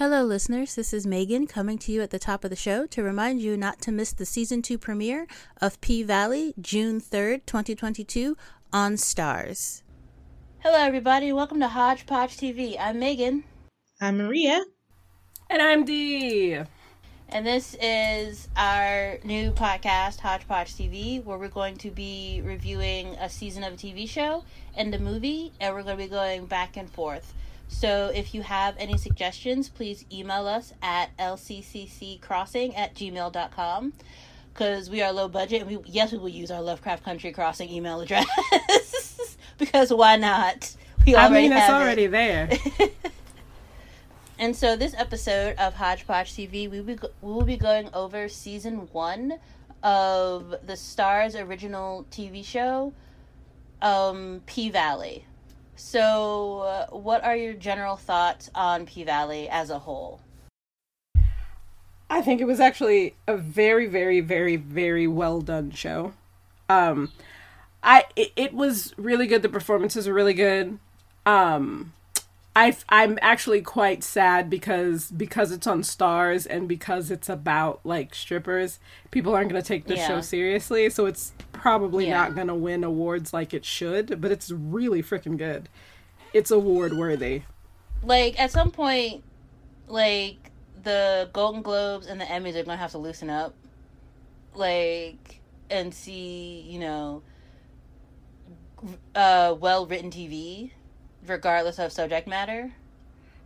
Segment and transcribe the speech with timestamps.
[0.00, 0.76] Hello, listeners.
[0.76, 3.54] This is Megan coming to you at the top of the show to remind you
[3.54, 5.26] not to miss the season two premiere
[5.60, 8.34] of P Valley, June 3rd, 2022,
[8.72, 9.82] on Starz.
[10.60, 11.34] Hello, everybody.
[11.34, 12.78] Welcome to Hodgepodge TV.
[12.80, 13.44] I'm Megan.
[14.00, 14.64] I'm Maria.
[15.50, 16.58] And I'm Dee.
[17.28, 23.28] And this is our new podcast, Hodgepodge TV, where we're going to be reviewing a
[23.28, 24.44] season of a TV show
[24.74, 27.34] and a movie, and we're going to be going back and forth.
[27.70, 33.92] So if you have any suggestions, please email us at lcccrossing at gmail.com
[34.52, 37.70] because we are low budget and we yes we will use our Lovecraft Country Crossing
[37.70, 38.26] email address
[39.58, 40.76] because why not?
[41.06, 42.10] We already I mean, it's already it.
[42.10, 42.50] there.
[44.38, 48.88] and so this episode of Hodgepodge TV, we will, we will be going over season
[48.92, 49.38] one
[49.82, 52.92] of the Starz original TV show,
[53.80, 55.24] um, P Valley.
[55.82, 60.20] So, uh, what are your general thoughts on P Valley as a whole?
[62.10, 66.12] I think it was actually a very, very, very, very well done show.
[66.68, 67.10] Um,
[67.82, 69.40] I it, it was really good.
[69.40, 70.78] The performances were really good.
[71.24, 71.94] Um,
[72.56, 78.12] I I'm actually quite sad because because it's on Starz and because it's about like
[78.14, 78.80] strippers,
[79.12, 80.08] people aren't going to take the yeah.
[80.08, 80.90] show seriously.
[80.90, 82.14] So it's probably yeah.
[82.14, 84.20] not going to win awards like it should.
[84.20, 85.68] But it's really freaking good.
[86.32, 87.42] It's award worthy.
[88.02, 89.22] Like at some point,
[89.86, 90.50] like
[90.82, 93.54] the Golden Globes and the Emmys are going to have to loosen up,
[94.54, 97.22] like and see you know,
[99.14, 100.72] uh, well written TV
[101.26, 102.72] regardless of subject matter,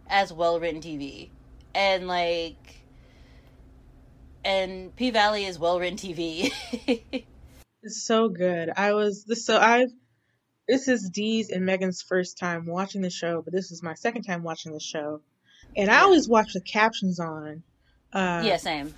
[0.08, 1.30] as well written TV.
[1.74, 2.84] And like
[4.44, 6.52] and P Valley is well written TV.
[7.82, 8.70] it's so good.
[8.76, 9.90] I was so I've
[10.66, 14.22] this is Dee's and Megan's first time watching the show, but this is my second
[14.22, 15.20] time watching the show.
[15.76, 17.62] And I always watch the captions on.
[18.12, 18.94] Uh, yeah, same.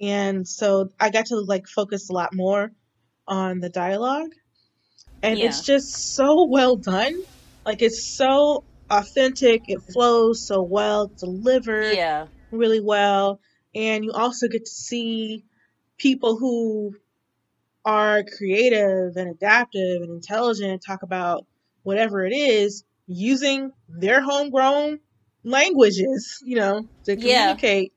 [0.00, 2.70] And so I got to like focus a lot more
[3.26, 4.30] on the dialogue.
[5.22, 5.46] And yeah.
[5.46, 7.20] it's just so well done.
[7.64, 9.64] Like it's so authentic.
[9.68, 12.26] It flows so well, delivered yeah.
[12.50, 13.40] really well,
[13.74, 15.44] and you also get to see
[15.98, 16.94] people who
[17.84, 21.46] are creative and adaptive and intelligent and talk about
[21.82, 25.00] whatever it is using their homegrown
[25.44, 27.92] languages, you know, to communicate.
[27.92, 27.96] Yeah.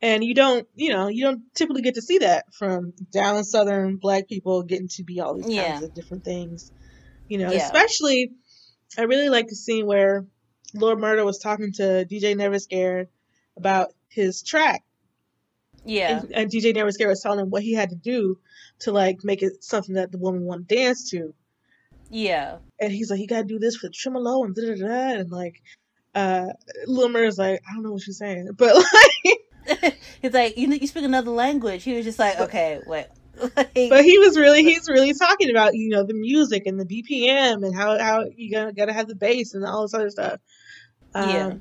[0.00, 3.96] And you don't, you know, you don't typically get to see that from down southern
[3.96, 5.72] black people getting to be all these yeah.
[5.72, 6.70] kinds of different things.
[7.28, 7.58] You know, yeah.
[7.58, 8.32] especially
[8.96, 10.24] I really like the scene where
[10.74, 13.08] Lil Murda was talking to DJ Never Scared
[13.56, 14.82] about his track.
[15.84, 16.20] Yeah.
[16.20, 18.38] And, and DJ Never Scared was telling him what he had to do
[18.80, 21.34] to like make it something that the woman want to dance to.
[22.10, 22.58] Yeah.
[22.80, 25.30] And he's like, you gotta do this for the tremolo and da da da and
[25.30, 25.62] like
[26.14, 26.46] uh
[26.86, 28.50] Lil Murda's like, I don't know what she's saying.
[28.56, 31.84] But like He's like, you you speak another language.
[31.84, 33.06] He was just like, Okay, wait,
[33.56, 36.84] like, but he was really he's really talking about you know the music and the
[36.84, 40.40] BPM and how how you gotta gotta have the bass and all this other stuff.
[41.14, 41.54] Um, yeah.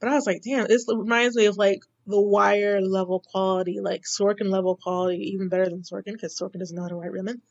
[0.00, 4.02] But I was like, damn, this reminds me of like the Wire level quality, like
[4.02, 7.42] Sorkin level quality, even better than Sorkin because Sorkin doesn't know how to write women.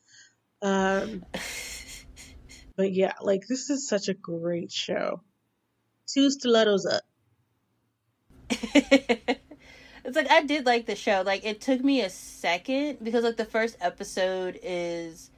[0.60, 1.24] Um,
[2.76, 5.22] but yeah, like this is such a great show.
[6.06, 7.02] Two stilettos up.
[10.04, 11.22] It's like I did like the show.
[11.24, 15.30] Like it took me a second because like the first episode is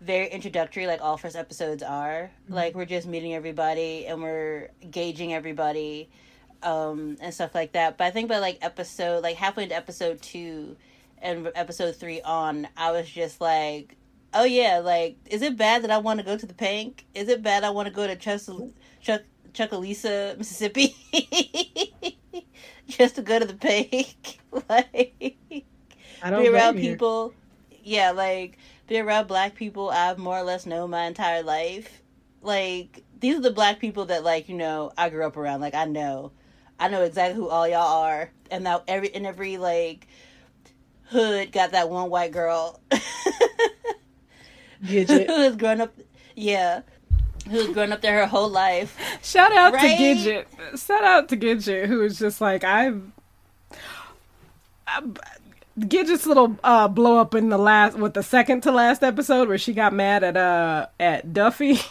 [0.00, 2.30] very introductory, like all first episodes are.
[2.44, 2.54] Mm-hmm.
[2.54, 6.10] Like we're just meeting everybody and we're gauging everybody,
[6.62, 7.98] um, and stuff like that.
[7.98, 10.76] But I think by like episode like halfway into episode two
[11.18, 13.96] and episode three on, I was just like,
[14.32, 17.00] Oh yeah, like is it bad that I want to go to the Pynk?
[17.14, 18.40] Is it bad I want to go to Chuck
[19.00, 20.94] Chuck Chucalissa, Mississippi?
[22.88, 24.38] just to go to the Pynk.
[24.68, 25.36] like
[26.22, 27.34] be around people.
[27.82, 32.02] Yeah, like be around black people I've more or less known my entire life.
[32.42, 35.60] Like these are the black people that like, you know, I grew up around.
[35.60, 36.32] Like I know.
[36.78, 38.30] I know exactly who all y'all are.
[38.50, 40.06] And now every in every like
[41.04, 42.80] hood got that one white girl.
[44.82, 45.92] Who has grown up
[46.34, 46.80] yeah
[47.50, 48.96] who's grown up there her whole life.
[49.22, 49.98] Shout out right?
[49.98, 50.86] to Gidget.
[50.86, 53.02] Shout out to Gidget, who is just like I've.
[55.78, 59.58] Gidget's little uh, blow up in the last, with the second to last episode where
[59.58, 61.78] she got mad at uh at Duffy.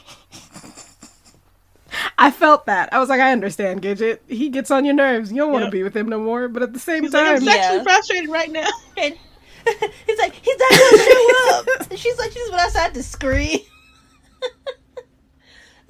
[2.18, 2.94] I felt that.
[2.94, 4.20] I was like, I understand, Gidget.
[4.28, 5.32] He gets on your nerves.
[5.32, 6.48] You don't want to be with him no more.
[6.48, 7.84] But at the same he's time, like, I'm sexually yeah.
[7.84, 8.68] frustrated right now.
[8.96, 11.98] he's like, he's not gonna show up.
[11.98, 13.60] She's like, she's went outside to scream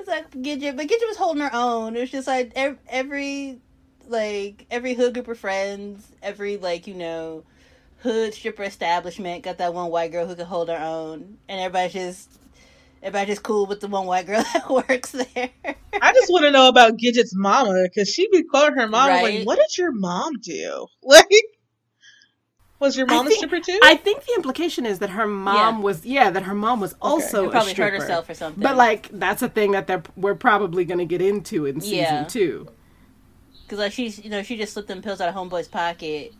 [0.09, 1.95] like Gidget, but Gidget was holding her own.
[1.95, 3.59] It was just like every, every
[4.07, 7.43] Like every hood group of friends, every like you know,
[7.99, 11.93] hood stripper establishment got that one white girl who can hold her own, and everybody's
[11.93, 12.29] just
[13.03, 15.49] everybody's just cool with the one white girl that works there.
[16.01, 19.23] I just want to know about Gidget's mama because she be calling her mom Right.
[19.37, 20.87] like, "What did your mom do?
[21.03, 21.27] Like,
[22.79, 25.27] was your mom I a think- stripper too?" I think the implication is that her
[25.27, 25.81] mom Yeah.
[25.83, 27.91] was yeah that her mom was also She probably a stripper.
[27.91, 28.61] hurt herself or something.
[28.63, 31.97] But like that's a thing that they're we're probably going to get into in season
[31.97, 32.23] Yeah.
[32.23, 32.67] two.
[33.63, 36.33] Because like she's you know she just slipped them pills out of homeboy's pocket,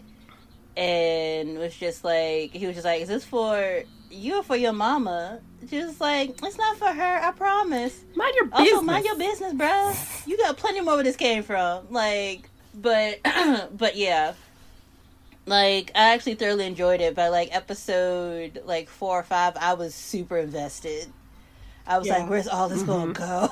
[0.78, 4.74] and was just like he was just like, "Is this for you or for your
[4.74, 5.40] mama?"
[5.70, 8.72] She was like, "It's not for her, I promise." Mind your business.
[8.74, 10.28] Also, mind your business, bruh.
[10.28, 11.86] You got plenty more where this came from.
[11.92, 13.20] Like, but
[13.78, 14.34] but yeah.
[15.50, 17.16] Like I actually thoroughly enjoyed it.
[17.16, 21.12] but like episode like four or five, I was super invested.
[21.88, 22.20] I was Yeah.
[22.20, 23.50] like, "Where's all this gonna go?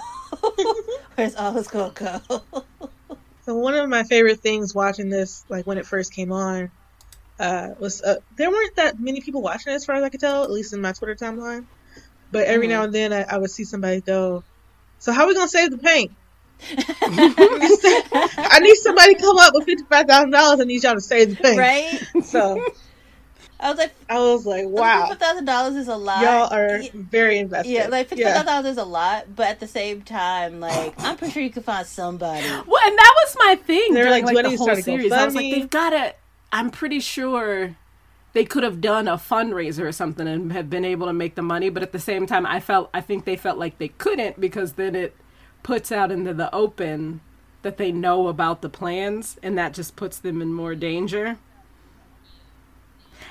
[1.15, 2.21] Where's all this gonna go?"
[3.41, 6.69] So one of my favorite things watching this, like when it first came on,
[7.39, 10.19] uh, was uh, there weren't that many people watching it as far as I could
[10.19, 11.65] tell, at least in my Twitter timeline.
[12.31, 12.71] But every Mhm.
[12.71, 14.43] now and then, I, I would see somebody go,
[14.99, 16.16] "So how are we gonna save the Pynk?
[17.01, 20.59] I need somebody to come up with fifty five thousand dollars.
[20.59, 22.03] I need y'all to save the thing, right?
[22.23, 22.63] So
[23.59, 26.21] I was like, I was like, "Wow, fifty thousand dollars is a lot.
[26.21, 28.53] y'all are very invested." yeah, like fifty five thousand yeah.
[28.53, 31.65] dollars is a lot, but at the same time, like I'm pretty sure you could
[31.65, 32.45] find somebody.
[32.67, 33.93] Well, and that was my thing.
[33.93, 35.11] They're during, like, like, "Do the whole series.
[35.11, 36.13] I was like, they've got to.
[36.51, 37.75] I'm pretty sure
[38.33, 41.41] they could have done a fundraiser or something and have been able to make the
[41.41, 41.69] money.
[41.69, 44.73] But at the same time, I felt I think they felt like they couldn't because
[44.73, 45.15] then it
[45.67, 47.19] puts out into the open
[47.61, 51.37] that they know about the plans, and that just puts them in more danger.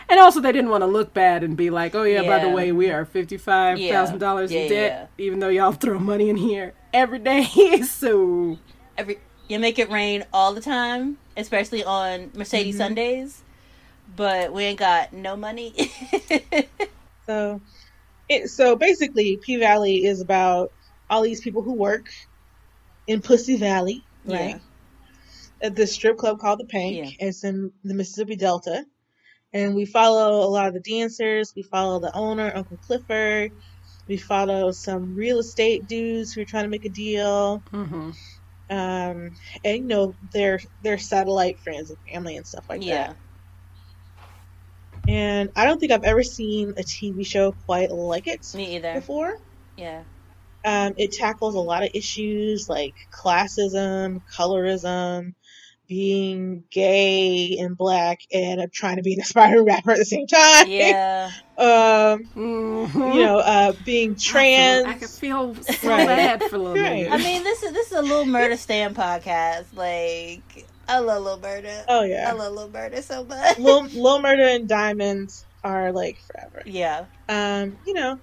[0.08, 2.48] And also, they didn't want to look bad and be like, "Oh yeah, by the
[2.48, 6.28] way, we are fifty-five thousand dollars Yeah, in yeah, debt, even though y'all throw money
[6.30, 7.46] in here every day."
[7.82, 8.58] so
[8.96, 9.18] Every
[9.48, 12.78] you make it rain all the time, especially on Mercedes Mhm.
[12.78, 13.44] Sundays,
[14.16, 15.74] but we ain't got no money.
[17.28, 17.60] So,
[18.28, 20.72] it so basically, P Valley is about
[21.10, 22.06] all these people who work
[23.06, 24.60] in Pussy Valley, right?
[25.62, 26.98] At this strip club called the Pynk.
[27.18, 28.84] It's in the Mississippi Delta,
[29.52, 31.52] and we follow a lot of the dancers.
[31.56, 33.52] We follow the owner, Uncle Clifford.
[34.08, 38.10] We follow some real estate dudes who are trying to make a deal, Mm-hmm.
[38.70, 39.30] um,
[39.64, 42.86] and you know their their satellite friends and family and stuff like that.
[42.86, 43.16] yeah, that.
[45.08, 48.94] And I don't think I've ever seen a TV show quite like it me either.
[48.94, 49.32] before.
[49.76, 50.04] Yeah,
[50.66, 55.34] Um, it tackles a lot of issues like classism, colorism,
[55.88, 60.26] being gay and black, and uh, trying to be an aspiring rapper at the same
[60.26, 60.66] time.
[60.68, 61.30] yeah.
[61.58, 63.14] um, Mhm.
[63.14, 64.86] you know, uh, being trans.
[64.86, 66.06] I could feel so Right.
[66.06, 67.08] bad for little Right.
[67.10, 69.66] I mean, this is this is a Little Murda stand podcast.
[69.74, 71.84] Like, I love Little Murda.
[71.88, 73.58] oh yeah, I love Little Murda so much.
[73.58, 76.62] Lil, Lil Murda and Diamonds are like forever.
[76.66, 78.18] yeah, Um, you know,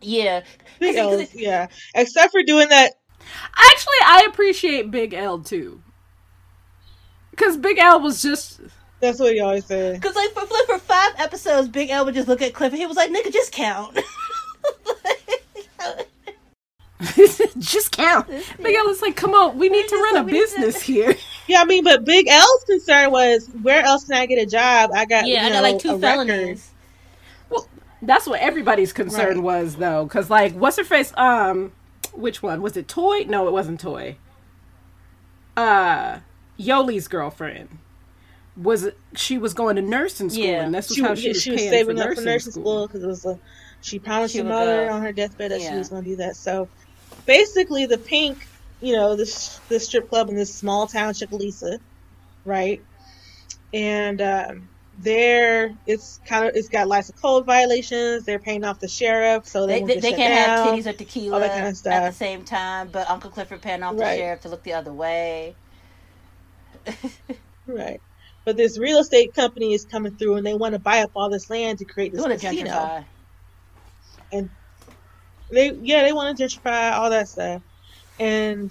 [0.00, 0.42] yeah.
[0.78, 1.66] Big 'Cause it- L's, yeah.
[1.94, 2.92] Except for doing that.
[3.56, 5.82] Actually, I appreciate Big L too.
[7.30, 8.60] Because Big L was just.
[9.00, 10.02] That's what he always said.
[10.02, 12.86] Cause like for for five episodes, Big L would just look at Cliff and he
[12.86, 13.98] was like, "Nigga, just count."
[17.58, 18.26] just count.
[18.62, 20.54] Big L is like, come on, we need to run a like, we need to-
[20.56, 21.14] business here.
[21.48, 24.90] Yeah, I mean, but Big L's concern was where else can I get a job?
[24.94, 26.58] I got yeah, you I got like two a record.
[28.00, 28.06] Felonies.
[28.06, 29.42] That's what everybody's concern Right.
[29.62, 30.04] was, though.
[30.04, 31.12] Because, like, what's her face?
[31.16, 31.72] Um,
[32.12, 32.62] which one?
[32.62, 33.24] Was it Toy?
[33.28, 34.16] No, it wasn't Toy.
[35.56, 36.18] Uh,
[36.58, 37.78] Yoli's girlfriend.
[38.56, 40.64] Was she was going to nursing school, Yeah.
[40.64, 42.30] and this was She, how was- she was, she was saving for up nursing for
[42.30, 43.38] nursing school because it was a,
[43.82, 44.94] she promised She her mother go.
[44.94, 46.34] on her deathbed that she was going to do that.
[46.34, 46.68] So
[47.24, 48.36] basically, the Pynk,
[48.80, 51.78] you know, this this strip club in this small town, Chucalissa,
[52.44, 52.82] right?
[53.72, 58.24] And um, there, it's kind of it's got lots of code violations.
[58.24, 60.74] They're paying off the sheriff, so they, They, they, they can't have down.
[60.74, 63.82] titties or tequila all that kind of at the same time, but Uncle Clifford paying
[63.84, 65.56] off the sheriff to look the other way.
[67.66, 68.00] Right.
[68.46, 71.30] But this real estate company is coming through, and they want to buy up all
[71.30, 72.56] this land to create this want casino.
[72.56, 73.06] gentrify.
[75.52, 77.62] They yeah, they want to gentrify all that stuff,
[78.18, 78.70] and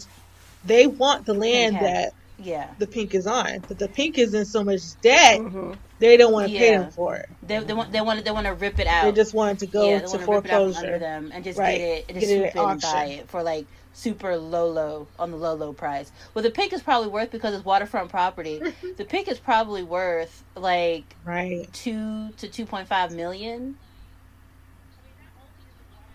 [0.64, 1.86] they want the land Okay.
[1.86, 5.80] that Yeah, the Pynk is on, but the Pynk is in so much debt Mhm.
[6.00, 7.28] They don't want to pay them for it.
[7.42, 9.06] they they want they want they want to rip it out.
[9.06, 10.72] They just want it to go yeah, they to want to rip it out under
[10.72, 11.00] foreclosure.
[11.00, 11.78] them and just Right.
[11.78, 14.70] get it and Get just it swoop at and buy it for like super low
[14.70, 16.12] low on the low low price.
[16.36, 18.60] Well, the Pynk is probably worth because it's waterfront property.
[18.98, 21.68] the Pynk is probably worth like Right.
[21.74, 23.76] two to two point five million.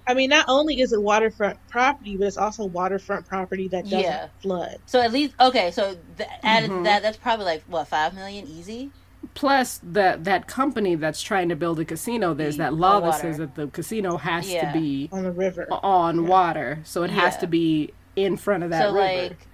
[0.07, 4.01] I mean, not only is it waterfront property, but it's also waterfront property that doesn't
[4.01, 4.29] Yeah.
[4.43, 4.79] flood.
[4.87, 5.71] So at least okay.
[5.71, 6.85] So th- added Mhm.
[6.85, 8.91] that that's probably like what five million easy.
[9.35, 13.21] Plus, that that company that's trying to build a casino, there's that On law that
[13.21, 14.71] says that the casino has Yeah.
[14.73, 15.67] to be on the river.
[15.71, 19.23] on water, so it has to be in front of that so river.
[19.31, 19.49] like,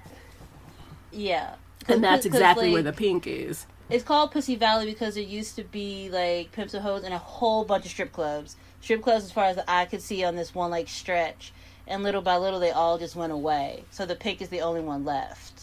[1.12, 1.54] yeah.
[1.84, 3.66] 'Cause- and that's exactly like, where the Pynk is.
[3.88, 7.18] It's called Pussy Valley because there used to be like pimps and hoes and a
[7.18, 8.56] whole bunch of strip clubs.
[8.80, 11.52] Strip clubs, as far as the eye could see on this one like stretch,
[11.86, 13.84] and little by little they all just went away.
[13.90, 15.57] So the Pynk is the only one left.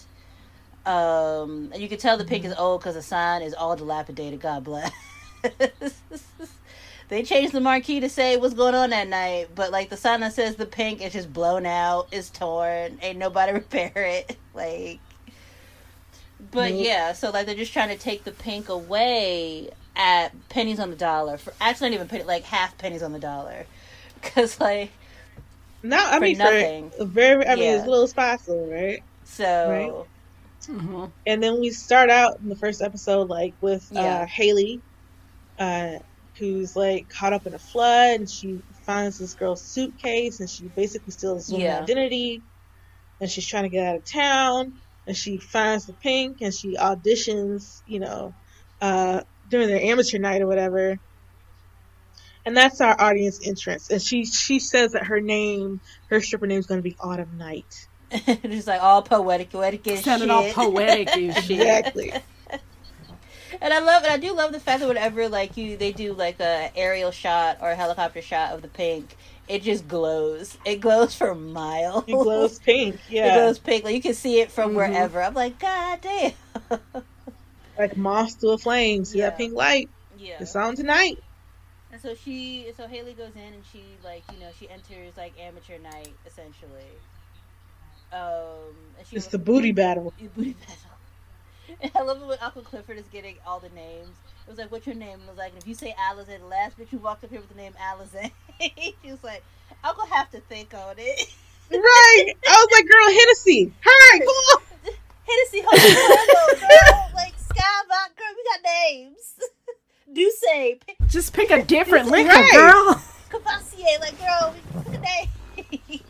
[0.85, 4.39] Um, and you can tell the Pynk is old because the sign is all dilapidated.
[4.39, 4.91] God bless.
[7.09, 10.19] they changed the marquee to say what's going on that night, but like the sign
[10.21, 14.37] that says the Pynk is just blown out, is torn, ain't nobody repair it.
[14.53, 14.99] Like,
[16.51, 16.85] but Nope.
[16.85, 20.95] yeah, so like they're just trying to take the Pynk away at pennies on the
[20.95, 21.37] dollar.
[21.37, 23.65] For actually, not even penny, like half pennies on the dollar,
[24.21, 24.91] because like
[25.83, 26.91] No, I mean nothing.
[26.91, 27.45] for very.
[27.47, 27.75] I mean, Yeah.
[27.77, 29.03] it's a little spicy, right?
[29.23, 30.07] so.
[30.67, 34.21] Hmm And then we start out in the first episode like with Yeah.
[34.21, 34.83] uh, Haley,
[35.59, 35.93] uh,
[36.39, 40.69] who's like caught up in a flood, and she finds this girl's suitcase, and she
[40.69, 41.81] basically steals woman's Yeah.
[41.81, 42.43] identity,
[43.19, 44.73] and she's trying to get out of town,
[45.07, 48.35] and she finds the pink, and she auditions, you know,
[48.81, 50.97] uh, during their amateur night or whatever.
[52.45, 56.59] And that's our audience entrance, and she she says that her name, her stripper name
[56.59, 57.73] is going to be Autumn Night.
[58.43, 60.57] just like all poetic, poetic and Sounded shit.
[60.57, 61.59] all poetic and shit.
[61.59, 62.13] Exactly.
[63.61, 64.11] And I love it.
[64.11, 67.59] I do love the fact that whenever like you they do like a aerial shot
[67.61, 69.05] or a helicopter shot of the Pynk,
[69.47, 70.57] it just glows.
[70.65, 72.03] It glows for miles.
[72.07, 72.97] It glows pink.
[73.09, 73.83] Yeah, it glows pink.
[73.85, 74.75] Like you can see it from Mhm.
[74.75, 75.21] wherever.
[75.21, 76.33] I'm like, God damn.
[77.77, 79.05] like moths to a flame.
[79.05, 79.29] See Yeah.
[79.29, 79.89] that pink light?
[80.17, 80.35] yeah.
[80.39, 81.19] It's on tonight.
[81.91, 85.33] And so she, so Haley goes in and she like you know she enters like
[85.39, 86.91] amateur night essentially.
[88.13, 90.13] Um, and she It's the booty battle.
[90.35, 91.77] booty battle.
[91.81, 94.15] And I love it when Uncle Clifford is getting all the names.
[94.47, 96.45] It was like, "What's your name?" And it was like, "If you say Alizé, the
[96.45, 98.31] last bitch who walked up here with the name Alizé."
[99.03, 99.43] she was like,
[99.83, 101.27] "Uncle have to think on it."
[101.71, 102.33] Right.
[102.47, 103.73] I was like, girl, Hennessy.
[103.81, 104.61] Hurry, come on.
[105.25, 107.11] Hennessy, hold girl.
[107.15, 109.33] Like Skyy Vodka, we got names.
[110.13, 110.79] Do say.
[111.07, 112.51] Just pick a different liquor, Right.
[112.53, 113.01] girl.
[113.29, 116.01] Courvoisier, like girl, we pick a name.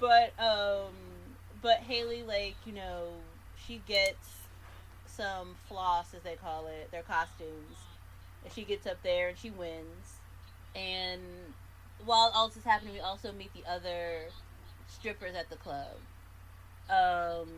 [0.00, 0.92] But um,
[1.62, 3.08] but Haley, like you know,
[3.66, 4.40] she gets
[5.06, 7.76] some floss, as they call it, their costumes,
[8.42, 10.16] and she gets up there and she wins.
[10.74, 11.20] And
[12.04, 14.22] while all this is happening, we also meet the other
[14.88, 15.96] strippers at the club.
[16.88, 17.48] Um,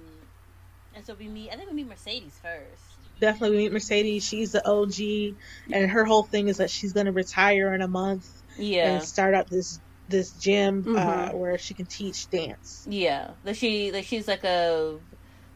[0.94, 1.50] and so we meet.
[1.50, 2.82] I think we meet Mercedes first.
[3.20, 4.26] Definitely we meet Mercedes.
[4.26, 5.36] She's the OG,
[5.72, 8.94] and her whole thing is that she's going to retire in a month Yeah.
[8.94, 9.80] and start up this
[10.12, 11.34] this gym uh, Mhm.
[11.34, 12.86] where she can teach dance.
[12.88, 14.98] Yeah, like she like she's like a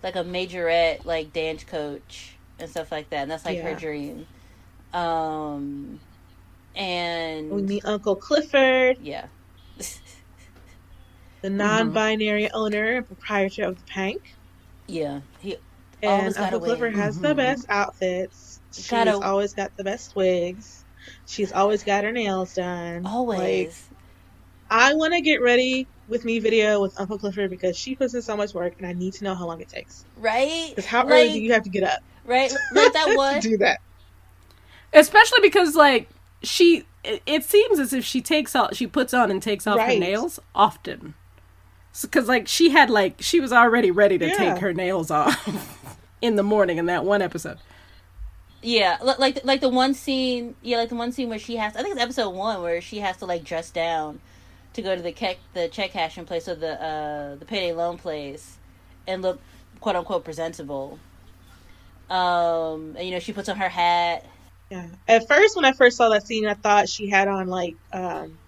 [0.02, 4.26] like a majorette like dance coach and stuff like that, and that's like her dream.
[4.92, 6.00] Um,
[6.74, 9.26] and We meet Uncle Clifford, yeah,
[11.42, 14.20] the non-binary owner and proprietor of the Pynk.
[14.86, 15.56] yeah, he
[16.02, 17.00] And Uncle Clifford win.
[17.02, 17.36] has the Mhm.
[17.36, 18.60] best outfits.
[18.72, 20.84] She's Gotta- always got the best wigs.
[21.26, 23.04] She's always got her nails done.
[23.04, 23.85] Like, always
[24.70, 28.22] I want to get ready with me video with Uncle Clifford because she puts in
[28.22, 30.04] so much work, and I need to know how long it takes.
[30.16, 33.40] right, Because how early do you have to get up right, like that to one.
[33.40, 33.80] do that?
[34.92, 36.08] Especially because like
[36.42, 39.78] she, it, it seems as if she takes off, she puts on and takes off
[39.80, 41.14] her nails often.
[42.00, 44.34] Because like she had like she was already ready to Yeah.
[44.34, 45.48] take her nails off
[46.22, 47.58] in the morning in that one episode.
[48.62, 51.76] Yeah, like like the one scene, yeah, like the one scene where she has.
[51.76, 54.20] I think it's episode one where she has to like dress down
[54.76, 57.98] to go to the check the check cashing place or the uh the payday loan
[57.98, 58.56] place
[59.06, 59.40] and look
[59.80, 60.98] quote unquote presentable.
[62.08, 64.24] Um, and you know she puts on her hat.
[64.70, 64.86] Yeah.
[65.08, 68.38] At first, when I first saw that scene, I thought she had on like um,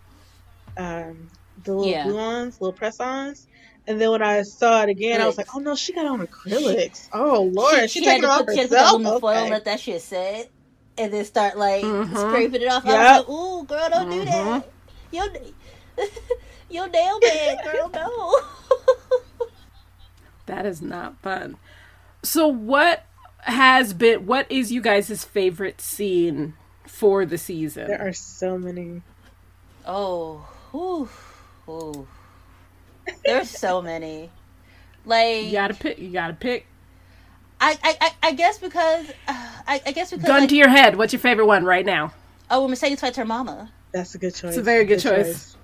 [0.76, 1.28] um,
[1.64, 2.02] the little Yeah.
[2.04, 3.46] glue-ons, little press-ons.
[3.86, 6.20] And then when I saw it again, I was like, "Oh no, she got on
[6.26, 7.08] acrylics!
[7.12, 9.20] Oh lord, she, she had taking to off put, she had to put herself." aluminum
[9.20, 10.50] foil and let that shit set,
[10.98, 12.16] and then start like Mhm.
[12.16, 12.84] scraping it off.
[12.86, 14.26] I was like, "Ooh, girl, don't do Mhm.
[14.26, 14.72] that.
[15.10, 15.28] Your
[16.70, 18.40] your nail bad, girl, no."
[20.48, 21.58] That is not fun.
[22.22, 23.04] So what
[23.40, 26.54] has been what is you guys' favorite scene
[26.86, 27.86] for the season?
[27.86, 29.02] There are so many.
[29.86, 31.08] Oh, whew,
[31.66, 32.08] whew.
[33.26, 34.30] There's so many.
[35.04, 35.98] Like You gotta pick.
[35.98, 36.66] You gotta pick.
[37.60, 40.70] I, I, I, I guess because uh, I, I guess because Gun like, to your
[40.70, 40.96] head.
[40.96, 42.14] What's your favorite one right now?
[42.50, 43.70] oh, when Mercedes fights her mama.
[43.92, 44.50] That's a good choice.
[44.50, 45.57] It's a very good choice.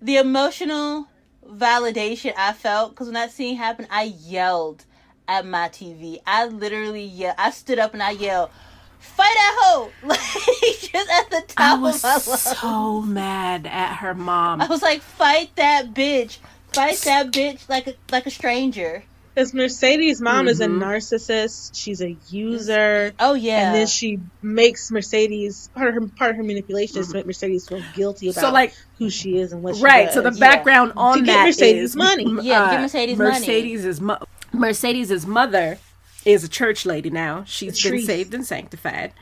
[0.00, 1.08] The emotional
[1.46, 4.84] validation I felt because when that scene happened, I yelled
[5.26, 6.18] at my TV.
[6.26, 7.36] I literally yelled.
[7.38, 8.50] I stood up and I yelled,
[8.98, 12.40] "Fight that hoe!" Like just at the top I of was my lungs.
[12.42, 14.60] so mad at her mom.
[14.60, 16.38] I was like, "Fight that bitch!
[16.72, 19.04] Fight that bitch like a like a stranger!"
[19.38, 20.80] Because Mercedes' mom is a Mhm.
[20.82, 21.70] narcissist.
[21.72, 23.12] She's a user.
[23.20, 27.06] Oh yeah, And then she makes Mercedes part of her part of her manipulation is
[27.06, 30.06] to make Mercedes feel guilty about so like who she is and what she right
[30.06, 30.14] does.
[30.14, 30.40] so the Yeah.
[30.40, 32.24] background on To get that Mercedes is- money.
[32.26, 33.30] m- Yeah, to uh, get Mercedes money.
[33.30, 34.18] Mercedes's mo-
[34.52, 35.78] Mercedes's mother
[36.24, 38.06] is a church lady now she's been Patrice.
[38.06, 39.12] saved and sanctified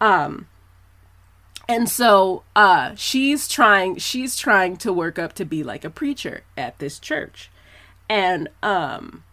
[0.00, 0.46] um
[1.68, 6.42] and so uh she's trying she's trying to work up to be like a preacher
[6.56, 7.50] at this church
[8.08, 9.24] and um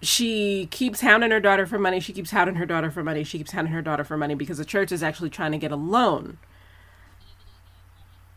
[0.00, 3.38] she keeps hounding her daughter for money she keeps hounding her daughter for money she
[3.38, 5.76] keeps hounding her daughter for money because the church is actually trying to get a
[5.76, 6.38] loan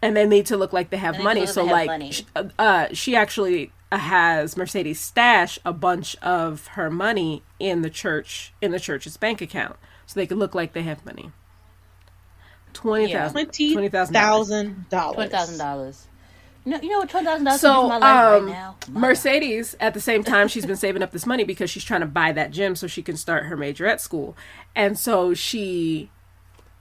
[0.02, 2.12] and they need to look like they have They money so have like money.
[2.12, 7.90] sh- uh, uh she actually has mercedes stash a bunch of her money in the
[7.90, 9.76] church in the church's bank account
[10.08, 11.32] so they can look like they have money
[12.74, 13.34] Twenty thousand.
[13.34, 14.14] Twenty Twenty thousand.
[14.14, 15.16] thousand dollars.
[15.16, 16.08] twenty thousand dollars.
[16.64, 18.76] You know, you know what twenty thousand dollars So, for my life um, right now.
[18.90, 22.08] Mercedes, at the same time, she's been saving up this money because she's trying to
[22.08, 24.38] buy that gym so she can start her majorette school.
[24.76, 26.12] And so she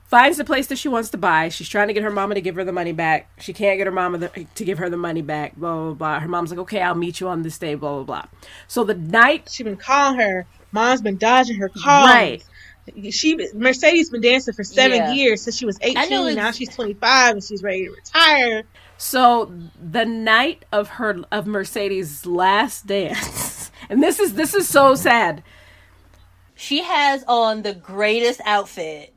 [0.05, 1.49] finds the place that she wants to buy.
[1.49, 3.29] She's trying to get her mama to give her the money back.
[3.39, 5.55] She can't get her mama the, to give her the money back.
[5.55, 6.19] Blah blah blah.
[6.19, 8.25] Her mom's like, "Okay, I'll meet you on this day." Blah blah blah.
[8.67, 10.45] So the night, she's been calling her.
[10.71, 12.07] Mom's been dodging her calls.
[12.07, 12.43] Right.
[13.11, 15.13] She Mercedes been dancing for seven Yeah.
[15.13, 16.35] years since she was eighteen.
[16.35, 18.63] Now she's twenty five and she's ready to retire.
[19.01, 24.93] So the night of her of Mercedes' last dance, and this is this is so
[24.93, 25.41] sad.
[26.53, 29.11] she has on the greatest outfit.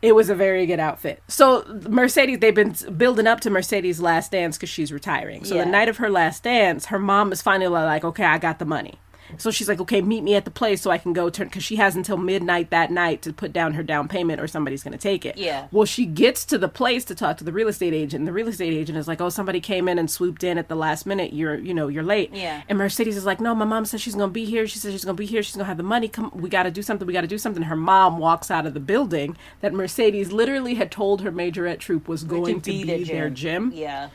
[0.00, 1.20] It was a very good outfit.
[1.26, 5.44] So Mercedes, they've been building up to Mercedes' last dance because she's retiring.
[5.44, 5.64] So Yeah.
[5.64, 8.64] the night of her last dance, her mom is finally like, "Okay, I got the
[8.64, 9.00] money."
[9.36, 11.64] So she's like, "Okay, meet me at the place so I can go turn," because
[11.64, 14.92] she has until midnight that night to put down her down payment, or somebody's going
[14.92, 15.36] to take it.
[15.36, 15.66] Yeah.
[15.70, 18.20] Well, she gets to the place to talk to the real estate agent.
[18.20, 20.68] And the real estate agent is like, "Oh, somebody came in and swooped in at
[20.68, 21.32] the last minute.
[21.32, 22.62] You're, you know, you're late." Yeah.
[22.68, 24.66] And Mercedes is like, "No, my mom says she's going to be here.
[24.66, 25.42] She says she's going to be here.
[25.42, 26.08] She's going to have the money.
[26.08, 27.06] Come, we got to do something.
[27.06, 30.74] We got to do something." Her mom walks out of the building that Mercedes literally
[30.74, 33.72] had told her majorette troop was going to be, their gym.
[33.74, 34.08] Yeah.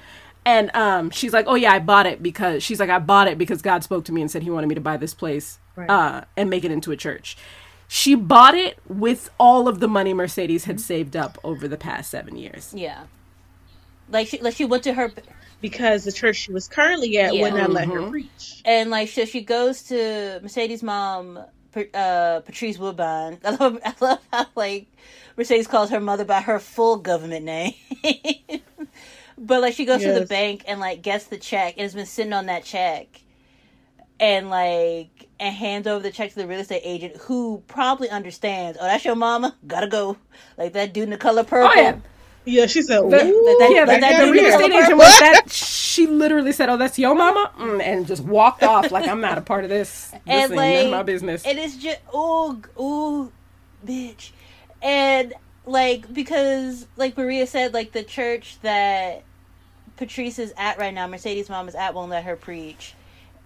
[0.46, 3.38] And um, she's like, "Oh yeah, I bought it because she's like, I bought it
[3.38, 5.90] because God spoke to me and said He wanted me to buy this place Right.
[5.90, 7.38] uh, and make it into a church."
[7.88, 12.10] She bought it with all of the money Mercedes had saved up over the past
[12.10, 12.74] seven years.
[12.76, 13.04] Yeah.
[14.10, 15.12] Like she like she went to her
[15.62, 17.44] because the church she was currently at Yeah.
[17.44, 18.10] would not let her Mhm.
[18.10, 18.62] preach.
[18.66, 21.38] and like so she goes to Mercedes' mom,
[21.94, 23.40] uh, Patrice Woodbine.
[23.46, 24.88] I love I love how like
[25.38, 27.76] Mercedes calls her mother by her full government name.
[29.46, 32.06] but like she goes to the bank and like gets the check and has been
[32.06, 33.08] sitting on that check.
[34.20, 38.78] And like and hands over the check to the real estate agent who probably understands,
[38.80, 40.18] oh that's your mama, gotta go.
[40.58, 41.72] Like that dude in the color purple.
[41.76, 41.98] Oh yeah,
[42.46, 43.10] Yeah, she said, the, "Ooh,
[43.60, 44.98] that- yeah, that- the, that the real estate agent purple.
[45.00, 45.50] was that.
[45.94, 49.38] She literally said, "Oh, that's your mama," mm, and just walked off like I'm not
[49.38, 50.10] a part of this.
[50.10, 51.46] This And, ain't none of like, my business.
[51.46, 53.32] And it's just ooh ooh
[53.86, 54.32] bitch.
[54.82, 55.34] And
[55.66, 59.24] like because like Maria said, like the church that
[59.98, 62.94] Patrice is at right now, Mercedes' mom is at won't let her preach.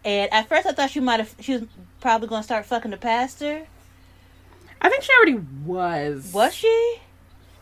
[0.06, 1.64] And at first I thought she might have she was
[2.00, 3.68] probably gonna start fucking the pastor.
[4.82, 6.32] I think she already was.
[6.34, 7.00] Was she?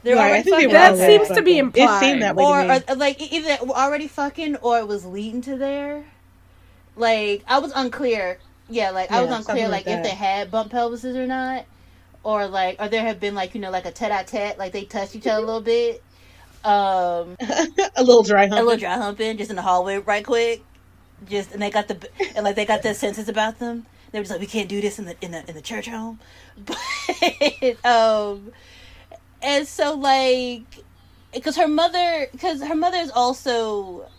[0.04, 1.84] They're Right, I already think fucking That already seems to be fucking.
[1.84, 2.22] It seemed implied.
[2.22, 2.84] that way or, to me.
[2.88, 6.06] or like either already fucking or it was leading to there.
[6.96, 8.38] Like I was unclear.
[8.70, 11.66] Yeah, like I was unclear like, like if they had bump pelvises or not.
[12.24, 14.72] Or like or there have been like, you know, like a tete a tete, like
[14.74, 16.04] they touched each other a little bit.
[16.66, 17.38] Um
[17.96, 18.60] a little dry humping.
[18.60, 20.64] a little dry humping just in the hallway right quick.
[21.30, 23.86] Just and they got the and like they got the senses about them.
[24.12, 25.88] They were just like, we can't do this in the in the in the church
[25.88, 26.20] home.
[26.66, 28.52] But um
[29.42, 30.64] and so like
[31.34, 34.10] because her mother because her mother is also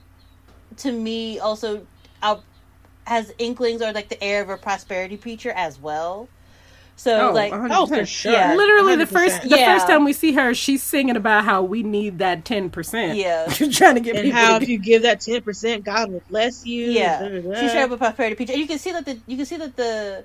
[0.79, 1.87] to me also
[2.23, 2.45] out
[3.07, 6.29] has inklings or like the air of a prosperity preacher as well
[6.99, 7.69] so Oh, like 100%.
[7.73, 8.33] Oh, for sure.
[8.33, 8.55] Yeah.
[8.55, 9.09] Literally, the 100%.
[9.13, 9.75] first the Yeah.
[9.75, 13.17] first time we see her, she's singing about how we need that ten percent.
[13.19, 13.51] Yeah.
[13.51, 14.39] she's trying to get and people.
[14.41, 16.87] how to if you give that ten percent, God will bless you.
[16.87, 17.61] yeah da, da, da.
[17.61, 19.57] she's straight up a prosperity preacher and you can see that the you can see
[19.59, 20.25] that the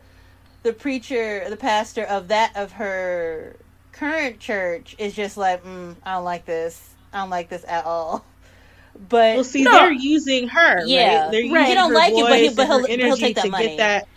[0.63, 3.55] the preacher the pastor of that of her
[3.91, 7.85] current church is just like mm, i don't like this i don't like this at
[7.85, 8.23] all
[9.09, 9.71] but Well, see, No.
[9.71, 10.85] they're using her.
[10.85, 11.23] Yeah.
[11.23, 11.31] right?
[11.31, 11.61] They're Right.
[11.61, 13.49] using He don't her like it, but he, but he'll, he'll energy take that to
[13.49, 13.67] money.
[13.69, 14.07] get that.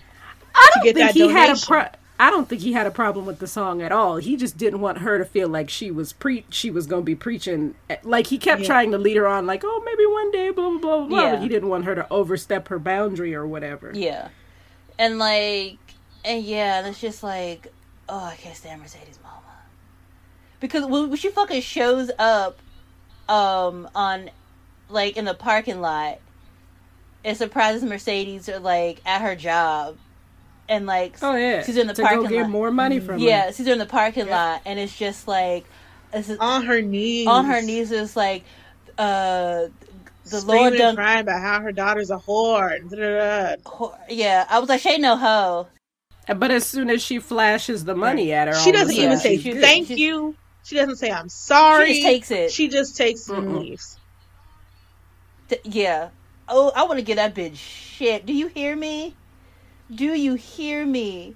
[0.54, 1.66] I don't get think that he had a donation.
[1.66, 1.84] pro.
[2.18, 4.16] I don't think he had a problem with the song at all.
[4.18, 7.06] He just didn't want her to feel like she was pre she was going to
[7.06, 7.74] be preaching.
[8.04, 8.66] Like he kept Yeah.
[8.68, 11.20] trying to lead her on, like, oh, maybe one day, blah blah blah blah.
[11.22, 11.30] Yeah.
[11.32, 13.90] But he didn't want her to overstep her boundary or whatever.
[13.94, 14.28] Yeah.
[14.98, 15.78] And like
[16.24, 17.72] and yeah, and it's just like,
[18.08, 19.40] oh, I can't stand Mercedes mama.
[20.60, 22.58] Because when she fucking shows up
[23.28, 24.30] um on
[24.88, 26.20] like in the parking lot,
[27.24, 29.96] it surprises Mercedes are like at her job
[30.68, 32.50] and like Oh yeah, she's in the to parking go get lot.
[32.50, 33.52] more money from yeah, her.
[33.52, 35.64] she's in the parking lot and it's just like
[36.12, 37.26] it's just- On her knees.
[37.26, 38.44] on her knees is like
[38.98, 39.66] uh
[40.26, 42.78] the screaming Lord and done crying about how her daughter's a whore.
[42.88, 43.90] da-da-da.
[44.08, 45.66] Yeah, I was like, she ain't no hoe.
[46.34, 48.94] But as soon as she flashes the money at her, She all of a doesn't
[48.94, 50.34] sudden even say she- thank she's- you.
[50.64, 51.88] She doesn't say I'm sorry.
[51.88, 52.52] She just takes it.
[52.52, 53.60] She just takes it and Mm-mm.
[53.60, 53.98] leaves.
[55.50, 56.08] T- yeah.
[56.48, 58.24] Oh, I want to get that bitch shit.
[58.24, 59.14] Do you hear me?
[59.92, 61.34] Do you hear me?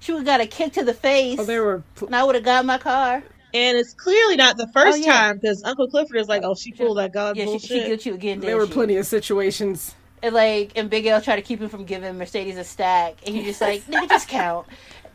[0.00, 2.24] She would have got a kick to the face, Oh, there were pl- and I
[2.24, 3.22] would have got my car.
[3.52, 5.12] And it's clearly not the first Oh, yeah.
[5.12, 7.84] time because Uncle Clifford is like, "Oh, she pulled that god Yeah, she, bullshit." she
[7.84, 8.40] guilt you again.
[8.40, 8.72] there were she?
[8.72, 9.94] plenty of situations.
[10.22, 13.34] And like, and Big L tried to keep him from giving Mercedes a stack, and
[13.34, 14.66] he just like, nigga, just count.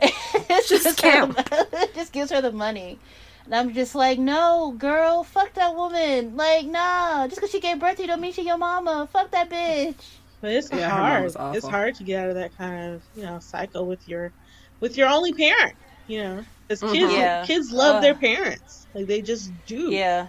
[0.02, 3.00] It's Just her the- just gives her the money.
[3.46, 6.36] And I'm just like, no, girl, fuck that woman.
[6.36, 9.08] Like, nah, just because she gave birth to you don't mean she your mama.
[9.14, 9.96] Fuck that bitch.
[10.42, 11.56] But it's Yeah, hard.
[11.56, 14.32] It's hard to get out of that kind of you know cycle with your
[14.80, 15.74] with your only parent.
[16.08, 17.18] You know, because kids Mhm.
[17.18, 17.46] Yeah.
[17.46, 18.02] kids love Ugh.
[18.04, 18.86] their parents.
[18.94, 19.90] Like they just do.
[19.92, 20.28] Yeah.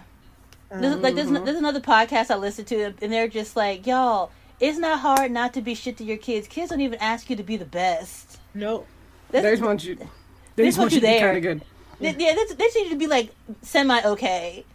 [0.71, 1.45] There's, Um, like there's, Mhm.
[1.45, 5.53] there's another podcast I listen to, and they're just like, y'all, it's not hard not
[5.53, 6.47] to be shit to your kids.
[6.47, 8.37] Kids don't even ask you to be the best.
[8.53, 8.85] no.
[9.29, 9.95] That's, They just want you.
[9.95, 10.07] They
[10.55, 11.27] They just want want you you to be there.
[11.33, 11.61] kind of good.
[11.99, 13.29] They- yeah, that's, they just need to be like
[13.61, 14.65] semi okay.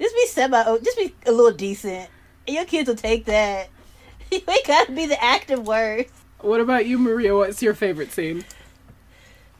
[0.00, 2.08] Just be semi, just be a little decent,
[2.46, 3.68] and your kids will take that.
[4.36, 6.10] You ain't gotta be the active worst.
[6.40, 7.36] What about you, Maria?
[7.36, 8.44] What's your favorite scene?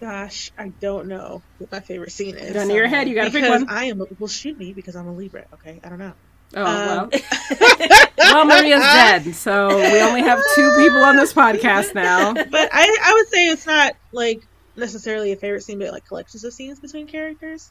[0.01, 2.53] Gosh, I don't know what my favorite scene is.
[2.55, 3.69] Gun to your head, you gotta pick one.
[3.69, 4.01] I am.
[4.01, 5.45] A, well, shoot me because I'm a Libra.
[5.55, 6.13] Okay, I don't know.
[6.55, 7.11] Oh Um, well.
[8.19, 12.35] well, Maria's dead, so we only have two people on this podcast now.
[12.35, 14.43] but I, I would say it's not like
[14.77, 17.71] necessarily a favorite scene, but like collections of scenes between characters.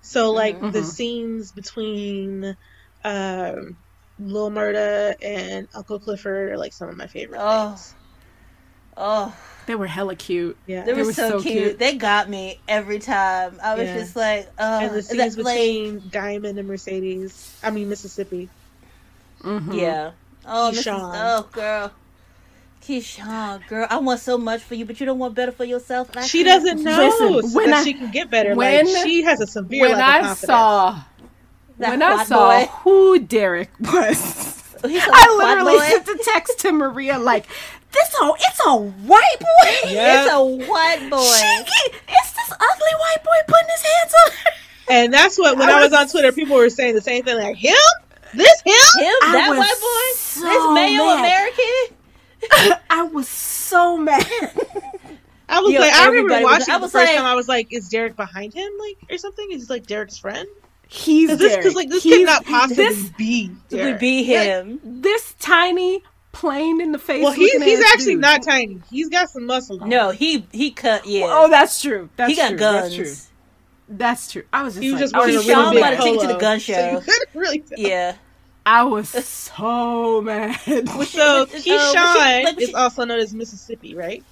[0.00, 0.84] So like the Mhm.
[0.84, 2.56] scenes between
[3.04, 3.76] um,
[4.18, 7.68] Lil Murda and Uncle Clifford are like some of my favorite Oh.
[7.70, 7.94] things.
[8.96, 9.34] Oh,
[9.66, 10.56] They were hella cute.
[10.66, 11.52] Yeah, they They were were so, so cute.
[11.64, 11.78] cute.
[11.78, 13.58] They got me every time.
[13.62, 13.98] I was Yeah.
[13.98, 17.52] just like, oh, and the scenes that, like, Diamond and Mercedes.
[17.62, 18.48] I mean Mississippi.
[19.42, 19.74] Mhm.
[19.78, 20.12] Yeah.
[20.46, 20.86] Oh, Mrs.
[20.88, 21.92] Oh, girl.
[22.82, 26.08] Keyshawn, girl, I want so much for you, but you don't want better for yourself.
[26.24, 26.62] She can't.
[26.62, 28.54] doesn't know Listen, so when that I- she can get better.
[28.54, 31.00] when- like she has a severe When lack of I saw
[31.78, 32.66] That when I saw boy.
[32.82, 35.84] who Derek was, He's a I white literally boy.
[36.04, 37.46] sent a text to Maria like,
[37.92, 39.90] "This a it's a white boy.
[39.90, 40.24] Yeah.
[40.24, 41.66] It's a white boy.
[41.66, 44.50] She, it's this ugly white boy putting his hands on her."
[44.88, 47.24] And that's what when I I was was- on Twitter, people were saying the same
[47.24, 47.36] thing.
[47.36, 47.74] Like him,
[48.34, 48.72] this him.
[49.04, 51.18] Him, that white boy, so this male mad.
[51.18, 52.78] American.
[52.90, 54.24] I was so mad.
[55.48, 57.24] I was Yo, like, I everybody remember was- watching I it the first like- time.
[57.26, 59.50] I was like, is Derek behind him, like or something?
[59.50, 60.46] Is he like Derek's friend?
[60.88, 61.56] He's this, Derek.
[61.58, 63.50] because like this He's- could not possibly this, be.
[63.68, 63.98] Derek.
[64.00, 64.80] be him.
[64.84, 67.24] this tiny, plain in the face.
[67.24, 68.20] Well, he's he's actually dude.
[68.20, 68.80] not tiny.
[68.90, 69.82] He's got some muscle.
[69.82, 71.06] on No, he he cut.
[71.06, 72.08] Yeah, Oh, that's true.
[72.16, 72.58] That's he got true.
[72.58, 72.82] guns.
[72.82, 73.32] That's true.
[73.88, 74.42] That's true.
[74.52, 75.80] I was just he was like, just I was wearing a just really Keyshawn big
[75.80, 76.90] might have taken you to the gun so show.
[77.06, 77.64] you really.
[77.76, 78.14] Yeah.
[78.64, 80.56] I was so mad.
[80.64, 84.24] So uh, Keyshawn like, is also known as Mississippi, right?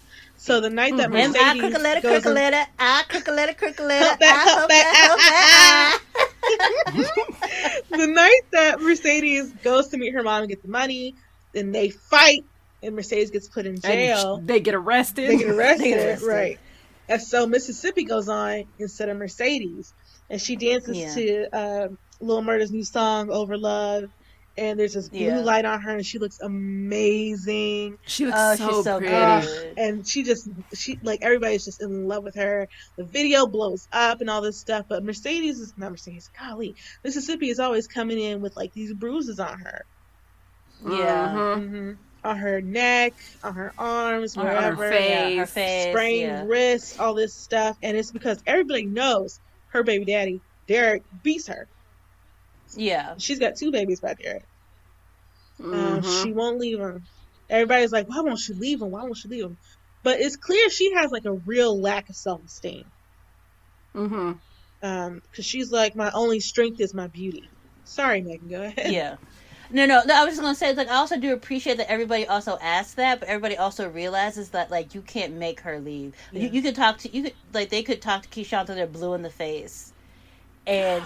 [0.44, 1.07] So the night that.
[1.07, 3.80] M I Mercedes crook a letter, goes crook a letter, I crook a letter, crook
[3.80, 5.98] a letter, I hump hump that, that,
[6.92, 7.11] hump
[7.88, 7.98] that.
[7.98, 11.14] the night that Mercedes goes to meet her mom and get the money,
[11.52, 12.44] then they fight,
[12.83, 14.37] and Mercedes gets put in And jail.
[14.44, 15.30] they get arrested.
[15.30, 16.28] They get arrested, They get arrested.
[16.28, 16.59] right?
[17.09, 19.94] And so Mississippi goes on instead of Mercedes,
[20.28, 21.14] and she dances Yeah.
[21.14, 21.48] to
[21.87, 24.11] um, Lil Murda's new song "Over Love."
[24.57, 25.40] And there's this blue Yeah.
[25.40, 27.99] light on her, and she looks amazing.
[28.07, 29.12] She looks Oh, so, she's so pretty.
[29.47, 29.75] good.
[29.79, 32.69] and she just she like everybody's just in love with her.
[32.97, 36.31] The video blows up and all this stuff, but Mercedes is not Mercedes.
[36.38, 39.85] Golly, Mississippi is always coming in with like these bruises on her,
[40.87, 41.29] Yeah.
[41.35, 41.69] Mhm.
[41.69, 41.93] hmm
[42.25, 43.12] on her neck,
[43.43, 45.11] on her arms, On her wherever, face.
[45.11, 45.93] Yeah, her face.
[45.93, 46.45] sprained yeah.
[46.47, 51.67] wrists, all this stuff, and it's because everybody knows her baby daddy Derek beats her.
[52.76, 53.14] Yeah.
[53.18, 54.42] She's got two babies by there.
[55.62, 56.22] Um, Mhm.
[56.22, 57.04] she won't leave him.
[57.48, 58.90] Everybody's like, why won't she leave him?
[58.90, 59.56] Why won't she leave him?
[60.02, 62.84] But it's clear she has like a real lack of self esteem.
[63.94, 64.32] Mm-hmm.
[64.82, 67.48] Um, because she's like, my only strength is my beauty.
[67.84, 68.92] Sorry, Megan, go ahead.
[68.92, 69.16] Yeah.
[69.70, 70.14] No, no, no.
[70.14, 73.20] I was just gonna say, like, I also do appreciate that everybody also asks that,
[73.20, 76.14] but everybody also realizes that, like, you can't make her leave.
[76.32, 76.48] You, Yeah.
[76.50, 79.14] you could talk to, you could, like, they could talk to Keyshawn until they're blue
[79.14, 79.92] in the face,
[80.66, 81.05] and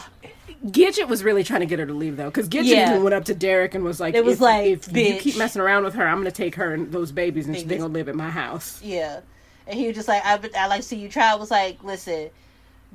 [0.66, 2.90] Gidget was really trying to get her to leave though, because Gidget Yeah.
[2.90, 5.12] even went up to Derek and was like, It was if, like, if you "Bitch."
[5.14, 7.68] keep keep messing around with her, I'm gonna take her and those babies and Babies.
[7.68, 9.20] they gonna live at my house." yeah,
[9.66, 11.30] and he was just like, I, I like to see you try.
[11.32, 12.30] I was like, listen,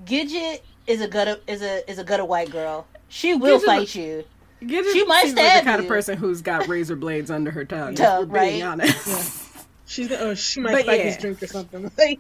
[0.06, 2.86] Gidget is a good, is a is a good white girl.
[3.10, 4.24] She will Gidget- fight you.
[4.62, 5.88] Gidget She might seems like stab the kind you.
[5.88, 7.96] of person who's got razor blades under her tongue.
[7.96, 8.70] Tongue, if we're being right?
[8.72, 9.08] honest.
[9.08, 9.62] Yeah.
[9.86, 11.04] She's gonna, oh, she might But spike yeah.
[11.04, 11.92] his drink or something.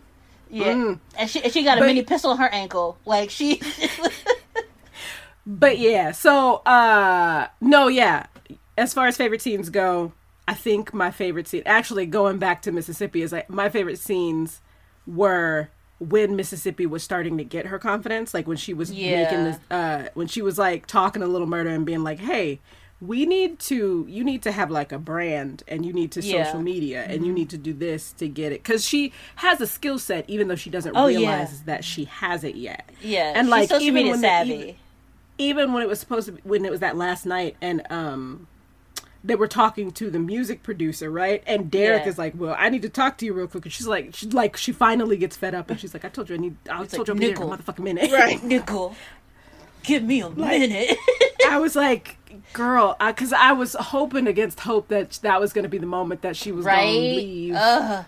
[0.50, 1.00] Yeah, Mm.
[1.18, 2.98] and she and she got a But- mini pistol on her ankle.
[3.06, 3.60] Like she,
[5.46, 8.28] But yeah, so uh no, yeah.
[8.78, 10.14] As far as favorite scenes go,
[10.48, 14.62] I think my favorite scene actually going back to Mississippi is like my favorite scenes
[15.06, 19.44] were when Mississippi was starting to get her confidence, like when she was making Yeah.
[19.44, 22.62] this uh when she was like talking a Little Murda and being like, "Hey,
[23.06, 26.44] we need to you need to have like a brand and you need to Yeah.
[26.46, 29.68] social media and you need to do this to get it cuz she has a
[29.68, 31.18] skill set even though she doesn't Oh, yeah.
[31.20, 32.90] realize that she has it yet.
[33.02, 34.76] yeah, And, like, even when the- even-
[35.40, 38.48] even when it was supposed to be, when it was that last night and um
[39.26, 42.10] they were talking to the music producer right and derek Yeah.
[42.10, 44.34] is like well i need to talk to you real quick and she's like she's
[44.34, 46.84] like she finally gets fed up and she's like i told you i need i
[46.84, 48.44] It's told like, you i'm a motherfucking minute right.
[48.54, 48.96] Nickel,
[49.84, 50.98] give me a minute.
[51.48, 52.18] i was like
[52.54, 56.22] girl because I, was hoping against hope that that was going to be the moment
[56.22, 56.86] that she was going right?
[56.86, 58.06] to leave Ugh.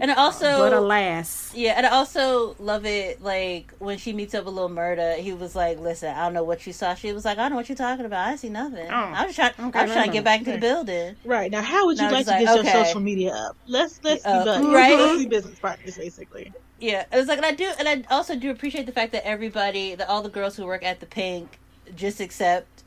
[0.00, 3.22] And also, but alas yeah, and I also love it.
[3.22, 6.42] Like when she meets up with Little Murda, he was like, "Listen, I don't know
[6.42, 8.28] what you saw." She was like, "I don't know what you're talking about.
[8.28, 8.86] I see nothing.
[8.86, 9.52] Oh, I was trying.
[9.58, 11.50] okay, I was trying to get back into the building." Right.
[11.50, 13.56] Now, how would you like to get like, your social media up?
[13.66, 14.62] Let's let's do that.
[14.64, 14.98] right?
[14.98, 16.52] Let's business partners, basically.
[16.80, 19.26] Yeah, it was like, and I do, and I also do appreciate the fact that
[19.26, 21.48] everybody, that all the girls who work at the Pynk,
[21.96, 22.84] just accept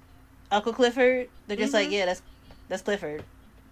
[0.52, 1.28] Uncle Clifford.
[1.48, 1.92] They're just like, Mhm.
[1.92, 2.22] yeah, that's
[2.70, 3.24] that's Clifford.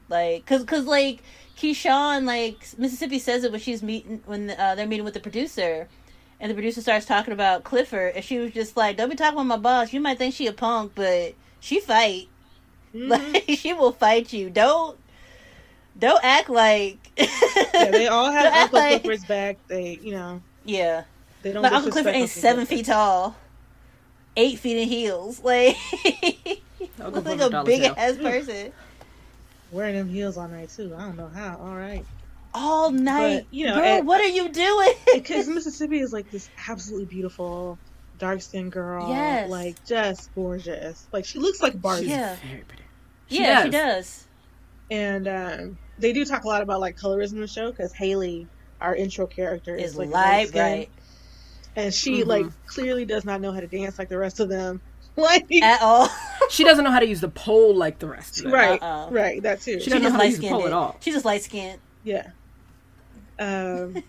[0.10, 1.23] Like, cause, cause, like
[1.58, 5.88] Keyshawn, like Mississippi says it when she's meeting when uh, they're meeting with the producer,
[6.39, 9.36] and the producer starts talking about Clifford, and she was just like, "Don't be talking
[9.38, 9.93] about my boss.
[9.93, 12.27] You might think she a punk, but she fight.
[12.93, 13.08] Mhm.
[13.10, 14.49] Like, she will fight you.
[14.49, 14.97] Don't."
[15.97, 19.58] Don't act like yeah, they all have Don't Uncle like- Clifford's back.
[19.67, 21.03] They, you know, yeah.
[21.41, 21.63] they don't.
[21.63, 22.86] Like Uncle Clifford ain't Uncle seven Clifford.
[22.86, 23.36] feet tall,
[24.38, 25.41] eight feet in heels.
[25.43, 25.75] Like,
[27.01, 27.93] Uncle looks like a big sale.
[27.97, 28.71] ass person
[29.71, 30.93] Wearing them heels all night too.
[30.97, 31.58] I don't know how.
[31.58, 32.03] All right,
[32.53, 33.45] all night.
[33.51, 34.93] you know, girl, and- what are you doing?
[35.13, 37.77] because Mississippi is like this absolutely beautiful
[38.17, 39.10] dark skinned girl.
[39.10, 39.49] Yes.
[39.49, 41.05] like just gorgeous.
[41.12, 42.08] Like she looks like Barbie.
[42.08, 42.36] Yeah.
[42.47, 42.84] very pretty
[43.29, 44.25] yeah, she does.
[44.89, 48.48] And um, they do talk a lot about like colorism in the show because Haley,
[48.82, 50.90] our intro character, is Is like light light bright
[51.76, 52.28] and she Mhm.
[52.28, 54.82] like clearly does not know how to dance like the rest of them.
[55.16, 56.08] Like at all.
[56.50, 59.10] she doesn't know how to use the pole like the rest of them right, Uh-uh.
[59.12, 59.80] right, that too.
[59.80, 60.74] She She doesn't know just how to light use the pole skinned.
[60.74, 60.98] at all.
[61.02, 61.80] She just light skinned.
[62.06, 62.28] Yeah.
[63.38, 64.02] Um,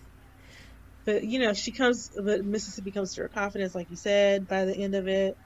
[1.05, 2.11] but you know, she comes.
[2.17, 5.37] But Mississippi comes to her confidence, like you said, by the end of it.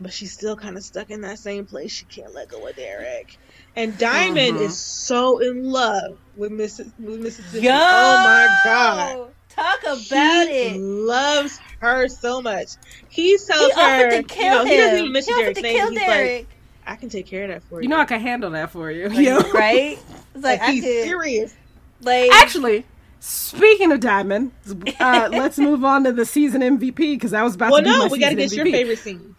[0.00, 1.90] But she's still kind of stuck in that same place.
[1.92, 3.36] She can't let go of Derek.
[3.76, 7.66] And Diamond is so in love with, Miss, with Mississippi.
[7.66, 10.80] Yo, Oh my god, Talk about he it.
[10.80, 12.70] loves her so much.
[13.08, 14.66] He tells He her, offered to you know, him.
[14.66, 15.88] he doesn't even mention he Derek's name.
[15.90, 16.38] He's Derek.
[16.40, 16.46] like,
[16.86, 17.84] I can take care of that for you.
[17.84, 19.36] you know i can handle that for you Like, yeah.
[19.54, 19.98] right?
[20.34, 21.54] It's like, Like, I he's could, serious.
[22.00, 22.84] like Actually,
[23.20, 24.52] speaking of Diamond,
[24.98, 27.90] uh, let's move on to the season MVP because that was about Well, to be
[27.90, 29.29] no, my we got to season get your favorite scene.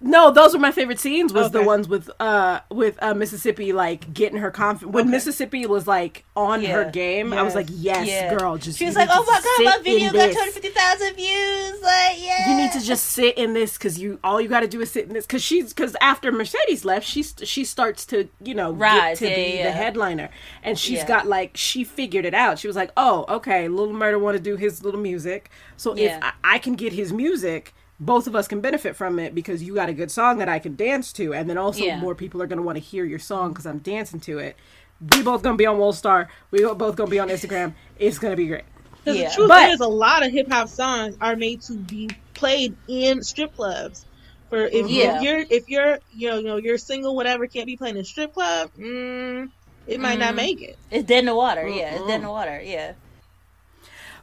[0.00, 1.32] No, those were my favorite scenes.
[1.32, 5.10] Was the ones with uh with uh, Mississippi like getting her confidence when Okay.
[5.10, 6.90] Mississippi was like on her Yeah.
[6.90, 7.32] game.
[7.32, 8.32] I was like, yes, Yeah.
[8.36, 11.16] girl, just she was like, "Oh my god, my video got two hundred fifty thousand
[11.16, 14.60] views!" Like, yeah, You need to just sit in this because you all you got
[14.60, 18.06] to do is sit in this because she's because after Mercedes left, she she starts
[18.06, 20.30] to you know Rise, get to be the headliner,
[20.62, 22.60] and she's got like she figured it out.
[22.60, 26.16] She was like, oh okay, Little Murda want to do his little music, so if
[26.22, 27.74] I, I can get his music.
[28.00, 30.58] Both of us can benefit from it because you got a good song that I
[30.60, 31.98] can dance to, and then also Yeah.
[31.98, 34.56] more people are gonna want to hear your song because I'm dancing to it.
[35.00, 36.28] We both gonna be on World Star.
[36.50, 37.74] We both gonna be on Instagram.
[37.98, 38.64] It's gonna be great.
[39.04, 39.28] Because Yeah.
[39.30, 42.76] the truth But- is, a lot of hip hop songs are made to be played
[42.86, 44.04] in strip clubs.
[44.50, 45.20] For if Yeah.
[45.20, 48.04] you're if you're you know, you know you're single, whatever, can't be playing in a
[48.04, 49.50] strip club, mm,
[49.86, 50.36] it might not Mm.
[50.36, 50.78] make it.
[50.90, 51.66] It's dead in the water.
[51.68, 52.60] Yeah, it's dead in the water.
[52.64, 52.92] Yeah.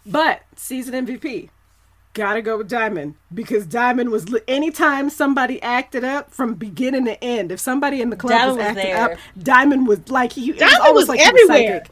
[0.05, 1.49] But season MVP,
[2.15, 7.23] gotta go with Diamond because Diamond was li- anytime somebody acted up from beginning to
[7.23, 7.51] end.
[7.51, 9.11] If somebody in the club Diamond was was acting there.
[9.11, 11.83] up, Diamond was like he Diamond almost was like he everywhere.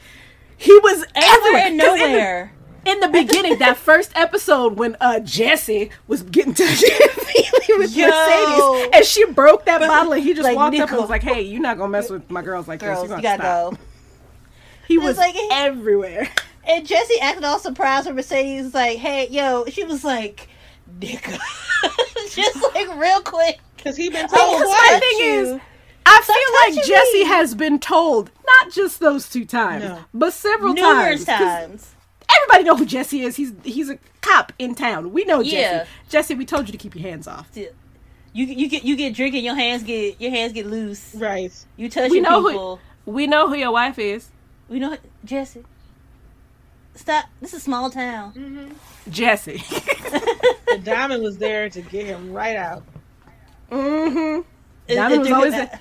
[0.57, 2.51] He was Everywhere everywhere and 'Cause in the- nowhere.
[2.86, 6.88] in the beginning, that first episode when uh Jesse was getting touchy
[7.77, 8.07] with Yo.
[8.07, 11.23] Mercedes, and she broke that bottle, and he just Like, walked up and was like,
[11.23, 13.09] "Hey, you're not gonna mess with my girls like Girls, this.
[13.12, 13.77] you You gotta gotta stop." go.
[14.88, 16.29] He It's was like- everywhere.
[16.67, 20.47] And Jesse acted all surprised when Mercedes was like, "Hey, yo," she was like,
[20.99, 21.38] "Nigga,"
[22.30, 23.60] just like real quick.
[23.78, 24.91] Because he been Oh, told because twice.
[24.91, 25.60] my thing is,
[26.06, 26.21] I
[26.73, 27.26] feel like Jesse me.
[27.26, 29.99] has been told not just those two times, No.
[30.13, 31.39] but several Numerous times.
[31.39, 31.89] 'cause times.
[32.38, 33.36] Everybody know who Jesse is.
[33.36, 35.12] He's he's a cop in town.
[35.12, 35.56] We know Jesse.
[35.58, 35.86] Yeah.
[36.10, 37.49] Jesse, we told you to keep your hands off.
[37.56, 37.67] You
[38.34, 41.13] you get you get drinking, your hands get your hands get loose.
[41.13, 41.52] Right.
[41.76, 42.80] You touching We know people.
[43.06, 44.30] who we know who your wife is.
[44.69, 45.63] We know Jesse.
[46.95, 47.25] Stop.
[47.41, 48.75] This is a small town.
[49.10, 49.63] Jesse.
[50.73, 52.82] The diamond was there to get him right out.
[53.71, 54.41] mm-hmm.
[54.88, 55.79] Diamond it was always him there.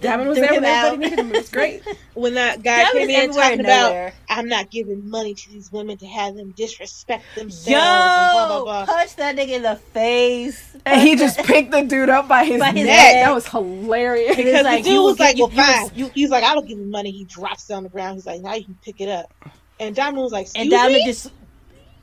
[0.00, 0.84] Diamond was there when him out.
[0.86, 1.34] everybody needed him.
[1.34, 1.82] It was great.
[2.14, 4.12] When that guy Diamond came in talking and about.
[4.28, 7.68] I'm not giving money to these women to have them disrespect themselves.
[7.68, 8.86] Yo, and blah, blah, blah.
[8.86, 10.76] punch that nigga in the face.
[10.86, 13.14] And he just picked the dude up by his, By his neck.
[13.14, 13.24] neck.
[13.24, 14.36] That was hilarious.
[14.36, 15.88] He Because like, the dude was like, well, fine.
[16.14, 17.10] He's like, I don't give him money.
[17.10, 18.14] He drops it on the ground.
[18.14, 19.32] He's like, now you can pick it up.
[19.80, 21.04] And Diamond was like, and excuse Diamond me?
[21.06, 21.26] just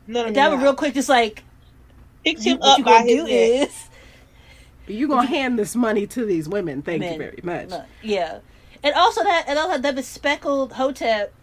[0.08, 0.66] no, no, no, Diamond no.
[0.68, 1.44] real quick just like
[2.26, 3.30] picked him up by his do neck.
[3.70, 3.88] is
[4.88, 6.82] you gonna hand this money to these women.
[6.82, 7.70] Thank Man, you very much.
[7.70, 8.40] no, yeah.
[8.84, 11.34] And also that and also that bespeckled Hotep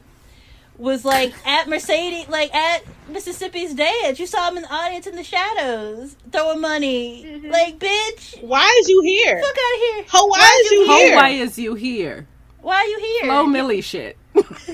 [0.77, 4.19] was like at Mercedes like at Mississippi's dance.
[4.21, 7.25] You saw him in the audience in the shadows throwing money.
[7.25, 7.51] Mm-hmm.
[7.51, 9.41] Like, bitch, Why is you here?
[9.41, 10.05] fuck out of here.
[10.11, 11.17] Ho, why is you Oh, here?
[11.17, 12.27] why is you here?
[12.61, 13.25] Why are you here?
[13.25, 14.17] Flo Milli shit.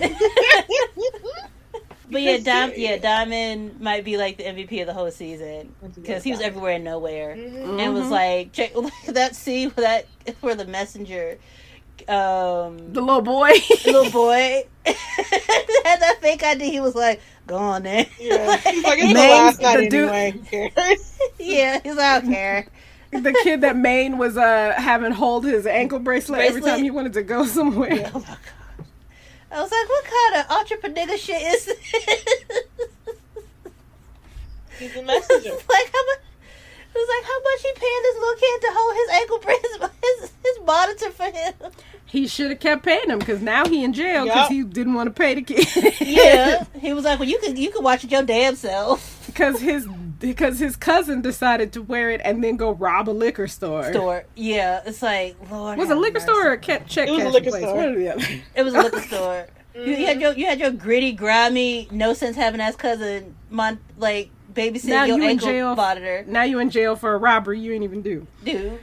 [2.11, 5.75] But yeah, Because Dim- yeah, Diamond might be like the MVP of the whole season
[5.95, 6.43] because he was Diamond.
[6.57, 7.81] everywhere and nowhere, Mhm.
[7.81, 8.11] and was Mhm.
[8.11, 8.73] like, check
[9.09, 10.07] that scene where that
[10.43, 11.39] where the messenger,
[12.07, 13.49] um, The little boy.
[13.85, 16.71] The little boy had that fake ID.
[16.71, 18.59] He was like, "Go on there." Yeah.
[18.59, 20.31] He's like, it's the Man, last night the anyway.
[20.33, 20.39] Who
[20.71, 21.19] cares?
[21.39, 22.67] yeah, he's like, I don't care.
[23.13, 27.15] the kid that Maine was uh having hold his ankle bracelet, every time he wanted
[27.15, 28.11] to go somewhere.
[28.15, 28.39] Oh my god.
[29.55, 31.79] I was like, what kind of entrepreneur shit is this?
[34.79, 35.51] He's a messenger.
[35.69, 36.19] like how much?
[36.95, 39.93] It was like how much he paying this little kid to hold his ankle bracelet,
[40.03, 41.73] his his monitor for him.
[42.07, 44.51] He should have kept paying him because now he in jail because Yup.
[44.51, 45.95] he didn't want to pay the kid.
[46.01, 49.25] Yeah, he was like, well, you could you could watch it your damn self.
[49.27, 49.87] because his
[50.25, 53.93] because his cousin decided to wear it and then go rob a liquor store.
[53.93, 55.79] Store, yeah, it's like Lord.
[55.79, 56.25] Was it a liquor mercy.
[56.27, 57.63] store or a ca- check It was a liquor place?
[57.63, 57.77] store.
[57.77, 58.25] One or the other.
[58.55, 59.47] It was a liquor store.
[59.75, 60.21] You, you had mm-hmm.
[60.21, 65.05] your you had your gritty, grimy, no sense having ass cousin, mon, like babysitting Now
[65.05, 65.77] your you in ankle jail.
[65.77, 68.27] monitor, Now you in jail for a robbery you ain't even do.
[68.43, 68.81] dude.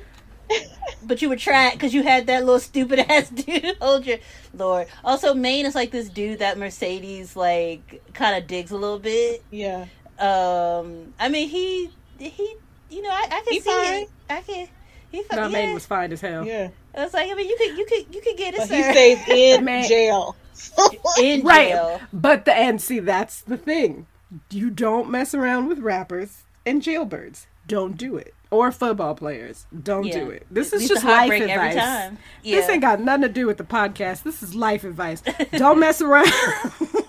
[1.04, 4.18] But you were trapped because you had that little stupid ass dude hold your
[4.54, 4.88] Lord.
[5.04, 9.44] Also, Maine is like this dude that Mercedes like kind of digs a little bit.
[9.50, 9.86] Yeah.
[10.22, 12.56] Um, I mean he he
[12.90, 13.94] you know I, I can He see fine.
[14.04, 14.10] it.
[14.30, 14.68] I can.
[15.12, 15.48] He No, yeah.
[15.50, 16.46] Maine was fine as hell.
[16.46, 16.70] Yeah.
[16.96, 18.82] I was like, I mean, you could you could you could get it, But he
[18.84, 19.88] stays in Man.
[19.88, 20.36] jail.
[21.20, 21.70] in Right.
[21.70, 22.00] jail.
[22.14, 24.08] But the and see that's the thing.
[24.50, 27.48] You don't mess around with rappers and jailbirds.
[27.68, 28.34] Don't do it.
[28.50, 29.66] Or football players.
[29.84, 30.20] Don't Yeah.
[30.20, 30.46] do it.
[30.52, 31.58] This is just heart life advice.
[31.58, 32.18] every time.
[32.44, 34.24] This ain't got nothing to do with the podcast.
[34.24, 35.22] This is life advice.
[35.54, 36.30] Don't mess around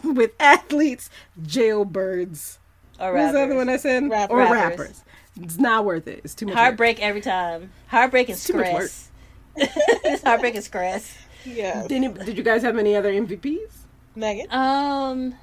[0.04, 1.10] with athletes,
[1.42, 2.58] jailbirds.
[3.02, 3.56] Or What was the other rappers.
[3.56, 4.10] one I said?
[4.10, 4.32] Rappers.
[4.32, 4.78] Or Rappers.
[4.78, 5.04] rappers.
[5.42, 6.20] It's not worth it.
[6.24, 6.54] It's too much.
[6.54, 6.60] work.
[6.60, 7.70] Heartbreak every time.
[7.88, 8.88] Heartbreak and It's too much work.
[8.88, 9.10] stress.
[9.56, 11.18] it's heartbreak and stress.
[11.44, 11.82] yeah.
[11.88, 13.72] Did, any- did you guys have any other MVPs?
[14.14, 14.46] Megan.
[14.50, 15.34] Um.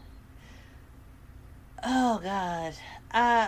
[1.84, 2.74] Oh God.
[3.12, 3.48] Uh.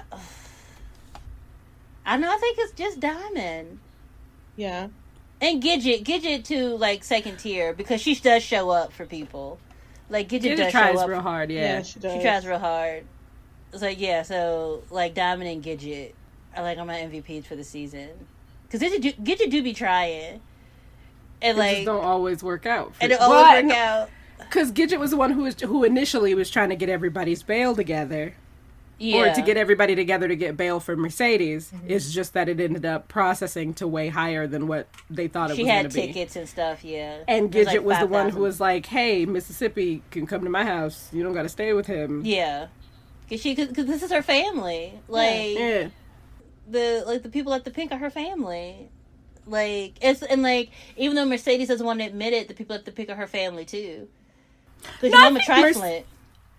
[2.05, 2.31] I know.
[2.33, 3.79] I think it's just Diamond
[4.55, 4.87] Yeah.
[5.39, 6.03] and Gidget.
[6.03, 9.59] Gidget too, like second tier because she does show up for people.
[10.09, 11.09] Like Gidget, Gidget does tries show up.
[11.09, 11.81] real hard, Yeah, yeah.
[11.83, 12.13] she does.
[12.13, 13.03] She tries real hard.
[13.73, 14.21] It's like yeah.
[14.23, 16.13] So like Diamond and Gidget
[16.55, 18.09] are like on my MVPs for the season
[18.69, 20.41] because Gidget do, Gidget do be trying.
[21.43, 22.95] And It like, just don't always work out.
[22.95, 24.09] for- and it always I work out.
[24.39, 27.75] Because Gidget was the one who was who initially was trying to get everybody's bail
[27.75, 28.33] together,
[28.99, 29.31] Yeah.
[29.31, 31.71] or to get everybody together to get bail for Mercedes.
[31.73, 31.89] Mm-hmm.
[31.89, 35.55] It's just that it ended up processing to way higher than what they thought it
[35.55, 36.07] she was going had to be.
[36.07, 36.83] tickets and stuff.
[36.83, 37.19] Yeah.
[37.27, 38.31] And It was Gidget like was the one 5,000.
[38.37, 41.09] who was like, "Hey, Mississippi can come to my house.
[41.13, 42.67] You don't got to stay with him." Yeah.
[43.31, 44.93] Cause she, cause, 'cause this is her family.
[45.07, 45.87] Like Yeah.
[46.69, 48.89] the like the people at the Pynk are her family.
[49.47, 52.83] Like it's and like even though Mercedes doesn't want to admit it, the people at
[52.83, 54.09] the Pynk are her family too.
[54.99, 56.03] Because No, I Mama trifling.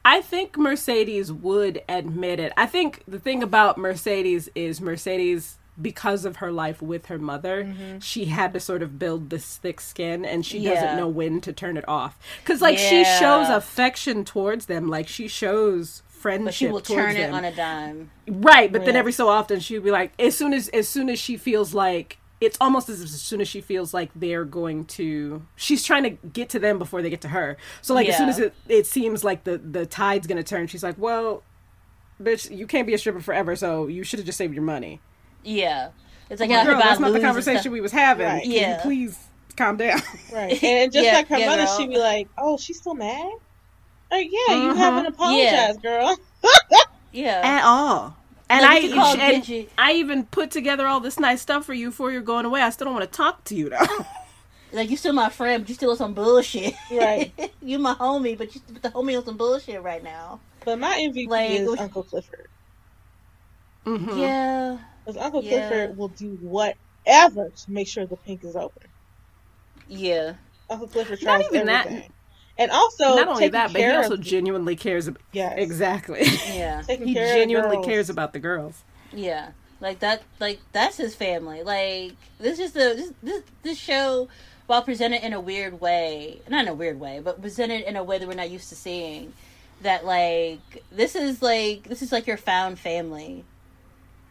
[0.05, 2.55] I think Mercedes would admit it.
[2.57, 7.65] I think the thing about Mercedes is Mercedes because of her life with her mother,
[7.65, 7.99] mm-hmm.
[7.99, 10.75] she had to sort of build this thick skin and she Yeah.
[10.75, 12.19] doesn't know when to turn it off.
[12.47, 16.45] Cuz like she shows affection towards them, like she shows friendship.
[16.47, 18.11] But she will towards turn it on a dime.
[18.29, 21.19] Right, but then every so often she'd be like, as soon as as soon as
[21.19, 24.85] she feels like it's almost as if as soon as she feels like they're going
[24.85, 27.57] to, she's trying to get to them before they get to her.
[27.83, 30.83] So like as soon as it it seems like the the tide's gonna turn, she's
[30.83, 31.43] like, well,
[32.21, 35.01] bitch, you can't be a stripper forever, so you should have just saved your money.
[35.45, 35.91] Yeah.
[36.31, 38.27] It's like, Like, I girl, that's not the conversation we was having.
[38.27, 38.43] Right.
[38.43, 38.81] Can you Yeah.
[38.83, 39.19] please
[39.57, 40.01] calm down.
[40.33, 40.63] Right.
[40.65, 41.77] And just Yeah, like her yeah, mother, girl.
[41.79, 43.33] she'd be like, "Oh, she's still mad."
[44.13, 44.77] Like, yeah, you Mhm.
[44.77, 46.17] haven't apologized, girl.
[47.13, 47.41] Yeah.
[47.45, 48.17] At all.
[48.49, 49.69] And Like, I you call and Gigi.
[49.77, 52.63] I even put together all this nice stuff for you before you're going away.
[52.63, 53.79] I still don't want to talk to you though.
[54.75, 56.73] Like you still my friend, but you still on some bullshit.
[56.91, 57.31] Right.
[57.63, 60.41] you my homie, but you but the homie on some bullshit right now.
[60.65, 62.49] But my MVP Like, is which- Uncle Clifford.
[63.85, 64.19] Mhm.
[64.19, 64.79] Yeah.
[65.05, 65.69] Because Uncle Yeah.
[65.69, 68.89] Clifford will do whatever to make sure the Pynk is open.
[69.89, 70.35] Yeah.
[70.71, 71.67] Uncle Clifford Not tries everything.
[71.67, 72.07] that.
[72.59, 72.59] Everything.
[72.59, 75.07] And also, Not only that, but he also genuinely cares.
[75.07, 76.23] About, yes, exactly.
[76.23, 76.83] Yeah.
[76.89, 78.83] he genuinely cares about the girls.
[79.13, 79.51] Yeah.
[79.81, 81.63] Like that like that's his family.
[81.63, 84.29] Like this is the this this, this show
[84.67, 88.05] while presented in a weird way, not in a weird way, but presented in a
[88.05, 89.33] way that we're not used to seeing.
[89.81, 93.45] That like this is like this is like your found family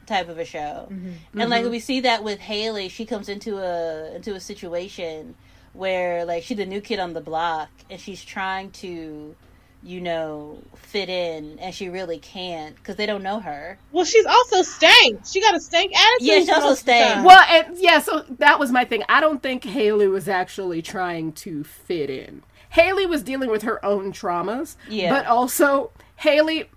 [0.05, 0.87] type of a show.
[0.89, 1.15] Mhm.
[1.35, 5.35] And like we see that with Hailey, she comes into a into a situation
[5.73, 9.35] where like she's the new kid on the block and she's trying to
[9.83, 13.77] you know fit in and she really can't because they don't know her.
[13.91, 15.21] Well, she's also stank.
[15.25, 16.27] She got a stank attitude.
[16.27, 17.25] Yeah, she also most of the stank.
[17.25, 19.03] Well, and yeah, so that was my thing.
[19.09, 22.43] I don't think Hailey was actually trying to fit in.
[22.71, 24.75] Hailey was dealing with her own traumas.
[24.87, 25.09] Yeah.
[25.09, 26.69] But also, Hailey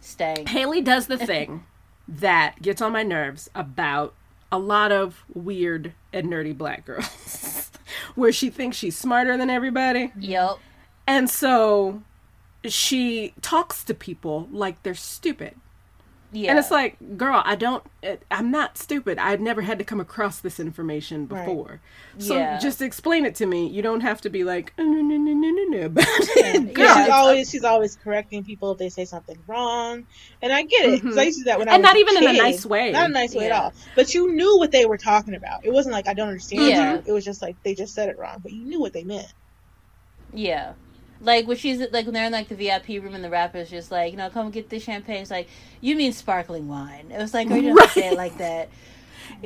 [0.00, 1.64] stank Hailey does the thing
[2.08, 4.14] that gets on my nerves about
[4.50, 7.70] a lot of weird and nerdy black girls,
[8.14, 10.12] where she thinks she's smarter than everybody.
[10.18, 10.58] Yep.
[11.06, 12.02] And so
[12.64, 15.54] she talks to people like they're stupid.
[16.30, 16.50] Yeah.
[16.50, 19.18] And it's like, girl, I don't, eh, I'm not stupid.
[19.18, 21.46] I've never had to come across this information Right.
[21.46, 21.80] before.
[22.18, 22.58] So Yeah.
[22.58, 23.66] just explain it to me.
[23.66, 26.74] You don't have to be like, "Uh, no, no, no, no, no, no, about it.
[26.74, 30.06] Girl, Yeah, she's always she's always correcting people if they say something wrong,
[30.42, 31.26] and I get it because I mm-hmm.
[31.26, 32.90] used to do that when I And not even in a nice way.
[32.90, 33.72] not a nice way at all.
[33.96, 35.64] But you knew what they were talking about.
[35.64, 36.94] It wasn't like I don't understand Yeah.
[36.94, 37.02] you.
[37.06, 39.32] It was just like they just said it wrong, but you knew what they meant.
[40.34, 40.72] Yeah.
[41.20, 43.90] Like when she's like when they're in like the VIP room and the rapper's just
[43.90, 45.22] like, you know, come get this champagne.
[45.22, 45.48] It's like,
[45.80, 47.10] you mean sparkling wine.
[47.10, 48.68] It was like, you don't have say it like that.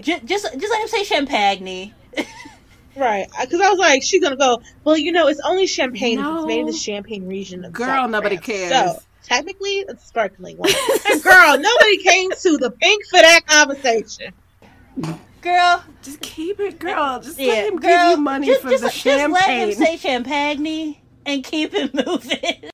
[0.01, 1.95] Just, just, just let him say champagne.
[2.95, 4.61] Right, because I was like, she's gonna go.
[4.85, 6.19] Well, you know, it's only champagne.
[6.19, 6.37] if No.
[6.39, 8.71] It's made in the Champagne region of Girl, South nobody France.
[8.71, 8.93] cares.
[8.93, 10.73] So technically, it's sparkling wine.
[11.23, 14.35] girl, nobody came to the Pynk for that conversation.
[15.41, 17.19] Girl, Just keep it, girl.
[17.21, 19.31] Just yeah, let him girl, give you money just, for just, the champagne.
[19.31, 20.63] just let him say champagne
[21.27, 22.71] and keep it moving.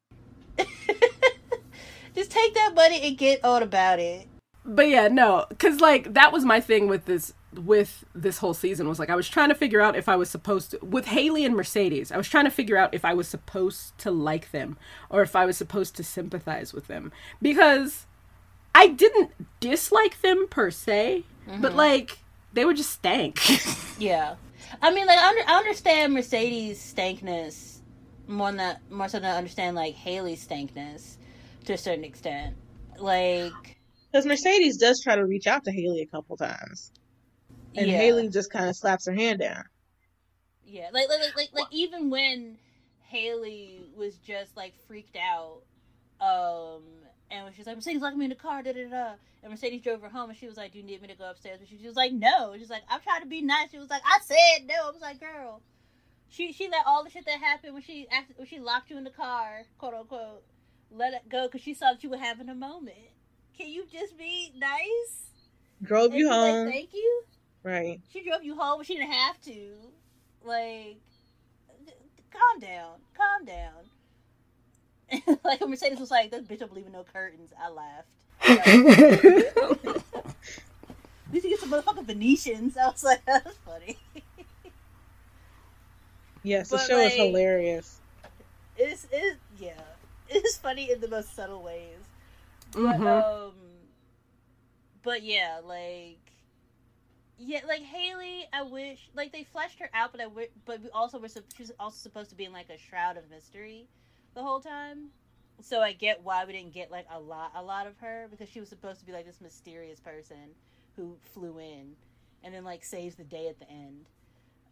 [2.14, 4.26] just take that money and get on about it.
[4.64, 8.88] but yeah, no, because like that was my thing with this with this whole season
[8.88, 11.44] was like I was trying to figure out if I was supposed to with Hailey
[11.44, 12.12] and Mercedes.
[12.12, 14.76] I was trying to figure out if I was supposed to like them
[15.09, 18.07] or if I was supposed to sympathize with them because
[18.74, 19.30] I didn't
[19.61, 21.76] dislike them per se, but mm-hmm.
[21.76, 22.18] like
[22.53, 23.40] they were just stank.
[23.99, 24.36] Yeah,
[24.80, 27.78] I mean, like I, under, I understand Mercedes' stankness
[28.29, 31.18] more than more so than understand like Hailey's stankness
[31.66, 32.57] to a certain extent.
[32.99, 33.81] Like,
[34.12, 36.93] Because Mercedes does try to reach out to Hailey a couple times,
[37.76, 39.64] and yeah, Hailey just kind of slaps her hand down.
[40.64, 42.59] yeah, like, like, like, like, like even when
[43.07, 45.62] Hailey was just like freaked out,
[46.20, 46.83] um,
[47.31, 49.51] and when she was like, Mercedes locked me in the car, da da da, and
[49.53, 51.61] Mercedes drove her home, and she was like, "Do you need me to go upstairs?"
[51.68, 54.03] She, she was like, "No." She's like, "I'm trying to be nice." She was like,
[54.05, 55.62] "I said no." I was like, "Girl."
[56.31, 58.99] She she let all the shit that happened when she act- when she locked you
[58.99, 60.43] in the car, quote unquote,
[60.91, 62.97] let it go because she saw that you were having a moment.
[63.57, 65.31] Can you just be nice?
[65.83, 67.22] Drove And you be like, home, Thank you.
[67.62, 68.01] right?
[68.12, 69.74] She drove you home, but she didn't have to.
[70.45, 70.99] Like,
[72.31, 75.37] calm down, calm down.
[75.45, 78.09] like when Mercedes was like, "This bitch don't believe in no curtains," I laughed.
[78.47, 78.66] Like,
[81.29, 82.76] At least you get some motherfucking Venetians.
[82.83, 83.97] I was like, "That's funny."
[86.49, 88.01] Yes, the But, show is hilarious.
[88.76, 89.72] It's it yeah.
[90.30, 92.01] It's funny in the most subtle ways.
[92.72, 93.07] But Mhm.
[93.07, 93.55] um
[95.03, 96.18] But yeah, like
[97.38, 100.90] yeah, like Hailey, I wish like they fleshed her out, but I wish, but we
[100.90, 103.88] also were sup- she's also supposed to be in like a shroud of mystery
[104.34, 105.11] the whole time.
[105.61, 108.49] So I get why we didn't get like a lot a lot of her because
[108.49, 110.55] she was supposed to be like this mysterious person
[110.96, 111.96] who flew in
[112.42, 114.07] and then like saves the day at the end.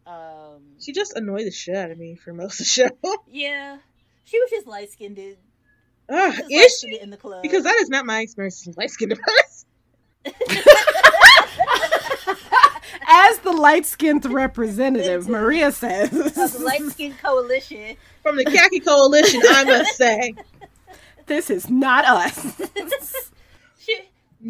[0.07, 2.89] Um She just annoyed the shit out of me for most of the show.
[3.27, 3.77] yeah.
[4.23, 5.19] She was just light skinned.
[6.09, 6.99] Ugh, Just is she?
[6.99, 7.41] in the club?
[7.43, 9.65] Because that is not my experience as a light skinned person.
[13.09, 16.09] As the light skinned representative, Maria says.
[16.11, 17.95] the light skinned coalition.
[18.21, 20.33] From the khaki coalition, I must say.
[21.25, 23.31] This is not us.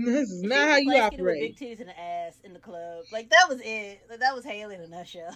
[0.06, 1.58] She, This is not how you operate.
[1.58, 3.04] big titties and an ass in the club.
[3.12, 4.02] Like that was it.
[4.10, 5.36] Like, that was Hailey in a nutshell.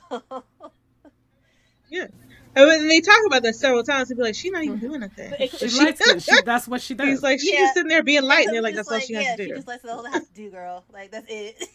[1.90, 2.08] Yeah.
[2.56, 5.30] And they talk about that several times, they'll be like, she's not even doing nothing.
[5.30, 6.24] But it- She's she- light skinned.
[6.24, 7.08] She, that's what she does.
[7.08, 7.60] He's like, she's Yeah.
[7.62, 9.44] just sitting there being light, and they're like, just that's all she has yeah, to
[9.44, 9.56] She do.
[9.56, 10.84] just likes all that has to do, girl.
[10.94, 11.68] Like that's it.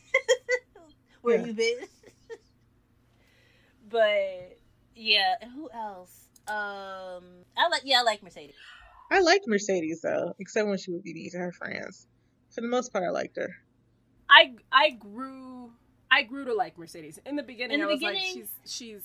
[1.22, 1.46] Where Yeah.
[1.46, 1.76] you been?
[3.90, 4.58] but
[4.94, 6.28] yeah, who else?
[6.48, 7.24] Um,
[7.56, 8.54] I like yeah, I like Mercedes.
[9.10, 12.06] I liked Mercedes, though, except when she would be mean to her friends.
[12.56, 13.54] For the most part, I liked her.
[14.30, 15.70] I I grew
[16.10, 17.20] I grew to like Mercedes.
[17.26, 19.02] In the beginning, In the I was beginning- like, she's she's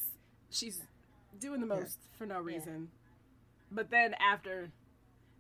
[0.50, 0.82] she's
[1.38, 1.82] doing the Yeah.
[1.82, 2.90] most for no reason.
[3.70, 4.72] But then after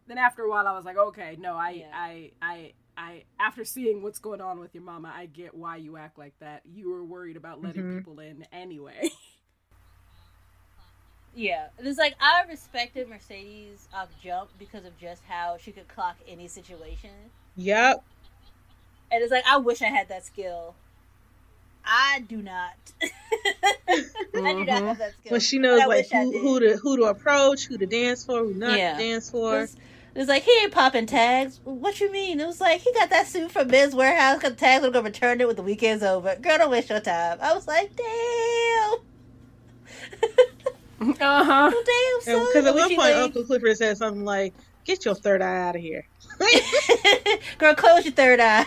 [0.08, 1.92] then after a while, I was like, okay, no, I Yeah.
[1.94, 5.96] I I I after seeing what's going on with your mama, I get why you
[5.96, 6.64] act like that.
[6.66, 7.98] You were worried about letting Mhm.
[8.00, 9.10] people in anyway.
[11.34, 15.88] Yeah, and it's like I respected Mercedes off jump because of just how she could
[15.88, 17.12] clock any situation,
[17.58, 18.04] Yep.
[19.12, 20.76] and it's like I wish I had that skill.
[21.86, 22.74] I do not.
[23.02, 24.86] I do not Mhm.
[24.88, 25.32] have that skill.
[25.32, 28.54] When she knows like who, who to who to approach, who to dance for, who
[28.54, 28.94] not Yeah.
[28.98, 29.62] to dance for.
[29.64, 29.76] It's,
[30.14, 31.60] it's like he ain't popping tags.
[31.64, 32.40] What you mean?
[32.40, 34.42] It was like he got that suit from Men's Wearhouse.
[34.42, 34.84] Got tags.
[34.84, 36.36] We're gonna return it when the weekend's over.
[36.36, 37.38] Girl, don't waste your time.
[37.42, 39.00] I was like, damn,
[41.22, 41.72] uh huh.
[42.26, 42.46] damn.
[42.46, 44.54] Because at one point, like- Uncle Clifford said something like,
[44.86, 46.08] "Get your third eye out of here."
[47.58, 48.66] Girl, close your third eye.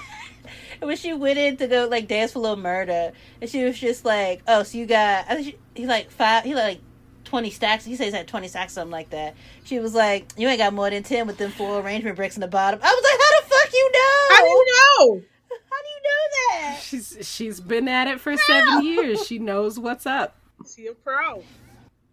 [0.81, 3.79] And when she went in to go like dance for Little Murda, and she was
[3.79, 6.45] just like, "Oh, so you got?" I think she, he like five.
[6.45, 6.81] He like
[7.25, 7.85] twenty stacks.
[7.85, 9.35] He says he had twenty stacks, something like that.
[9.65, 12.41] She was like, "You ain't got more than ten with them four arrangement bricks in
[12.41, 14.35] the bottom." I was like, "How the fuck you know?
[14.37, 15.23] How do you know?
[15.51, 19.27] How do you know that?" She's she's been at it for seven years.
[19.27, 20.37] She knows what's up.
[20.75, 21.43] She a pro,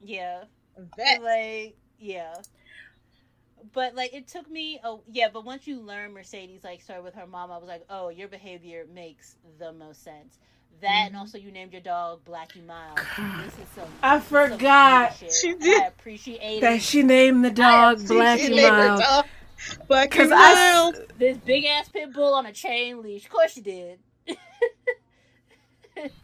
[0.02, 0.44] Yeah,
[0.78, 1.22] a vet.
[1.22, 2.36] like yeah.
[3.74, 7.14] But like it took me oh yeah, but once you learn Mercedes like started with
[7.16, 10.40] her mom, I was like, oh, your behavior makes the most sense.
[10.82, 11.20] That and Mhm.
[11.20, 13.00] also you named your dog Blackie Miles.
[13.46, 15.32] This is some I forgot shit.
[15.32, 15.82] She did.
[15.84, 16.82] I appreciate that it.
[16.82, 19.00] she named the dog She- Blackie she named her Miles.
[19.02, 19.26] dog
[19.90, 23.26] Blackie Because I This big ass pit bull on a chain leash.
[23.26, 24.00] Of course she did.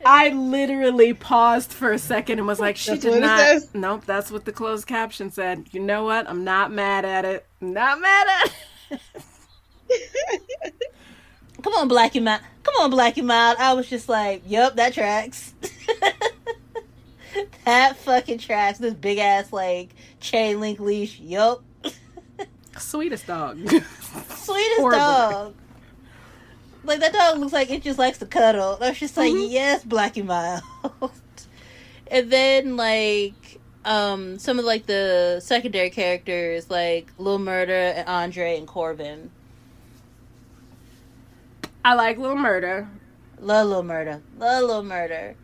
[0.05, 3.39] I literally paused for a second and was like, she That's did not.
[3.39, 3.69] says?
[3.73, 5.65] Nope, that's what the closed caption said.
[5.71, 6.29] You know what?
[6.29, 7.45] I'm not mad at it.
[7.61, 8.53] Not mad at
[8.91, 9.01] it.
[11.63, 12.41] Come on, Blackie Miles.
[12.63, 13.57] Come on, Blackie Miles.
[13.59, 15.53] I was just like, yep, that tracks.
[17.65, 18.79] that fucking tracks.
[18.79, 21.19] This big ass like chain link leash.
[21.19, 21.63] Yup.
[22.77, 23.57] Sweetest dog.
[24.29, 24.97] Sweetest Horrible.
[24.99, 25.55] dog.
[26.87, 28.77] Like that dog looks like it just likes to cuddle.
[28.81, 29.51] I was just like, Mhm.
[29.51, 30.63] yes, Blackie Miles.
[32.09, 38.57] and then like um some of like the secondary characters like Lil Murda and Andre
[38.57, 39.29] and Corbin.
[41.83, 42.87] I like Little Murda.
[43.39, 44.21] Love Lil Murda.
[44.37, 45.35] Love Lil Murda.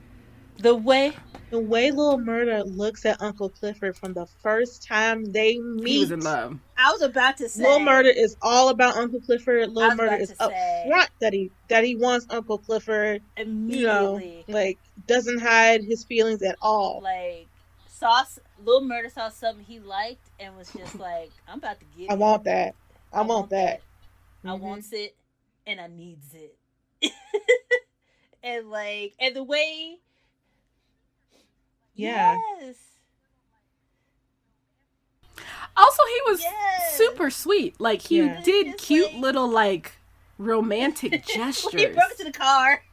[0.58, 1.14] The way
[1.54, 5.88] The way Little Murda looks at Uncle Clifford from the first time they meet.
[5.88, 6.58] He was in love.
[6.76, 9.62] I was about to say Little Murda is all about Uncle Clifford.
[9.62, 10.86] I Little Murda is to up say.
[10.90, 13.22] front that he that he wants Uncle Clifford.
[13.38, 17.02] You know, immediately like doesn't hide his feelings at all.
[17.04, 17.46] like
[17.88, 18.24] saw
[18.66, 22.16] Lil Murda saw something he liked and was just like, I'm about to get I
[22.16, 22.20] it.
[22.20, 22.74] want that.
[23.14, 23.82] I, want that.
[24.44, 24.60] I Mhm.
[24.60, 25.16] wants it
[25.68, 26.58] and I needs it.
[28.44, 30.00] and like and the way
[31.96, 32.38] Yeah.
[32.62, 32.76] Yes.
[35.76, 36.98] Also, he was Yes.
[36.98, 37.80] super sweet.
[37.80, 38.42] Like, he Yeah.
[38.42, 39.94] did Just cute like- little, like,
[40.38, 42.84] romantic When he broke into the car.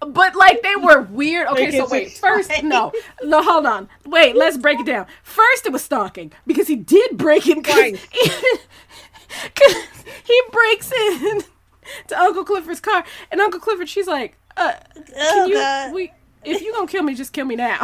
[0.00, 1.48] But like they were weird.
[1.48, 2.12] Okay, so wait.
[2.12, 2.92] First, no,
[3.22, 3.90] no, hold on.
[4.06, 5.06] Wait, let's break it down.
[5.22, 7.62] First, it was stalking because he did break in.
[7.62, 8.06] Cause, Twice.
[9.54, 9.74] 'cause
[10.24, 11.44] he breaks in
[12.08, 15.54] to Uncle Clifford's car, and Uncle Clifford, she's like, uh, Oh "Can you?
[15.56, 15.92] god.
[15.92, 16.12] We,
[16.46, 17.80] if you gonna kill me, just kill me now."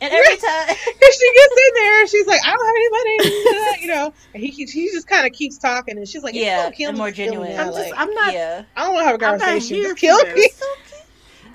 [0.00, 3.82] and every time And she gets in there, she's like, I don't have any money,
[3.82, 4.14] you know.
[4.34, 6.74] And he he just kind of keeps talking, and she's like, if you Yeah, don't
[6.74, 7.58] kill and me, more just kill me genuine.
[7.58, 8.34] I'm just, Like, I'm not.
[8.34, 8.64] Yeah.
[8.76, 9.76] I don't want to have a I'm not conversation.
[9.76, 10.48] here Just kill me.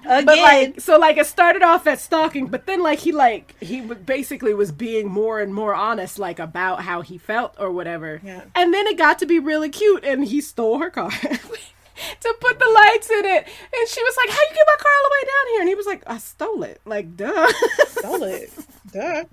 [0.05, 0.25] Again.
[0.25, 3.81] But like, so like it started off as stalking, but then like he like he
[3.81, 8.21] basically was being more and more honest, like about how he felt or whatever.
[8.23, 8.45] Yeah.
[8.55, 11.11] And then it got to be really cute, and he stole her car
[12.21, 13.45] to put the lights in it.
[13.45, 15.69] And she was like, "How you get my car all the way down here?" And
[15.69, 17.47] he was like, "I stole it." Like, duh.
[17.87, 18.51] Stole it.
[18.91, 19.25] Duh.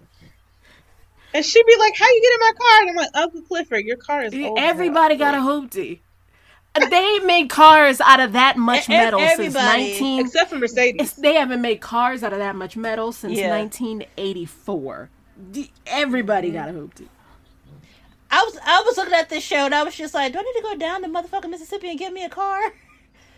[1.33, 3.85] And she'd be like, "How you get in my car?" And I'm like, "Uncle Clifford,
[3.85, 6.01] your car is old." Everybody got a hoopty.
[6.91, 10.27] They ain't made cars out of that much metal since 19.
[10.27, 11.15] except for Mercedes.
[11.15, 13.57] They haven't made cars out of that much metal since Yeah.
[13.57, 15.09] 1984.
[15.87, 16.57] Everybody mm-hmm.
[16.57, 17.07] got a hoopty.
[18.37, 20.43] I was I was looking at this show and I was just like, do I
[20.43, 22.73] need to go down to motherfucking Mississippi and get me a car?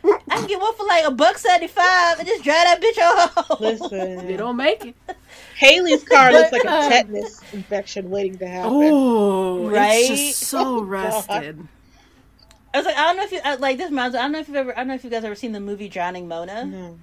[0.05, 2.99] I can get one for like a buck seventy five and just drive that bitch
[3.01, 3.57] home.
[3.61, 4.97] Listen, they don't make it.
[5.57, 8.71] Hailey's car looks like a Uh, tetanus infection waiting to happen.
[8.73, 10.09] Oh, Right?
[10.11, 11.67] It's just so rusted.
[12.73, 14.15] I was like, I don't know if you uh, like this reminds.
[14.17, 14.73] I don't know if you've ever.
[14.73, 16.65] I don't know if you guys ever seen the movie Drowning Mona.
[16.67, 16.99] No.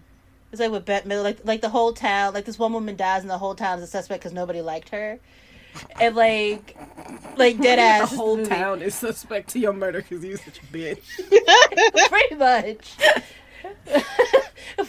[0.51, 3.21] It's like with Bette Midler, like like the whole town, like this one woman dies
[3.21, 5.19] and the whole town is a suspect because nobody liked her,
[5.99, 6.77] and like,
[7.37, 8.09] like dead ass.
[8.11, 11.01] the whole town is suspect to your murder because you're such a bitch.
[12.09, 12.95] pretty much.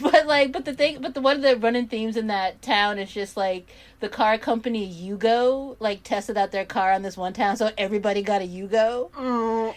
[0.01, 2.99] but like, but the thing, but the one of the running themes in that town
[2.99, 7.33] is just like the car company Yugo like tested out their car on this one
[7.33, 9.11] town, so everybody got a Yugo.
[9.13, 9.75] Mm,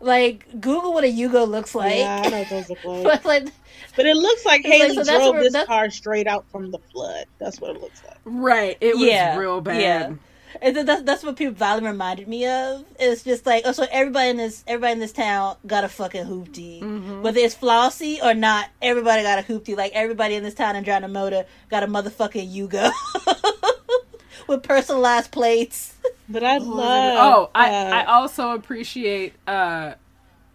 [0.00, 1.96] Like, Google what a Yugo looks like.
[1.96, 3.02] yeah, I know what those look like.
[3.04, 3.48] but like,
[3.96, 6.78] But it looks like It's like, Hailey so drove this car straight out from the
[6.92, 7.24] flood.
[7.38, 8.16] That's what it looks like.
[8.24, 8.76] right.
[8.80, 9.80] It was Yeah, real bad.
[9.80, 10.12] yeah.
[10.60, 12.84] And then that's that's what people Valen reminded me of.
[12.98, 16.24] It's just like oh, so everybody in this everybody in this town got a fucking
[16.26, 17.22] hoopty, Mhm.
[17.22, 18.68] whether it's flossy or not.
[18.82, 19.76] Everybody got a hoopty.
[19.76, 22.90] Like everybody in this town in driving got a motherfucking Yugo
[24.48, 25.94] with personalized plates.
[26.28, 26.68] But I love.
[26.68, 27.50] Oh, love.
[27.54, 29.94] I, uh, I also appreciate uh,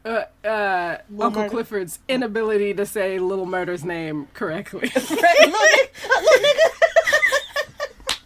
[0.05, 1.49] uh, uh, Uncle Murder.
[1.49, 4.91] Clifford's inability to say Little Murda's name correctly.
[4.95, 6.69] Right, little nigga, little nigga.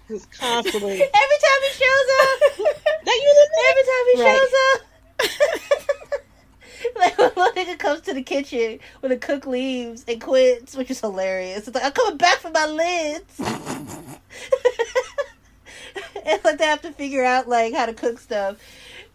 [0.09, 0.91] It's constantly.
[1.01, 2.39] Every time he shows up,
[3.05, 4.39] that you every time he Right.
[4.39, 4.81] shows up.
[6.95, 10.91] Like when little nigga comes to the kitchen when the cook leaves and quits, which
[10.91, 11.67] is hilarious.
[11.67, 13.39] It's like I'm coming back for my lids.
[16.25, 18.57] and like they have to figure out like how to cook stuff.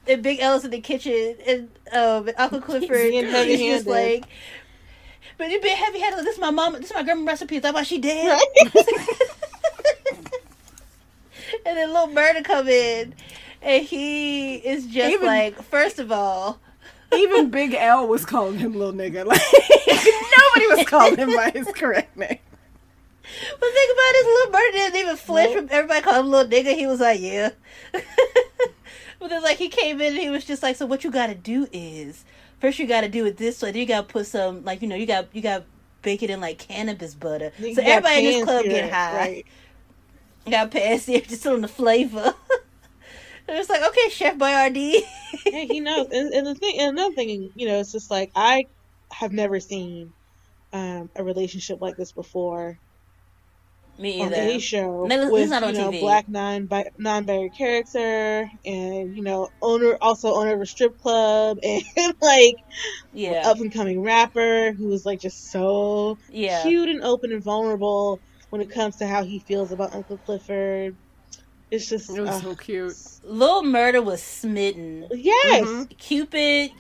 [0.09, 3.13] And Big L's in the kitchen, and um, and Uncle Clifford
[3.49, 4.25] is just like,
[5.39, 6.25] "But you being heavy handed.
[6.25, 6.73] This is my mom.
[6.75, 7.57] This is my grandma recipe.
[7.57, 8.41] Is that why she dead?"
[8.75, 8.87] Right?
[11.67, 13.15] and then Little Murda come in,
[13.61, 16.61] and he is just Even- like, first of all,
[17.13, 19.27] Even Big L was calling him little nigga.
[19.93, 22.29] Like nobody was calling him by his correct name.
[22.29, 25.59] but think about it, Little Murda didn't even flinch Nope.
[25.59, 26.75] from everybody calling him little nigga.
[26.75, 27.51] He was like, yeah.
[27.93, 31.29] but then like he came in and he was just like, so what you got
[31.29, 32.25] to do is
[32.61, 33.71] first you got to do it this way.
[33.71, 35.65] Then you got to put some like you know you got you got
[36.03, 37.53] bake it in like cannabis butter.
[37.59, 39.17] You so everybody in this club get high.
[39.17, 39.47] Right.
[40.51, 42.35] Got past here just on the flavor.
[43.49, 45.03] and it's like okay, Chef Boyardee.
[45.47, 46.09] Yeah, he knows.
[46.11, 48.65] And, and the thing, and another thing, you know, it's just like I
[49.13, 50.13] have never seen
[50.73, 52.79] um, a relationship like this before
[53.99, 54.25] Me either.
[54.27, 56.01] on any show No, with not on you know TV.
[56.01, 56.69] black non
[56.99, 61.83] non binary character and you know owner also owner of a strip club and
[62.21, 62.55] like
[63.13, 63.43] Yeah.
[63.45, 66.63] up and coming rapper who is like just so yeah.
[66.63, 68.19] cute and open and vulnerable
[68.53, 70.95] when it comes to how he feels about Uncle Clifford.
[71.71, 72.95] It's just It was uh, so cute.
[73.25, 75.09] Little Murda was smitten.
[75.11, 75.65] yes.
[75.67, 75.97] Mhm.
[75.97, 76.71] Cupid,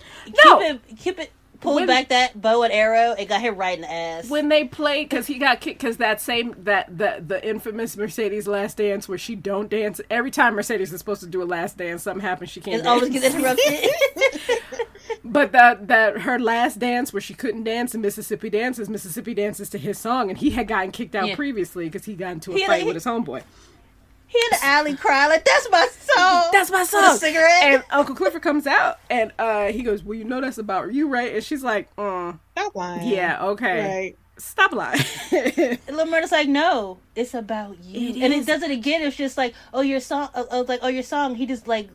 [0.44, 0.58] No.
[0.58, 1.28] Cupid, Cupid
[1.60, 4.28] pulled When- back that bow and arrow and got him right in the ass.
[4.28, 8.46] When they played, because he got kicked, because that same that the the infamous Mercedes
[8.46, 9.98] Last Dance where she don't dance.
[10.10, 12.50] Every time Mercedes is supposed to do a last dance, something happens.
[12.50, 12.80] She can't.
[12.82, 13.22] it always dance.
[13.22, 13.90] gets interrupted.
[15.24, 19.68] But that that her last dance where she couldn't dance in Mississippi dances, Mississippi dances
[19.70, 21.36] to his song, and he had gotten kicked out Yeah.
[21.36, 23.42] previously because he got into a He- fight he- with his homeboy.
[24.26, 26.44] he in the alley crying like, "That's my song.
[26.52, 27.16] That's my With a song.
[27.18, 27.62] cigarette.
[27.64, 31.08] And Uncle Clifford comes out and uh, he goes, "Well, you know that's about you,
[31.08, 33.08] right?" And she's like, uh, Stop lying.
[33.08, 34.16] "Yeah, okay, Right.
[34.38, 35.00] stop lying."
[35.32, 38.44] And Little Murda's like, "No, it's about you." It and is.
[38.44, 39.02] it does it again.
[39.02, 41.88] It's just like, "Oh, your song." Uh, uh, like, "Oh, your song." He just like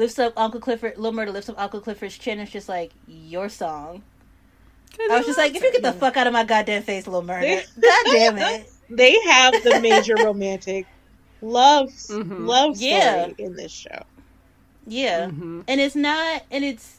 [0.00, 0.96] lifts up Uncle Clifford.
[0.98, 2.40] Little Murda lifts up Uncle Clifford's chin.
[2.40, 4.02] It's just like your song.
[5.10, 7.22] I was just like, "If you get the fuck out of my goddamn face, Little
[7.22, 8.68] Murda." God damn it.
[8.92, 10.84] They have the major romantic
[11.40, 12.44] love Mhm.
[12.46, 13.28] love story Yeah.
[13.38, 14.02] in this show.
[14.84, 15.26] Yeah.
[15.28, 15.62] Mhm.
[15.68, 16.96] and it's not and it's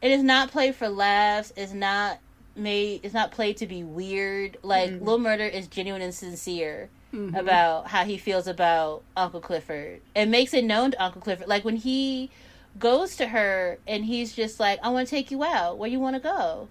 [0.00, 2.20] it is not played for laughs it's not
[2.56, 5.04] made it's not played to be weird like Mhm.
[5.04, 7.36] Lil Murda is genuine and sincere Mhm.
[7.38, 11.64] about how he feels about uncle clifford and makes it known to uncle clifford like
[11.64, 12.30] when he
[12.78, 15.98] goes to her and he's just like i want to take you out where you
[15.98, 16.68] want to go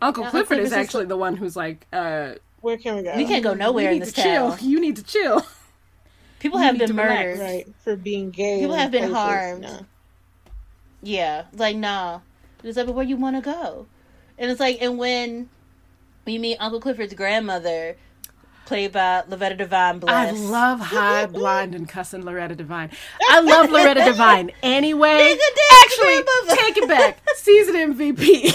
[0.00, 3.02] Uncle Now, Clifford Uncle is actually just- the one who's like, uh, Where can we
[3.02, 3.16] go?
[3.16, 4.50] we can't go nowhere in need this to chill.
[4.50, 5.42] town You need to chill."
[6.38, 7.10] people You have been to relax.
[7.38, 8.60] murdered Right for being gay.
[8.60, 9.16] People have been places.
[9.16, 9.62] harmed.
[9.62, 9.86] No.
[11.02, 12.20] Yeah, like nah.
[12.62, 13.86] It's like, but where you want to go?
[14.38, 15.48] And it's like, and when
[16.26, 17.96] we meet Uncle Clifford's grandmother,
[18.66, 20.28] played by Loretta Devine Bless.
[20.36, 22.90] I love high, blind, and cussing Loretta Devine.
[23.30, 25.36] I love Loretta Devine anyway.
[25.84, 26.22] Actually,
[26.56, 27.20] take it back.
[27.36, 28.52] Season MVP.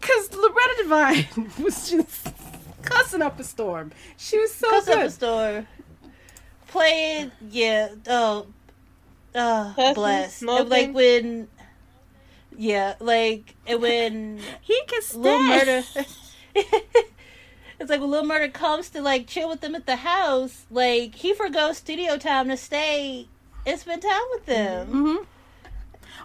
[0.00, 2.28] Because Loretta Devine was just
[2.82, 3.92] cussing up a storm.
[4.16, 5.10] She was so Cuss up a storm.
[5.10, 5.66] store.
[6.68, 7.88] Playing, yeah.
[8.08, 8.46] Oh,
[9.34, 10.36] uh, Cussing, bless.
[10.36, 10.68] smoking.
[10.68, 11.48] Like when,
[12.56, 15.18] yeah, like and when He can stay.
[15.18, 16.22] Little Murda.
[17.80, 20.66] it's like when Little Murda comes to like chill with them at the house.
[20.70, 23.28] Like he forgoes studio time to stay
[23.64, 24.88] and spend time with them.
[24.88, 25.16] hmm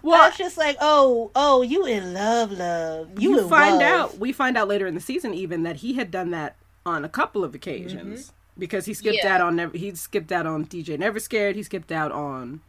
[0.03, 3.09] Well, it's just like, oh, oh, you in love, love.
[3.19, 3.81] You, you in find love.
[3.81, 6.55] out we find out later in the season even that he had done that
[6.85, 9.35] on a couple of occasions because he skipped Yeah.
[9.35, 12.61] out on never he skipped out on DJ Never Scared he skipped out on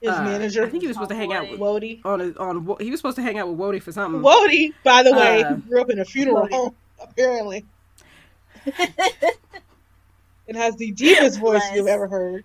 [0.00, 2.00] His uh, manager, I think he was supposed to hang out with Wody.
[2.04, 5.02] on a, on he was supposed to hang out with Wody for something Wody, by
[5.02, 6.50] the way, Uh, grew up in a funeral Wody.
[6.52, 7.64] home, apparently.
[8.66, 11.74] it has the deepest voice Bless.
[11.76, 12.44] you've ever heard.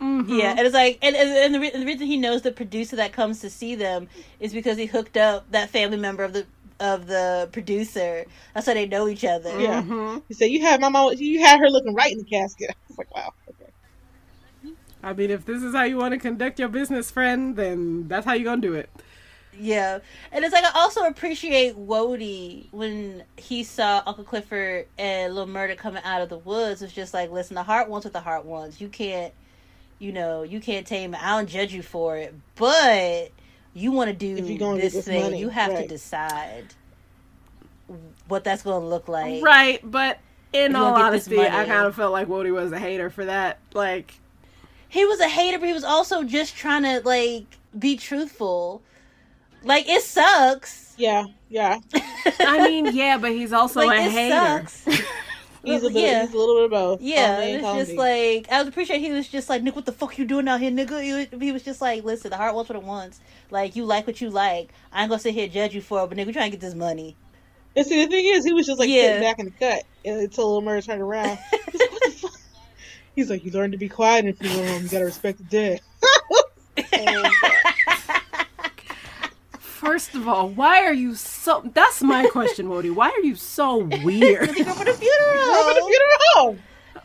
[0.00, 0.38] Mhm.
[0.38, 2.52] Yeah, and it's like, and, and, and, the, re- and the reason he knows the
[2.52, 4.08] producer that comes to see them
[4.40, 6.46] is because he hooked up that family member of the
[6.80, 8.24] of the producer.
[8.54, 9.60] That's how they know each other.
[9.60, 9.82] Yeah.
[9.82, 10.22] Mhm.
[10.28, 11.12] He said, "You had my mom.
[11.18, 13.70] You had her looking right in the casket." I was like, "Wow." Okay.
[15.02, 18.24] I mean if this is how you want to conduct your business friend then that's
[18.26, 18.90] how you're gonna do it
[19.60, 20.00] Yeah,
[20.32, 25.76] and it's like I also appreciate Wody when he saw Uncle Clifford and Little Murda
[25.76, 26.82] coming out of the woods.
[26.82, 28.80] It's just like, listen, the heart wants what the heart wants.
[28.80, 29.34] You can't,
[29.98, 31.22] you know, you can't tame it.
[31.22, 33.32] I don't judge you for it, but
[33.74, 36.74] you want to do If you're this this thing, money, you have to decide
[38.28, 39.42] what that's going to look like.
[39.42, 40.18] right but
[40.52, 43.10] in all gonna get this honesty I kind of felt like Wody was a hater
[43.10, 44.14] for that like
[44.88, 48.82] He was a hater, but he was also just trying to like be truthful.
[49.64, 50.94] Like it sucks.
[50.96, 51.78] Yeah, yeah.
[52.40, 54.34] I mean yeah but he's also like a it hater
[54.68, 54.84] sucks.
[55.62, 56.00] He's a bit.
[56.02, 56.22] yeah.
[56.24, 57.02] He's a little bit of both.
[57.02, 57.96] Yeah, Column it's just B.
[57.98, 60.58] like I would appreciate he was just like Nick, what the fuck you doing out
[60.58, 61.02] here, nigga?
[61.02, 63.20] He was, he was just like, listen, the heart wants what it wants.
[63.50, 64.70] Like you like what you like.
[64.90, 66.56] I ain't gonna sit here and judge you for it, but nigga, we trying to
[66.56, 67.14] get this money.
[67.76, 69.02] And see, the thing is, he was just like Yeah.
[69.02, 71.38] sitting back in the cut and until Little Murda turned around.
[71.50, 72.40] He's like, "What the fuck?"
[73.14, 74.82] He's like, "You learn to be quiet in funeral home.
[74.84, 75.80] You gotta respect the dead."
[76.92, 77.30] And, uh,
[79.80, 81.62] First of all, why are you so?
[81.72, 82.94] That's my question, Wody.
[82.94, 84.50] Why are you so weird?
[84.50, 86.58] He grew up at a Grew up in a funeral.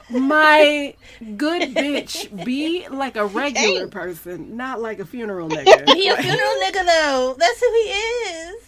[0.10, 0.26] funeral.
[0.30, 0.94] My
[1.38, 3.92] good bitch, be like a regular can't.
[3.92, 5.94] person, not like a funeral nigga.
[5.96, 7.36] He a funeral nigga though.
[7.40, 8.64] That's who he is.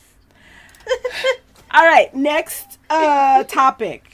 [1.72, 4.14] All right, next uh topic.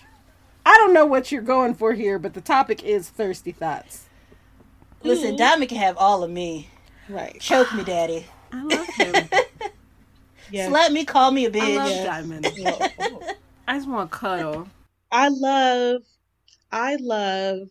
[0.65, 4.05] I don't know what you're going for here, but the topic is thirsty thoughts.
[5.03, 6.69] Listen, Diamond can have all of me.
[7.09, 7.39] Right.
[7.39, 8.25] Choke me, daddy.
[8.51, 9.29] I love him.
[10.51, 10.67] Yeah.
[10.69, 11.61] Slap me, call me a bitch.
[11.61, 12.05] I love Yes.
[12.05, 12.51] Diamond.
[12.57, 12.89] Yeah.
[13.67, 14.67] I just want to cuddle.
[15.11, 16.01] I love,
[16.71, 17.69] I love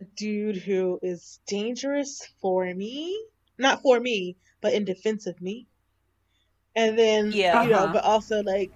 [0.00, 3.18] a dude who is dangerous for me,
[3.58, 5.66] not for me, but in defense of me.
[6.74, 7.62] And then, Yeah.
[7.62, 7.92] you know, Uh-huh.
[7.92, 8.72] but also like,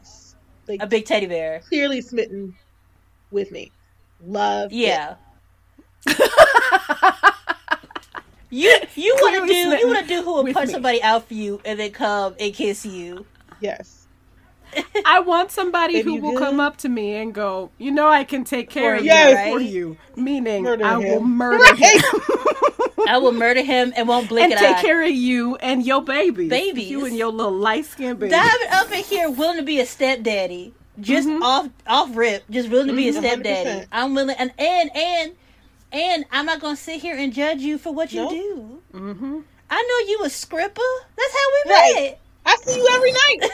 [0.69, 1.61] like A big teddy bear.
[1.69, 2.55] clearly smitten
[3.33, 3.73] with me.
[4.23, 4.73] Love.
[4.73, 5.17] Yeah.
[8.51, 10.73] You you want to Clearly do you want to do who will with punch me.
[10.73, 13.27] somebody out for you and then come and kiss you.
[13.61, 14.07] Yes.
[15.07, 16.41] I want somebody Baby, who will good?
[16.41, 19.31] come up to me and go, "You know, I can take care of Yes.
[19.31, 19.53] you Right?
[19.53, 21.77] for you." Meaning, Murder I will murder Right.
[21.79, 22.03] him
[23.09, 24.83] I will murder him and won't blink and an take eye.
[24.83, 26.91] care of you and your baby, Babies.
[26.91, 28.31] you and your little light skinned baby.
[28.31, 30.75] Diamond up in here willing to be a stepdaddy.
[31.01, 31.41] Just Mhm.
[31.43, 33.19] off off rip, just willing to be a Mhm.
[33.21, 33.69] stepdaddy.
[33.71, 33.89] 100%.
[33.93, 35.33] I'm willing and and and
[35.93, 38.31] and I'm not gonna sit here and judge you for what you Nope.
[38.31, 38.83] do.
[38.93, 40.81] hmm I know you a scripper.
[41.17, 41.95] That's how we Right.
[41.97, 42.21] met.
[42.47, 43.51] I see you every night.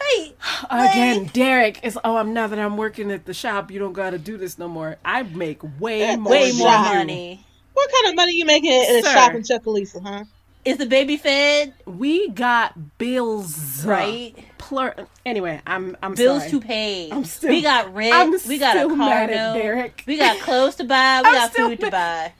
[0.00, 0.32] right.
[0.70, 1.98] Again, Derek is.
[2.04, 3.70] Oh, I'm now that I'm working at the shop.
[3.70, 4.96] You don't got to do this no more.
[5.04, 6.32] I make way more.
[6.32, 6.84] Way more shop.
[6.84, 7.44] money.
[7.74, 10.24] What kind of money you making in a shop in Chucalissa, huh?
[10.68, 11.72] Is the baby fed?
[11.86, 14.34] We got bills, Right.
[14.58, 15.96] Plur- anyway, I'm.
[16.02, 16.50] I'm Bills sorry.
[16.50, 17.08] to pay.
[17.10, 18.12] I'm still- we got rent.
[18.14, 19.54] I'm we got a still car mad at.
[19.54, 20.02] Derek.
[20.06, 21.22] We got clothes to buy.
[21.22, 22.32] We I'm got still food to buy.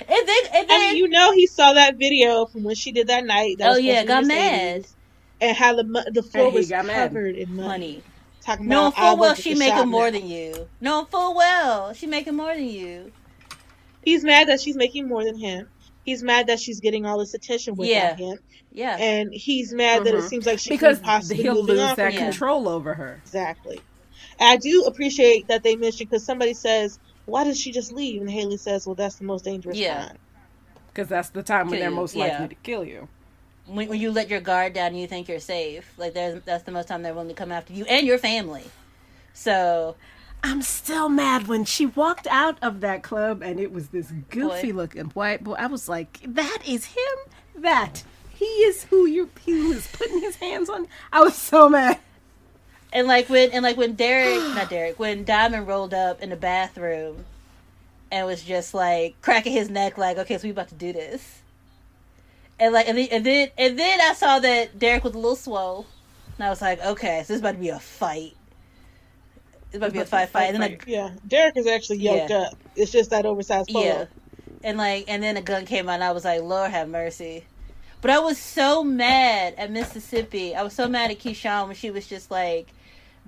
[0.00, 2.92] And then, and I then mean, you know, he saw that video from when she
[2.92, 3.58] did that night.
[3.58, 4.76] That oh was yeah, got mad.
[4.78, 4.94] Mercedes,
[5.42, 7.08] And how the the floor was got mad.
[7.10, 7.68] covered in money.
[7.68, 8.02] Money.
[8.42, 10.18] Talking Knowing about I full well she the making more now.
[10.18, 10.68] than you.
[10.80, 13.12] Knowing full well she making more than you.
[14.02, 15.68] He's mad that she's making more than him.
[16.06, 18.16] He's mad that she's getting all this attention without Yeah.
[18.16, 18.38] him,
[18.72, 18.96] Yeah.
[18.96, 20.28] and he's mad that it Mhm.
[20.28, 22.22] seems like she because possibly he'll moving lose that him.
[22.22, 23.20] control over her.
[23.24, 23.80] Exactly.
[24.38, 28.20] And I do appreciate that they mentioned because somebody says, "Why did she just leave?"
[28.20, 30.06] And Hailey says, "Well, that's the most dangerous Yeah.
[30.06, 30.18] time."
[30.94, 32.24] Because that's the time when they're you, most yeah.
[32.28, 33.08] likely to kill you.
[33.66, 35.92] when, when you let your guard down and you think you're safe.
[35.98, 38.62] Like that's the most time they're willing to come after you and your family.
[39.34, 39.96] So
[40.42, 44.72] I'm still mad when she walked out of that club and it was this goofy
[44.72, 44.76] Boy.
[44.76, 45.54] looking white boy.
[45.54, 47.32] I was like, that is him?
[47.62, 48.04] That.
[48.30, 50.86] He is who you he was putting his hands on.
[51.12, 51.98] I was so mad.
[52.92, 56.36] and like when and like when Derek not Derek when Diamond rolled up in the
[56.36, 57.24] bathroom
[58.10, 61.40] and was just like cracking his neck like okay so we about to do this
[62.60, 65.34] and like and then and then, and then I saw that Derek was a little
[65.36, 65.86] swole
[66.38, 68.35] and I was like okay so this is about to be a fight
[69.76, 72.30] it's about to be a fight fight and then like Yeah, Derek is actually yoked
[72.30, 72.36] Yeah.
[72.38, 72.54] up.
[72.74, 73.84] It's just that oversized polo.
[73.84, 74.04] Yeah.
[74.64, 77.44] And like and then a gun came out and I was like, Lord have mercy.
[78.00, 80.54] But I was so mad at Mississippi.
[80.54, 82.68] I was so mad at Keyshawn when she was just like,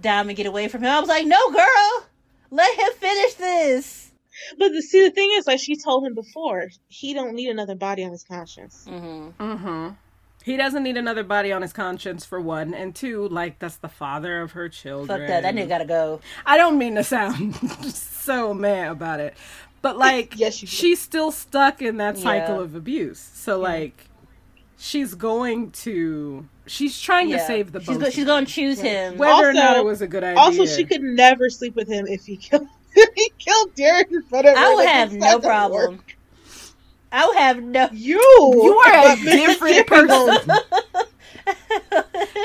[0.01, 0.91] Diamond, get away from him.
[0.91, 2.07] I was like, No girl!
[2.51, 4.11] Let him finish this.
[4.59, 7.75] But the, see, the thing is, like she told him before, he don't need another
[7.75, 8.87] body on his conscience.
[8.89, 9.43] Mm-hmm.
[9.43, 9.89] Mm-hmm.
[10.49, 13.89] He doesn't need another body on his conscience for one, and two, like that's the
[13.89, 15.07] father of her children.
[15.21, 15.43] Fuck that.
[15.43, 16.21] That nigga gotta go.
[16.47, 19.35] I don't mean to sound so mad about it,
[19.83, 22.63] but like, Yes, you she's still stuck in that cycle Yeah.
[22.63, 23.19] of abuse.
[23.19, 24.07] So like,
[24.79, 28.01] she's going to, she's trying to save the she's, both.
[28.01, 29.19] go- she's gonna choose him.
[29.19, 30.39] whether or not it was a good idea.
[30.41, 32.67] Also, she could never sleep with him if he killed.
[33.01, 34.61] If he killed Derek in front of her.
[34.65, 35.97] I would Like, have no problem.
[35.97, 36.17] work.
[37.11, 40.39] I would have no You, You are a different person.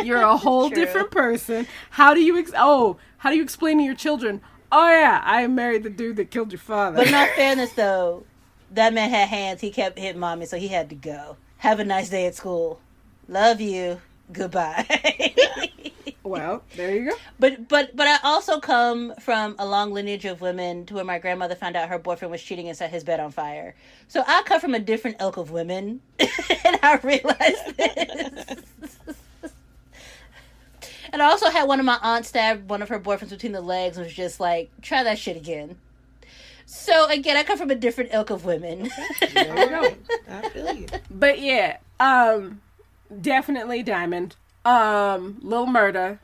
[0.04, 0.76] You're a whole True.
[0.76, 1.68] different person.
[1.92, 2.38] How do you?
[2.38, 4.42] Ex- oh, how do you explain to your children?
[4.72, 6.98] Oh yeah, I married the dude that killed your father.
[6.98, 8.26] But in all fairness, though,
[8.72, 9.62] that man had hands.
[9.62, 11.38] He kept hitting mommy, so he had to go.
[11.58, 12.82] Have a nice day at school.
[13.28, 14.02] Love you.
[14.32, 14.86] Goodbye.
[16.24, 17.18] Well, there you go.
[17.40, 21.20] but but but I also come from a long lineage of women to where my
[21.20, 23.76] grandmother found out her boyfriend was cheating and set his bed on fire.
[24.08, 28.64] So I come from a different ilk of women, and I realized this.
[31.12, 33.62] And I also had one of my aunts stab one of her boyfriends between the
[33.62, 35.78] legs and was just like, try that shit again.
[36.66, 38.90] So again, I come from a different ilk of women.
[39.34, 39.96] There you go.
[40.28, 40.88] I feel you.
[41.12, 42.62] But yeah, um,
[43.22, 44.36] definitely Diamond.
[44.66, 46.20] Um, Lil Murda.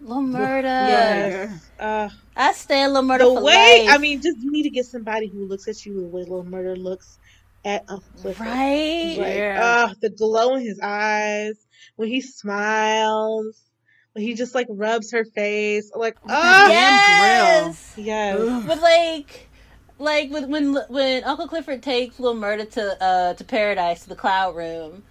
[0.00, 0.62] Lil Murda.
[0.88, 1.70] Yes.
[1.78, 3.94] Uh, I stand Lil Murda the for way life.
[3.94, 6.44] I mean, just you need to get somebody who looks at you the way Little
[6.44, 7.18] Murda looks
[7.64, 8.46] at Uncle Clifford.
[8.46, 9.16] right?
[9.18, 9.86] Like, Yeah.
[9.90, 11.54] uh, the glow in his eyes
[11.96, 13.60] when he smiles,
[14.12, 17.94] when he just like rubs her face, like that ah, yes.
[17.96, 18.64] yes, Ugh.
[18.66, 19.48] But like,
[19.98, 24.16] like when when when Uncle Clifford takes Lil Murda to uh to paradise to the
[24.16, 25.02] cloud room,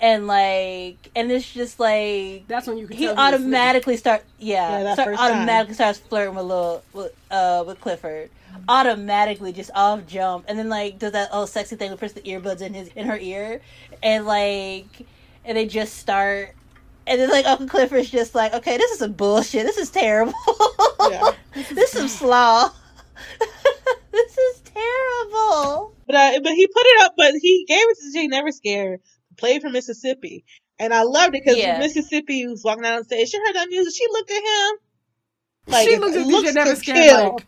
[0.00, 4.92] and like, and it's just like That's when you can he automatically start yeah, Yeah,
[4.94, 5.32] start, first time.
[5.32, 8.30] automatically starts flirting with little with, uh with Clifford.
[8.68, 10.46] Automatically just off jump.
[10.48, 13.06] And then like does that oh sexy thing with puts the earbuds in his in
[13.06, 13.60] her ear.
[14.02, 15.06] And like
[15.44, 16.54] and they just start
[17.06, 19.66] and then like Uncle Clifford's just like okay this is some bullshit.
[19.66, 20.32] This is terrible.
[21.10, 21.32] Yeah.
[21.54, 22.72] this is some slaw.
[24.12, 25.94] This is terrible.
[26.06, 29.00] But uh, but he put it up, but he gave it to Jay Never Scared
[29.40, 30.44] to play for Mississippi,
[30.78, 31.78] and I loved it because Yeah.
[31.78, 33.28] Mississippi was walking down the stage.
[33.28, 33.94] She heard that music.
[33.96, 34.78] She looked at him.
[35.88, 37.32] she looked at looks DJ Never to kill.
[37.34, 37.46] like,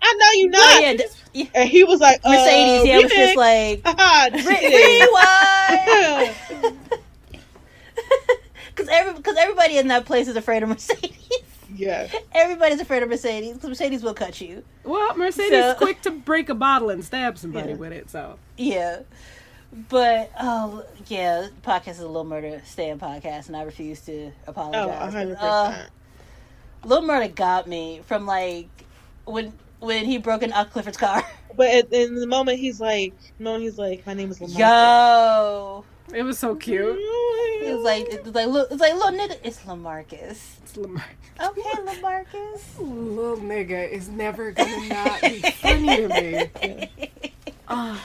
[0.00, 0.82] I know you not.
[0.82, 0.92] Yeah,
[1.34, 1.44] yeah.
[1.54, 5.08] And he was like, uh, Mercedes yeah was just like Haha, Re- shit.
[6.52, 6.78] rewind
[8.74, 11.42] because every because everybody in that place is afraid of Mercedes.
[11.74, 12.08] yeah.
[12.32, 14.62] Everybody's afraid of Mercedes because Mercedes will cut you.
[14.84, 17.76] well, Mercedes So- quick to break a bottle and stab somebody Yeah.
[17.76, 18.08] with it.
[18.10, 19.00] So Yeah,
[19.72, 24.26] but oh yeah, this podcast is a Little Murda stand podcast, and I refuse to
[24.46, 24.88] Oh, apologize.
[24.88, 25.74] a hundred Uh.
[26.84, 28.68] Little Murda got me from like
[29.24, 31.22] when when he broke in Uncle Clifford's car.
[31.56, 34.58] But at, in the moment he's like, no, he's like, my name is Lamar.
[34.60, 36.96] Yo, it was so cute.
[37.00, 40.38] it was like it was like look, it's like little nigga, it's Lamarcus.
[40.62, 41.04] It's Lamar.
[41.42, 42.60] Okay, Lamarcus.
[42.78, 46.90] Little nigga is never gonna not be funny to me.
[47.68, 48.00] Ah,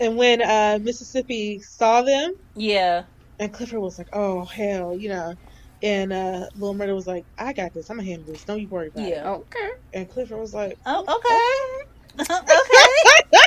[0.00, 3.04] And when uh, Mississippi saw them, yeah,
[3.38, 5.34] and Clifford was like, oh hell, you know,
[5.82, 7.88] and uh, Lil Murda was like, I got this.
[7.90, 8.44] I'm gonna handle this.
[8.44, 9.10] Don't you worry about it.
[9.10, 9.30] yeah.
[9.30, 9.68] okay.
[9.94, 11.00] And Clifford was like, Oh,
[12.18, 12.24] okay.
[12.32, 13.46] okay.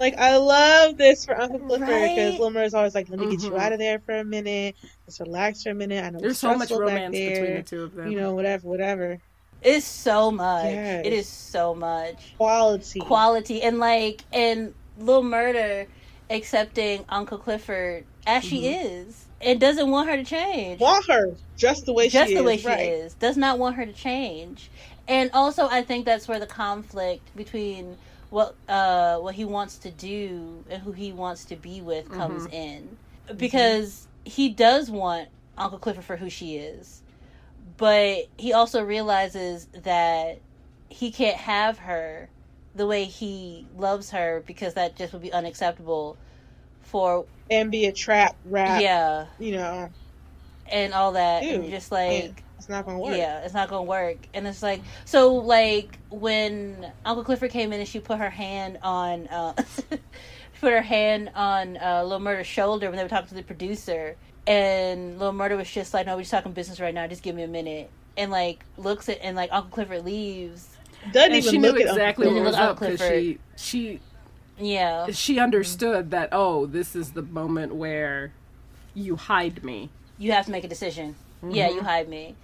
[0.00, 2.40] like I love this for Uncle Clifford because Right?
[2.40, 3.60] Lil Murda's always like, let me get you Mhm.
[3.60, 4.76] out of there for a minute.
[5.06, 6.04] Let's relax for a minute.
[6.04, 8.10] I know There's so much stressful back romance between the two of them.
[8.10, 9.18] You know, whatever, whatever.
[9.66, 10.64] It's so much.
[10.66, 11.06] Yes.
[11.06, 13.00] It is so much Quality.
[13.00, 15.86] quality and like and Little Murda
[16.30, 18.86] accepting Uncle Clifford as she Mm-hmm.
[19.06, 20.80] is and doesn't want her to change.
[20.80, 22.46] Want her just the way Just she the is.
[22.46, 22.88] way she right.
[22.88, 23.14] is.
[23.14, 24.70] Does not want her to change.
[25.08, 27.96] And also I think that's where the conflict between
[28.30, 32.46] what uh what he wants to do and who he wants to be with comes
[32.52, 32.96] in
[33.36, 37.02] because he does want Uncle Clifford for who she is,
[37.76, 40.40] but he also realizes that
[40.88, 42.28] he can't have her
[42.74, 46.16] the way he loves her because that just would be unacceptable
[46.82, 48.80] for and be a trap rap.
[48.80, 49.90] yeah You know,
[50.70, 51.54] and all that Ew.
[51.54, 53.16] and just like yeah, it's not gonna work.
[53.16, 54.16] yeah, it's not gonna work.
[54.34, 58.78] And it's like so like when Uncle Clifford came in and she put her hand
[58.82, 59.52] on uh
[60.60, 64.16] put her hand on uh Lil Murda's shoulder when they were talking to the producer
[64.46, 67.34] and Little Murda was just like, No, we're just talking business right now, just give
[67.34, 70.68] me a minute and like looks at and like Uncle Clifford leaves.
[71.12, 74.00] Doesn't And even she knew look at exactly Uncle what was up because she she
[74.58, 75.10] Yeah.
[75.12, 78.32] she understood that oh this is the moment where
[78.94, 81.14] you hide me You have to make a decision.
[81.42, 81.84] Yeah, you mm-hmm.
[81.84, 82.34] hide me.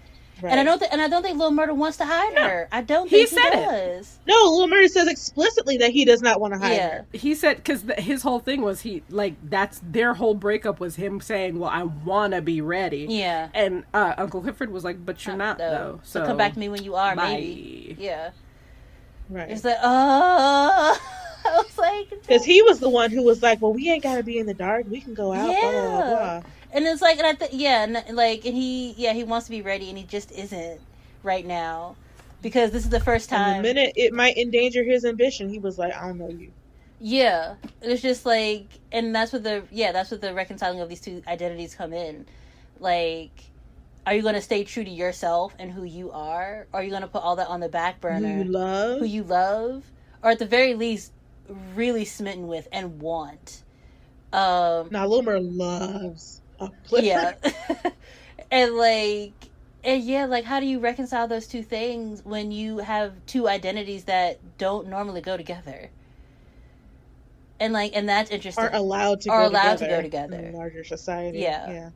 [0.41, 0.51] Right.
[0.51, 2.69] And I don't th- and I don't think Lil Murda wants to hide her.
[2.73, 3.65] I don't He think he, said it.
[3.99, 4.19] does.
[4.27, 6.89] No, Lil Murda says explicitly that he does not want to hide Yeah.
[6.91, 7.07] her.
[7.13, 11.21] he said because his whole thing was he like that's their whole breakup was him
[11.21, 13.51] saying well i want to be ready Yeah.
[13.55, 16.59] and uh, uncle clifford was like but you're not though So, so, come back to
[16.59, 17.35] me when you are, bye.
[17.35, 17.97] maybe.
[18.01, 18.31] Yeah.
[19.31, 19.51] Right.
[19.51, 20.99] It's like, oh,
[21.45, 24.23] I was like, Because he was the one who was like, "Well, we ain't gotta
[24.23, 24.87] be in the dark.
[24.91, 26.41] We can go out." Blah, blah, blah, Yeah.
[26.41, 26.43] blah.
[26.73, 29.51] And it's like, and I think, yeah, and like, and he, yeah, he wants to
[29.51, 30.81] be ready, and he just isn't
[31.23, 31.97] right now
[32.43, 33.63] because this is the first time.
[33.63, 36.51] the minute it might endanger his ambition, he was like, "I don't know you."
[37.01, 41.01] Yeah, it's just like, and that's what the yeah, that's what the reconciling of these
[41.01, 42.27] two identities come in.
[42.79, 43.45] Like,
[44.07, 46.91] are you going to stay true to yourself and who you are, or are you
[46.91, 48.29] going to put all that on the back burner?
[48.29, 48.99] Who you love?
[48.99, 49.85] who you love,
[50.23, 51.13] or at the very least,
[51.75, 53.63] really smitten with and want.
[54.33, 56.42] Um, now, Murda loves.
[56.91, 57.35] yeah,
[58.51, 59.33] and like,
[59.85, 64.05] and yeah, like, how do you reconcile those two things when you have two identities
[64.05, 65.91] that don't normally go together?
[67.61, 68.65] And like, and that's interesting.
[68.65, 70.37] Aren't allowed to Are go allowed to together go together.
[70.37, 71.39] in a larger society.
[71.39, 71.71] Yeah.
[71.71, 71.91] yeah.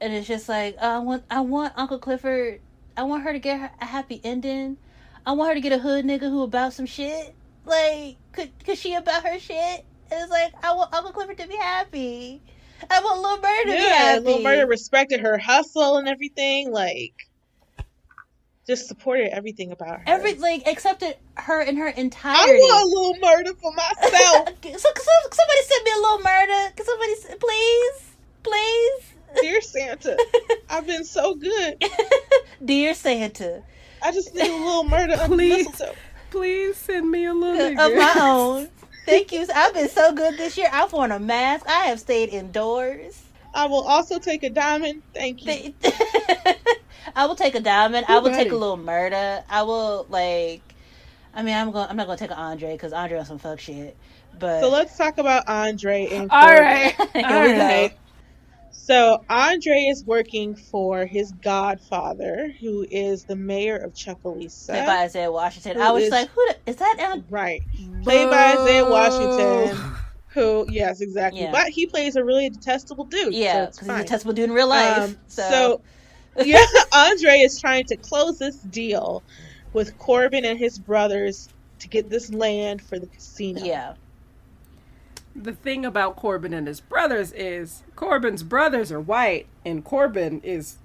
[0.00, 2.60] and it's just like uh, I want I want Uncle Clifford
[2.96, 4.76] I want her to get her a happy ending.
[5.26, 7.34] I want her to get a hood nigga who about some shit.
[7.64, 9.84] Like could could she about her shit?
[10.10, 12.42] And it's like I want Uncle Clifford to be happy.
[12.90, 14.20] I want Lil Murda to be Yeah, happy.
[14.24, 16.70] Lil Murda respected her hustle and everything.
[16.72, 17.14] Like,
[18.66, 20.04] just supported everything about her.
[20.06, 22.40] Every like accepted her in her entirety.
[22.40, 22.62] I entirety.
[22.62, 24.48] want Lil Murda for myself.
[24.62, 24.88] so, so
[25.32, 26.76] somebody send me a little Murda.
[26.76, 29.12] Can somebody s- please, please?
[29.42, 30.16] Dear Santa,
[30.70, 31.82] I've been so good.
[32.64, 33.62] Dear Santa,
[34.02, 35.82] I just need a little Murda Please.
[36.30, 38.68] please send me a little of my own.
[39.06, 39.46] Thank you.
[39.54, 40.68] I've been so good this year.
[40.72, 41.66] I've worn a mask.
[41.68, 43.22] I have stayed indoors.
[43.54, 45.02] I will also take a diamond.
[45.14, 45.74] Thank you.
[47.16, 48.06] I will take a diamond.
[48.08, 48.50] I will take buddy.
[48.50, 49.44] a little Murda.
[49.48, 50.62] I will like.
[51.34, 51.88] I mean, I'm going.
[51.88, 53.96] I'm not going to take an Andre because Andre on some fuck shit.
[54.38, 56.62] But So let's talk about Andre and all Corbin.
[56.62, 57.58] right Here we all go.
[57.58, 57.96] right
[58.76, 63.94] So Andre is working for his godfather, who is the mayor of
[64.76, 65.80] played by Isaiah Washington.
[65.80, 66.96] I was is- like, who the, is that?
[66.98, 67.62] Al- Right.
[68.02, 68.84] Played by Isaiah.
[68.84, 69.92] Washington.
[70.34, 71.42] Who, yes, exactly.
[71.42, 71.52] Yeah.
[71.52, 73.32] But he plays a really detestable dude.
[73.32, 74.98] Yeah, because it's he's a testable dude in real life.
[74.98, 75.80] Um, so,
[76.36, 79.22] so, yeah, Andre is trying to close this deal
[79.72, 81.48] with Corbin and his brothers
[81.78, 83.62] to get this land for the casino.
[83.64, 83.94] yeah,
[85.34, 90.78] the thing about corbin and his brothers is corbin's brothers are white and corbin is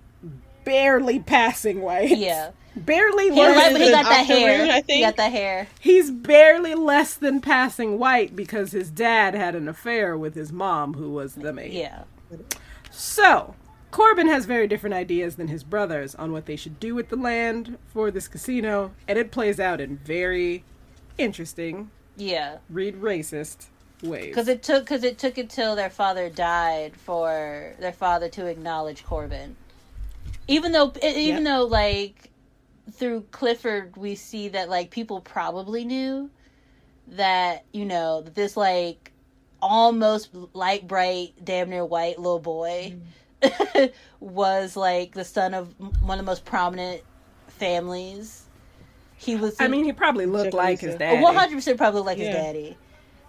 [0.65, 2.51] barely passing white yeah.
[2.75, 4.71] barely He, less he got that hair.
[4.71, 5.01] I He think.
[5.05, 5.67] got that hair.
[5.79, 10.93] He's barely less than passing white because his dad had an affair with his mom,
[10.93, 11.73] who was the maid.
[11.73, 12.03] Yeah,
[12.91, 13.55] So,
[13.91, 17.15] Corbin has very different ideas than his brothers on what they should do with the
[17.15, 20.63] land for this casino, and it plays out in very
[21.17, 22.57] interesting, yeah.
[22.69, 23.67] read racist
[24.01, 24.27] ways.
[24.27, 29.05] Because it took because it took until their father died for their father to acknowledge
[29.05, 29.55] Corbin.
[30.47, 32.29] Even though even though like
[32.91, 36.29] through Clifford we see that like people probably knew
[37.07, 39.11] that you know that this like
[39.61, 42.95] almost light bright damn near white little boy
[43.41, 43.85] mm-hmm.
[44.19, 47.01] was like the son of one of the most prominent
[47.47, 48.45] families.
[49.17, 51.21] He was I mean, he probably looked Check like his dad.
[51.21, 52.25] one hundred percent probably like Yeah.
[52.25, 52.77] his daddy.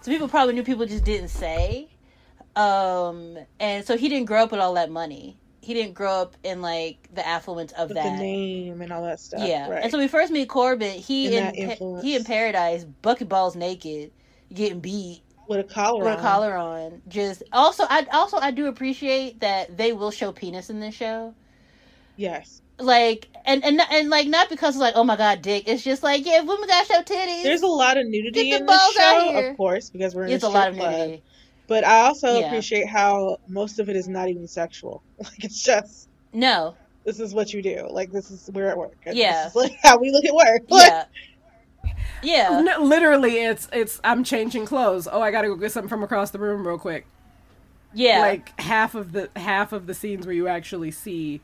[0.01, 1.89] So people probably knew people just didn't say.
[2.57, 5.37] Um and so he didn't grow up with all that money.
[5.63, 8.17] He didn't grow up in like the affluence of With that.
[8.17, 9.47] the name and all that stuff.
[9.47, 9.69] yeah.
[9.69, 9.83] Right.
[9.83, 14.11] And so we first meet Corbin, he in Pa- he in paradise, bucket balls naked,
[14.53, 17.03] getting beat with a collar with a collar on.
[17.09, 21.35] Just also I also I do appreciate that they will show penis in this show.
[22.21, 22.61] Yes.
[22.79, 26.03] like and and and like not because it's like oh my god dick it's just
[26.03, 28.67] like yeah if women got show titties There's a lot of nudity Get the in
[28.67, 30.37] this balls out show, of course, because we're in the show.
[30.37, 30.93] it's a a lot of club.
[30.93, 31.23] nudity
[31.67, 32.47] But I also Yeah.
[32.47, 35.03] appreciate how most of it is not even sexual.
[35.19, 37.89] Like it's just no this is what you do.
[37.91, 38.97] Like this is we're at work.
[39.07, 39.45] And Yeah.
[39.45, 40.63] This is like how we look at work.
[40.69, 41.05] Like, yeah
[42.23, 45.09] yeah No, literally, it's it's I'm changing clothes.
[45.11, 47.07] Oh, I gotta go get something from across the room real quick.
[47.95, 51.41] yeah Like half of the half of the scenes where you actually see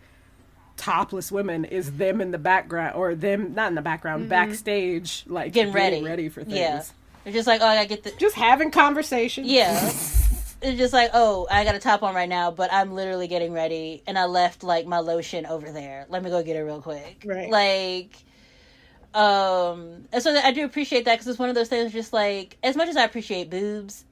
[0.77, 5.53] topless women is them in the background or them not in the background backstage like
[5.53, 6.03] Getting ready.
[6.03, 6.57] ready for things.
[6.57, 6.83] Yeah.
[7.24, 9.45] it's just like oh I gotta get the Just having conversation.
[9.47, 9.87] yeah
[10.62, 13.53] it's just like oh I got a top on right now but I'm literally getting
[13.53, 16.81] ready and I left like my lotion over there let me go get it real
[16.83, 17.51] quick Right.
[17.51, 18.16] like
[19.14, 22.59] um and so I do appreciate that because it's one of those things just like
[22.62, 24.05] as much as I appreciate boobs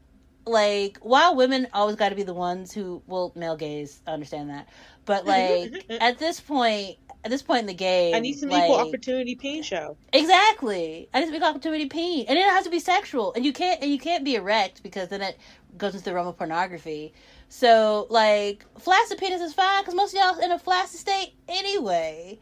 [0.47, 4.51] like while women always got to be the ones who well male gaze I understand
[4.51, 4.69] that
[5.07, 8.65] but like at this point at this point in the game I need some like,
[8.65, 9.97] equal opportunity peen show.
[10.13, 11.09] Exactly.
[11.13, 13.81] I need to be opportunity peen, and it has to be sexual, and you can't
[13.83, 15.39] and you can't be erect because then it
[15.77, 17.13] goes into the realm of pornography.
[17.49, 22.39] So like flaccid penis is fine because most of y'all in a flaccid state anyway.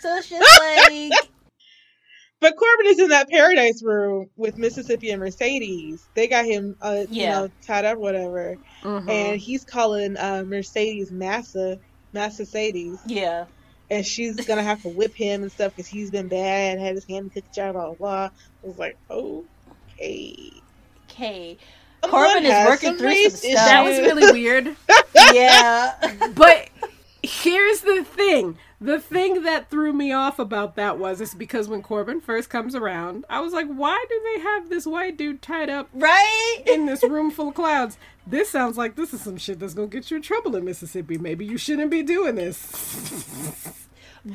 [0.00, 1.28] So it's just like
[2.40, 6.08] But Corbin is in that paradise room with Mississippi and Mercedes.
[6.14, 7.30] They got him, uh, you Yeah.
[7.42, 8.56] know, tied up, whatever.
[8.82, 9.08] Mhm.
[9.08, 11.78] And he's calling uh, Mercedes Massa,
[12.12, 13.46] Massa Sadie's, yeah,
[13.90, 17.04] and she's gonna have to whip him and stuff because he's been bad, had his
[17.04, 17.94] hand kicked out, blah blah.
[17.94, 18.24] blah.
[18.24, 20.50] I was like, okay.
[21.10, 21.58] okay.
[22.02, 23.66] Someone Corbin is working some through race some stuff.
[23.66, 24.76] that was really weird.
[25.34, 25.94] Yeah,
[26.34, 26.68] but
[27.22, 31.82] here's the thing the thing that threw me off about that was is because when
[31.82, 35.70] corbin first comes around i was like why do they have this white dude tied
[35.70, 36.62] up right.
[36.66, 37.96] in this room full of clouds
[38.26, 41.18] this sounds like this is some shit that's gonna get you in trouble in mississippi.
[41.18, 43.88] Maybe you shouldn't be doing this.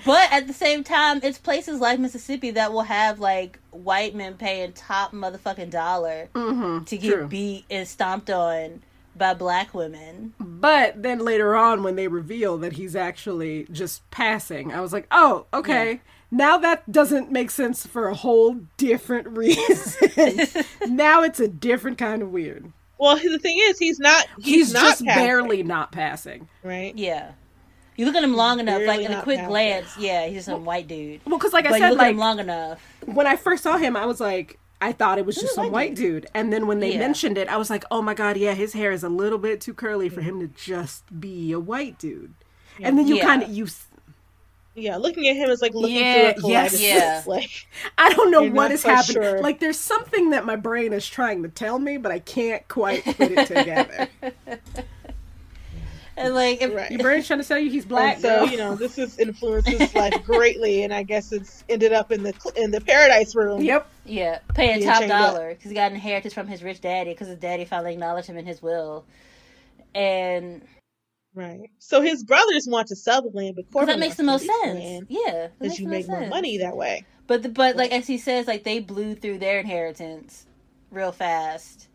[0.06, 4.34] But at the same time, it's places like Mississippi that will have like white men
[4.34, 8.84] paying top motherfucking dollar mm-hmm, to get beat and stomped on
[9.16, 10.34] by black women.
[10.40, 15.08] but then later on when they reveal that he's actually just passing i was like
[15.10, 16.02] oh okay.
[16.30, 20.40] Now that doesn't make sense for a whole different reason.
[20.88, 24.28] Now it's a different kind of weird Well, the thing is, he's not.
[24.38, 26.48] He's, he's, not just passing, barely not passing.
[26.64, 26.95] right.
[26.98, 27.32] Yeah.
[27.95, 29.50] You look at him long enough, like in a quick passing.
[29.50, 31.20] glance, yeah, he's just some white dude.
[31.26, 32.80] Well, because like I but you said, look at like him long enough.
[33.06, 35.66] when I first saw him, I was like, I thought it was just a some
[35.66, 36.28] white white dude.
[36.36, 37.00] and then when they Yeah.
[37.00, 39.60] mentioned it, I was like, oh my god, yeah, his hair is a little bit
[39.62, 40.30] too curly for mm-hmm.
[40.30, 42.36] him to just be a white dude.
[42.80, 43.26] And then you Yeah.
[43.26, 43.87] kind of you, s-
[44.78, 46.72] Yeah, looking at him is like looking Yeah, through a yes.
[46.72, 46.82] kaleidoscope.
[46.82, 47.24] Yeah.
[47.28, 47.68] Like,
[47.98, 49.24] I don't know You're what not is quite happening.
[49.24, 49.42] sure.
[49.42, 53.04] Like there's something that my brain is trying to tell me, but I can't quite
[53.04, 54.08] put it together.
[56.20, 56.90] And like, if, Right.
[56.90, 58.20] Your brain's trying to tell you he's black.
[58.20, 62.12] so you know, this has influenced his life greatly, and I guess it's ended up
[62.12, 63.62] in the in the paradise room.
[63.62, 63.88] Yep.
[64.04, 67.66] yeah, paying top dollar because he got inheritance from his rich daddy because his daddy
[67.66, 69.06] finally acknowledged him in his will.
[69.94, 70.64] And
[71.38, 71.70] Right.
[71.78, 74.48] So his brothers want to sell the land, but 'cause Corbin that makes the most
[74.64, 75.06] sense.
[75.08, 76.32] Yeah, Because you make more sense.
[76.32, 77.06] money that way.
[77.28, 80.48] But the, but like as he says, like they blew through their inheritance
[80.90, 81.90] real fast,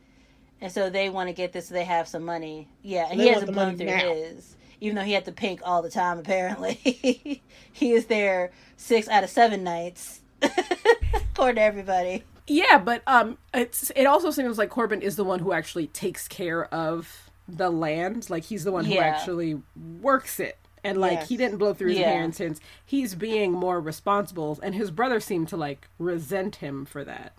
[0.60, 1.68] and so they want to get this.
[1.68, 2.68] so They have some money.
[2.82, 4.14] Yeah, and They he hasn't the blown money through now.
[4.14, 6.20] his, even though he had to Pynk all the time.
[6.20, 6.74] Apparently,
[7.72, 12.22] he is there six out of seven nights, according to everybody.
[12.46, 16.28] Yeah, but um, it's it also seems like Corbin is the one who actually takes
[16.28, 18.28] care of the land.
[18.30, 19.60] Like he's the one who actually
[20.00, 21.28] works it, and like Yes.
[21.28, 22.12] he didn't blow through his Yeah.
[22.12, 22.60] inheritance.
[22.84, 27.32] He's being more responsible, and his brother seemed to like resent him for that.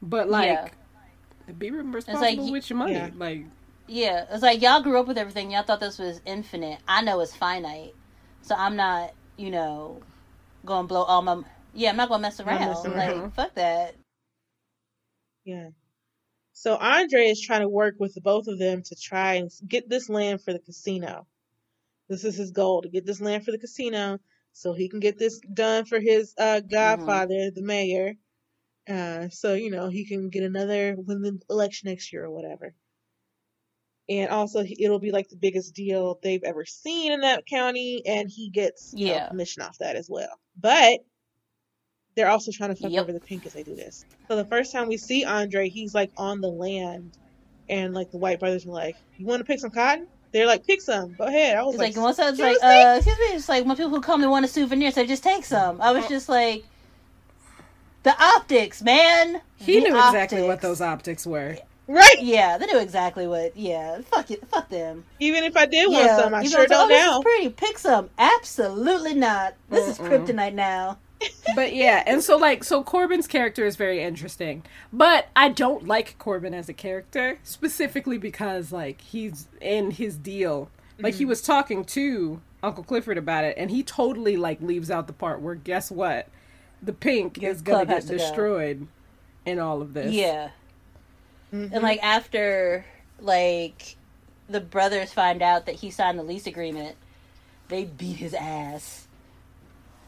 [0.00, 0.74] But like,
[1.46, 1.52] Yeah.
[1.58, 2.92] be responsible you- with your money.
[2.92, 3.10] Yeah.
[3.16, 3.44] Like,
[3.90, 5.50] Yeah, it's like y'all grew up with everything.
[5.50, 6.78] Y'all thought this was infinite.
[6.86, 7.94] I know it's finite,
[8.42, 10.02] so I'm not, you know,
[10.66, 11.42] gonna blow all my.
[11.72, 12.60] Yeah, I'm not gonna mess around.
[12.68, 13.94] messing Like fuck that.
[15.44, 15.70] Yeah.
[16.58, 20.08] So Andre is trying to work with both of them to try and get this
[20.08, 21.24] land for the casino.
[22.08, 24.18] This is his goal to get this land for the casino
[24.54, 28.14] so he can get this done for his uh, godfather, the mayor.
[28.88, 32.74] Uh, so, you know, he can get another win the election next year or whatever.
[34.08, 38.28] And also, it'll be like the biggest deal they've ever seen in that county, and
[38.28, 39.28] he gets you know, Yeah.
[39.28, 40.40] commission off that as well.
[40.56, 41.04] But
[42.18, 43.02] they're also trying to fuck Yep.
[43.04, 44.04] over the Pynk as they do this.
[44.28, 47.16] So the first time we see Andre, he's like on the land,
[47.68, 50.66] and like the white brothers are like, "You want to pick some cotton?" They're like,
[50.66, 51.14] "Pick some.
[51.14, 53.18] Go ahead." I was It's like, like, once I was like, "Excuse me?" uh, excuse
[53.18, 55.80] me, it's like when people who come to want a souvenir, so just take some.
[55.80, 56.64] I was just like,
[58.02, 59.40] the optics, man.
[59.56, 61.56] he The knew exactly what those optics were.
[61.86, 62.16] Right.
[62.20, 63.56] Yeah, they knew exactly what.
[63.56, 65.04] Yeah, fuck it, fuck them.
[65.20, 66.94] Even if I did want yeah, some, I even sure though it's like, don't oh,
[66.94, 67.18] this now.
[67.18, 67.48] is pretty.
[67.50, 68.10] Pick some.
[68.18, 69.54] Absolutely not.
[69.70, 70.26] This is Mm-mm.
[70.26, 70.98] kryptonite now.
[71.54, 74.62] But yeah, and so like so Corbin's character is very interesting.
[74.92, 80.70] But I don't like Corbin as a character specifically because like he's in his deal.
[81.00, 85.06] Like he was talking to Uncle Clifford about it and he totally like leaves out
[85.06, 86.28] the part where guess what?
[86.82, 88.18] The Pynk Your is gonna get to go.
[88.18, 88.86] destroyed
[89.46, 90.12] in all of this.
[90.12, 90.50] Yeah,
[91.52, 91.72] Mhm.
[91.72, 92.84] and like after
[93.20, 93.96] like
[94.48, 96.96] the brothers find out that he signed the lease agreement,
[97.68, 99.06] they beat his ass.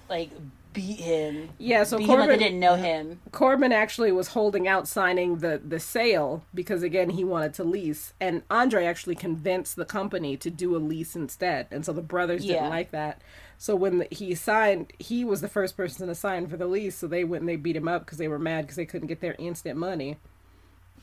[0.09, 0.31] Like
[0.73, 1.51] beat him.
[1.59, 3.21] Yeah, so beat him like Corbin didn't know him.
[3.33, 8.13] Corbin actually was holding out signing the the sale because again he wanted to lease,
[8.21, 12.45] and Andre actually convinced the company to do a lease instead, and so the brothers
[12.45, 12.55] Yeah.
[12.55, 13.21] didn't like that.
[13.59, 16.97] So when the, he signed, he was the first person to sign for the lease,
[16.97, 19.09] so they went and they beat him up because they were mad because they couldn't
[19.09, 20.17] get their instant money.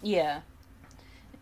[0.02, 0.42] Yeah.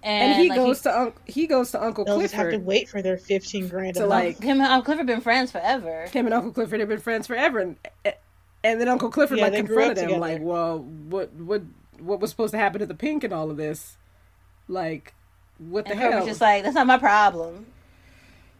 [0.08, 2.58] And, And, he like, goes to Unc he goes to Uncle They'll just have to
[2.60, 6.06] wait for their fifteen grand To, like- him and Uncle Clifford been friends forever.
[6.08, 7.76] Him and Uncle Clifford have been friends forever, and
[8.64, 10.34] and then Uncle Clifford Yeah, like they grew up confronted him, together.
[10.34, 11.64] like, "Well, what what
[12.00, 13.98] what was supposed to happen to the Pynk and all of this?
[14.68, 15.14] Like,
[15.58, 17.66] what the And hell?" Clifford's just like, that's not my problem.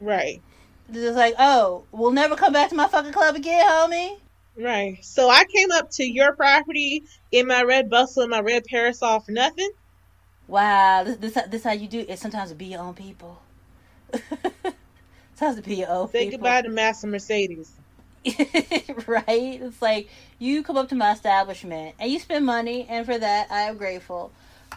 [0.02, 0.42] Right.
[0.90, 4.18] It's just like, oh, we'll never come back to my fucking club again, homie.
[4.58, 4.98] Right.
[5.04, 9.20] So I came up to your property in my red bustle and my red parasol
[9.20, 9.70] for nothing.
[10.48, 12.20] Wow, this this, this how you do it.
[12.20, 13.42] Sometimes be your own people.
[15.36, 16.38] sometimes to be your own Say people.
[16.38, 17.72] goodbye to Master Mercedes.
[19.08, 19.26] right?
[19.28, 20.10] It's like
[20.40, 23.78] you come up to my establishment and you spend money, and for that I am
[23.78, 24.32] grateful.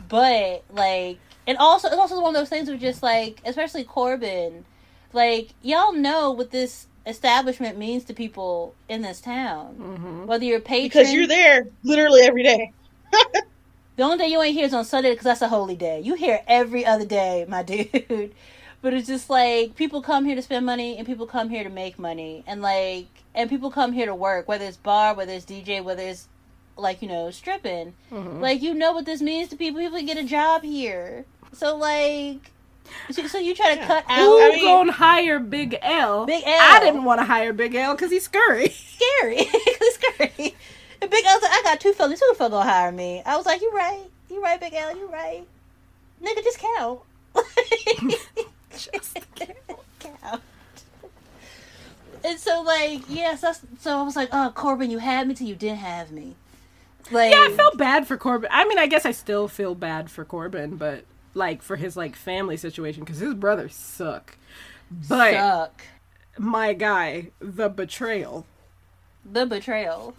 [0.09, 4.65] But like, and also it's also one of those things where just like, especially Corbin,
[5.13, 9.75] like y'all know what this establishment means to people in this town.
[9.75, 12.73] hmm Whether you're a patron, Because you're there literally every day.
[13.99, 16.01] The only day you ain't here is on Sunday because that's a holy day.
[16.01, 18.33] You here every other day, my dude.
[18.81, 21.69] But it's just like people come here to spend money and people come here to
[21.71, 25.45] make money and like and people come here to work, whether it's bar, whether it's
[25.45, 26.29] DJ, whether it's
[26.77, 27.95] like you know stripping.
[28.11, 29.81] hmm Like you know what this means to people.
[29.81, 32.53] People get a job here, so like,
[33.11, 33.87] so, so you try to Yeah.
[33.89, 36.25] cut Who out I mean- gonna hire Big L?
[36.25, 36.53] Big L.
[36.57, 38.69] I didn't want to hire Big L because he's scurry.
[38.69, 39.39] scary.
[39.41, 40.55] it's scary.
[41.01, 42.21] And Big L's like, I got two fellas.
[42.21, 43.23] Who the fuck gonna hire me?
[43.25, 44.05] I was like, you right.
[44.31, 44.97] You right, Big L.
[44.97, 45.47] You right.
[46.23, 47.01] Nigga, just count.
[48.71, 49.19] Just
[49.99, 50.43] count.
[52.25, 55.47] And so, like, yes, that's, so I was like, oh, Corbin, you had me till
[55.47, 56.35] you didn't have me.
[57.11, 58.51] Like, Yeah, I felt bad for Corbin.
[58.53, 61.05] I mean, I guess I still feel bad for Corbin, but
[61.35, 64.37] like for his like family situation because his brothers suck.
[65.09, 65.83] But suck.
[66.39, 68.47] my guy, the betrayal.
[69.25, 70.15] The betrayal.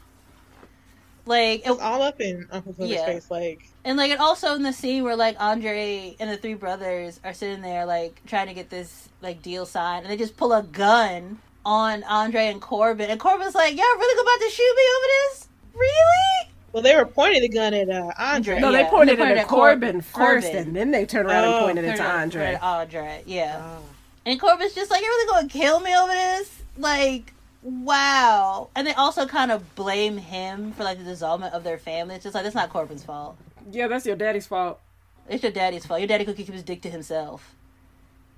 [1.30, 3.06] Like, it, It's all up in Uncle Clifford's Yeah.
[3.06, 3.30] face.
[3.32, 7.20] Like, And like, and also in the scene where like Andre and the three brothers
[7.24, 10.52] are sitting there like trying to get this like deal signed, and they just pull
[10.54, 14.84] a gun on Andre and Corbin, and Corbin's like, "Y'all really about to shoot me
[14.98, 15.48] over this?
[15.76, 18.60] Really?" well, they were pointing the gun at uh, Andre.
[18.60, 21.28] No, Yeah, they pointed they it at at Cor- Corbin first, and then they turned
[21.28, 21.58] around Oh.
[21.58, 22.46] and pointed it to Andre.
[22.54, 23.60] turn Andre, yeah.
[23.62, 23.82] Oh.
[24.26, 26.62] And Corbin's just like, "You're really gonna kill me over this?
[26.78, 31.78] Like, wow!" And they also kind of blame him for like the dissolvement of their
[31.78, 32.16] family.
[32.16, 33.38] It's just like that's not Corbin's fault.
[33.72, 34.80] Yeah, that's your daddy's fault.
[35.28, 36.00] It's your daddy's fault.
[36.00, 37.54] Your daddy could keep his dick to himself,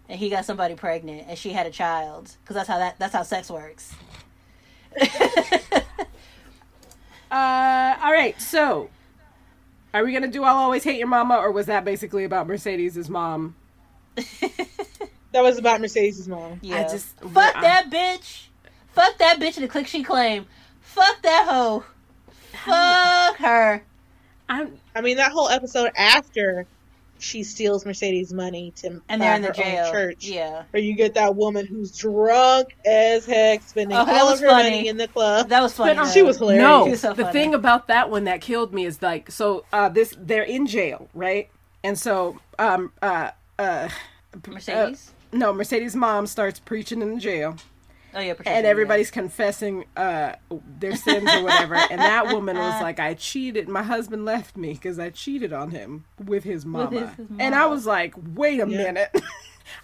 [0.09, 2.35] and he got somebody pregnant, and she had a child.
[2.43, 3.93] Because that's how that that's how sex works.
[7.31, 8.35] Uh, all right.
[8.41, 8.89] So,
[9.93, 13.09] are we gonna do "I'll Always Hate Your Mama" or was that basically about Mercedes'
[13.09, 13.55] mom?
[15.33, 16.59] That was about Mercedes' mom.
[16.61, 16.83] yeah.
[16.89, 18.47] just- fuck I- that bitch.
[18.93, 20.45] Fuck that bitch and the click she claimed.
[20.81, 21.83] Fuck that hoe.
[22.65, 23.83] Fuck her.
[24.49, 26.65] I'm I mean, that whole episode after
[27.19, 29.91] she steals Mercedes' money to And they're in the jail.
[29.91, 34.39] church, Yeah, where you get that woman who's drunk as heck, spending Oh, all of
[34.39, 34.69] her funny.
[34.71, 35.49] money in the club.
[35.49, 35.93] that was funny.
[35.93, 36.11] But, um.
[36.11, 36.63] She was hilarious.
[36.63, 37.31] No, She was so the funny.
[37.33, 41.09] thing about that one that killed me is like, so uh, this they're in jail,
[41.13, 41.49] right?
[41.83, 43.89] And so, um, uh, uh,
[44.47, 45.11] Mercedes.
[45.31, 47.55] no, Mercedes' mom starts preaching in the jail,
[48.13, 50.33] oh yeah, Patricia, and everybody's confessing uh
[50.79, 51.75] their sins or whatever.
[51.75, 53.67] And that woman was like, "I cheated.
[53.69, 57.65] My husband left me because I cheated on him with his mama." his And I
[57.67, 58.77] was like, "Wait a Yeah.
[58.83, 59.09] minute."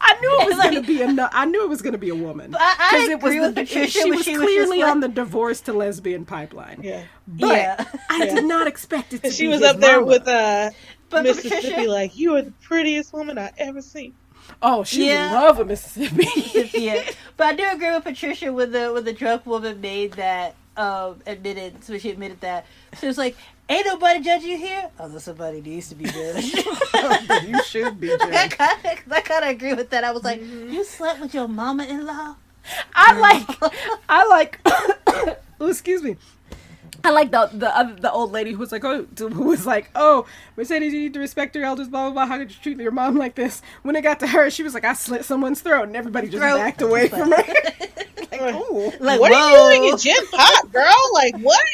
[0.01, 1.11] I knew it was Like- gonna be a.
[1.13, 3.39] no- I knew it was gonna be a woman But I- I it was agree
[3.39, 6.81] the, Patricia she when was she clearly just like- on the divorce to lesbian pipeline.
[6.83, 7.03] Yeah.
[7.25, 7.85] But Yeah.
[8.09, 8.35] I Yeah.
[8.35, 10.07] did not expect it to And she be was his up there mama.
[10.07, 10.71] with uh,
[11.09, 14.13] But Mississippi, Patricia- like, you are the prettiest woman I ever seen.
[14.61, 15.23] Oh, she Yeah.
[15.23, 16.69] was in love with Mississippi.
[16.79, 17.03] yeah,
[17.37, 21.21] but I do agree with Patricia when the when the drunk woman made that um,
[21.25, 22.65] admitted, so she admitted that.
[22.99, 23.35] She was like,
[23.69, 26.55] "Ain't nobody judging you here." Although somebody needs to be judged.
[27.47, 28.57] you should be I judged.
[28.57, 30.03] kind of, I kind of agree with that.
[30.03, 32.35] I was like, "You slept with your mama-in-law."
[32.95, 33.71] I like,
[34.09, 34.59] I like.
[34.65, 35.35] oh,
[35.67, 36.17] excuse me.
[37.03, 39.89] I like the the other, the old lady who was like, oh, who was like,
[39.95, 40.25] oh,
[40.55, 42.25] Mercedes, you need to respect your elders, blah blah blah.
[42.25, 43.61] How could you treat your mom like this?
[43.83, 46.41] When it got to her, she was like, I slit someone's throat, and everybody just
[46.41, 46.57] Throat.
[46.57, 47.43] backed away from her.
[48.31, 49.37] like, oh, Like, what whoa.
[49.37, 51.09] are you doing in Gen Pop, girl?
[51.13, 51.65] Like what?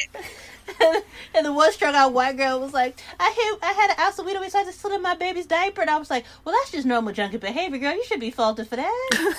[1.34, 4.18] and the one strung out white girl was like, I hit, I had an ounce
[4.18, 5.80] of weed beside to slit in my baby's diaper.
[5.82, 7.94] And I was like, well, that's just normal junkie behavior, girl.
[7.94, 9.34] You should be faulted for that.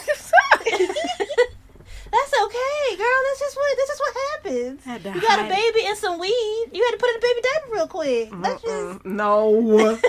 [2.11, 3.21] That's okay, girl.
[3.27, 4.83] That's just what, this is what happens.
[4.83, 6.69] Had to You got a baby and some weed.
[6.71, 8.29] You had to put in a baby diaper real quick.
[8.41, 9.05] That's just...
[9.05, 9.51] No,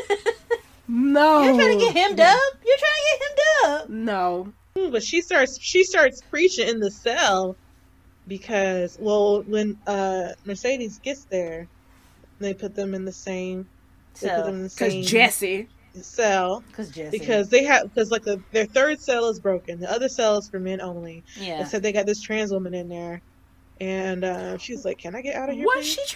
[0.88, 1.42] no.
[1.42, 2.52] You're trying to get him up.
[2.64, 3.88] You're trying to get him up.
[3.88, 4.52] No.
[4.90, 7.56] But she starts she starts preaching in the cell
[8.28, 11.66] because well when uh Mercedes gets there,
[12.40, 13.66] they put them in the same
[14.20, 15.68] they So, in the Because same Jesse.
[16.04, 17.18] Cell because Jesse.
[17.18, 19.80] because they have because like the, their third cell is broken.
[19.80, 21.24] The other cell is for men only.
[21.38, 21.60] yeah.
[21.60, 23.22] And so they got this trans woman in there,
[23.80, 26.14] and uh, she's like, "Can I get out of here?" Was please?" she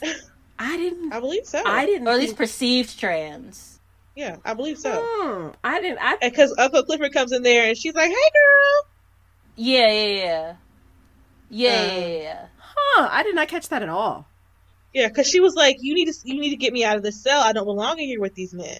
[0.00, 0.20] trans?
[0.58, 1.12] I didn't.
[1.12, 1.62] I believe so.
[1.64, 2.08] I didn't.
[2.08, 3.78] or at least perceived trans.
[4.16, 5.00] yeah, I believe so.
[5.00, 5.98] Hmm, I didn't.
[6.00, 8.90] I Because Uncle Clifford comes in there and she's like, "Hey, girl."
[9.56, 10.54] Yeah, yeah, yeah.
[11.50, 12.46] Yeah, Um, yeah, yeah.
[12.58, 13.08] huh.
[13.10, 14.26] I did not catch that at all.
[14.94, 17.02] Yeah, because she was like, "You need to, you need to get me out of
[17.02, 17.40] this cell.
[17.42, 18.78] I don't belong in here with these men."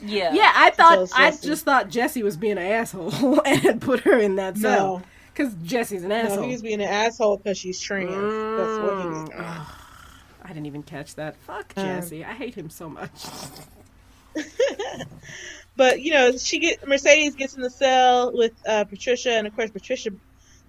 [0.00, 0.32] Yeah.
[0.34, 4.36] Yeah, I thought I just thought Jesse was being an asshole and put her in
[4.36, 5.02] that cell No,
[5.34, 6.44] because Jesse's an asshole.
[6.44, 8.10] he was being an asshole because she's trans.
[8.10, 9.66] That's what he was Mm.
[10.44, 11.36] I didn't even catch that.
[11.46, 12.24] Fuck Um, Jesse.
[12.24, 13.24] I hate him so much.
[15.76, 19.54] But you know, she get Mercedes gets in the cell with uh, Patricia, and of
[19.54, 20.10] course, Patricia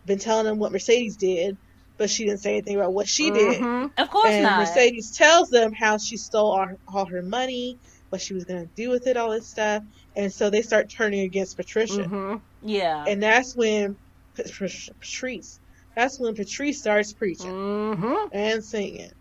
[0.06, 1.56] been telling them what Mercedes did,
[1.98, 3.62] but she didn't say anything about what she did.
[3.62, 3.92] Mhm.
[3.98, 4.60] Of course and not.
[4.60, 7.78] Mercedes tells them how she stole all her, all her money,
[8.10, 9.84] what she was going to do with it, all this stuff.
[10.16, 12.04] And so they start turning against Patricia.
[12.04, 12.42] Mhm.
[12.64, 13.06] yeah.
[13.08, 13.96] And that's when
[14.36, 15.60] Pat- Pat- Patrice,
[15.96, 18.30] that's when Patrice starts preaching Mhm.
[18.32, 19.12] and singing.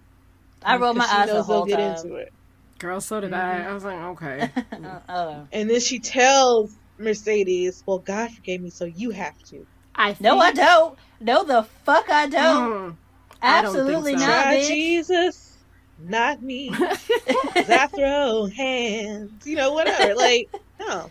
[0.63, 1.97] I rolled my she eyes the knows they'll whole get time.
[2.07, 2.33] into it.
[2.79, 3.63] Girl, so did I.
[3.65, 4.51] I was like, okay.
[5.09, 5.47] oh.
[5.53, 9.67] And then she tells Mercedes, well, God forgave me, so you have to.
[9.95, 10.99] I think, No, I don't.
[11.21, 12.71] No, the fuck I don't.
[12.73, 12.97] Mm.
[13.41, 14.27] I don't Absolutely so.
[14.27, 14.67] not, bitch.
[14.69, 15.46] Jesus,
[15.99, 16.71] not me.
[17.69, 19.47] I throw hands.
[19.47, 20.15] You know, whatever.
[20.15, 20.49] Like,
[20.81, 21.11] no.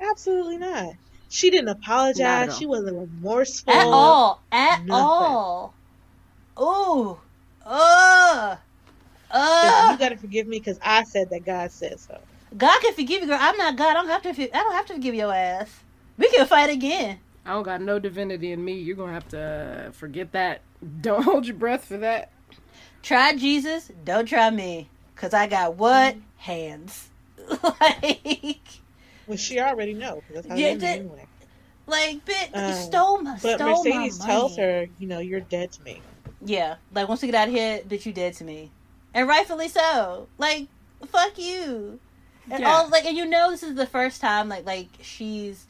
[0.00, 0.94] Absolutely not.
[1.28, 2.56] She didn't apologize.
[2.56, 3.72] She wasn't remorseful.
[3.72, 4.42] At all.
[4.52, 4.92] At Nothing.
[4.92, 5.74] all.
[6.56, 7.20] Oh,
[7.66, 8.58] Ugh.
[9.32, 9.92] Said, Ugh.
[9.92, 12.18] You gotta forgive me because I said that God said so.
[12.56, 13.38] God can forgive you, girl.
[13.40, 13.90] I'm not God.
[13.90, 14.30] I don't have to.
[14.30, 15.80] I don't have to forgive your ass.
[16.16, 17.18] We can fight again.
[17.44, 18.74] I don't got no divinity in me.
[18.74, 20.60] You're gonna have to forget that.
[21.00, 22.30] Don't hold your breath for that.
[23.04, 23.90] Try Jesus.
[24.04, 24.88] Don't try me.
[25.14, 27.08] Cause I got what hands.
[27.80, 28.66] like,
[29.26, 31.26] Well, she already know that's how Yeah, that- anyway.
[31.86, 33.38] like, bitch, you Um, stole my.
[33.42, 36.02] But stole Mercedes my tells her, you know, you're dead to me.
[36.44, 38.70] Yeah, like once we get out of here, bitch, you dead to me,
[39.14, 40.28] and rightfully so.
[40.36, 40.66] Like,
[41.06, 42.00] fuck you.
[42.50, 42.74] And Yeah.
[42.74, 45.66] all like, and you know, this is the first time like like she's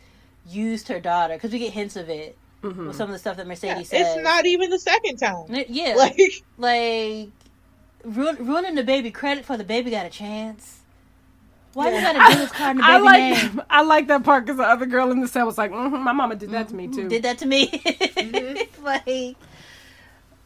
[0.48, 2.86] used her daughter because we get hints of it Mhm.
[2.89, 4.16] with some of the stuff that Yeah, Mercedes says.
[4.16, 5.45] it's not even the second time.
[5.51, 6.19] N- Yeah, Like,
[6.59, 7.28] like
[8.05, 10.81] ruin, ruining the baby credit for the baby got a chance.
[11.74, 12.12] Why you Yeah.
[12.15, 13.62] gotta do this card in the I like name?
[13.70, 16.12] I like that part because the other girl in the cell was like, mm "My
[16.12, 17.66] mama did that to me too." Did that to me.
[17.69, 18.66] Mhm.
[18.82, 19.36] like,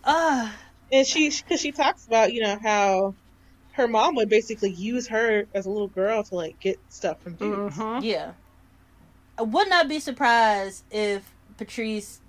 [0.04, 0.54] ah,
[0.90, 3.14] and she, because she talks about, you know, how
[3.72, 7.34] her mom would basically use her as a little girl to like get stuff from
[7.34, 7.76] dudes.
[7.76, 8.02] Mhm.
[8.02, 8.32] yeah.
[9.38, 12.20] I would not be surprised if Patrice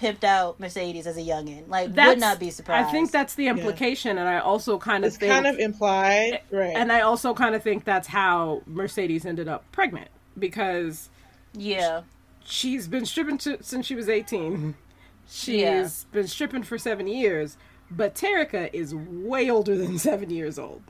[0.00, 1.68] pimped out Mercedes as a youngin.
[1.68, 2.88] Like, would not be surprised.
[2.88, 6.40] I think that's the implication, and I also kind of It's think, kind of implied,
[6.50, 6.74] right?
[6.76, 10.08] and I also kind of think that's how Mercedes ended up pregnant
[10.38, 11.10] because
[11.52, 12.02] yeah,
[12.44, 14.74] she's been stripping to, since she was eighteen.
[15.26, 15.88] She's Yeah.
[16.12, 17.56] been stripping for seven years,
[17.90, 20.82] but Terica is way older than seven years old.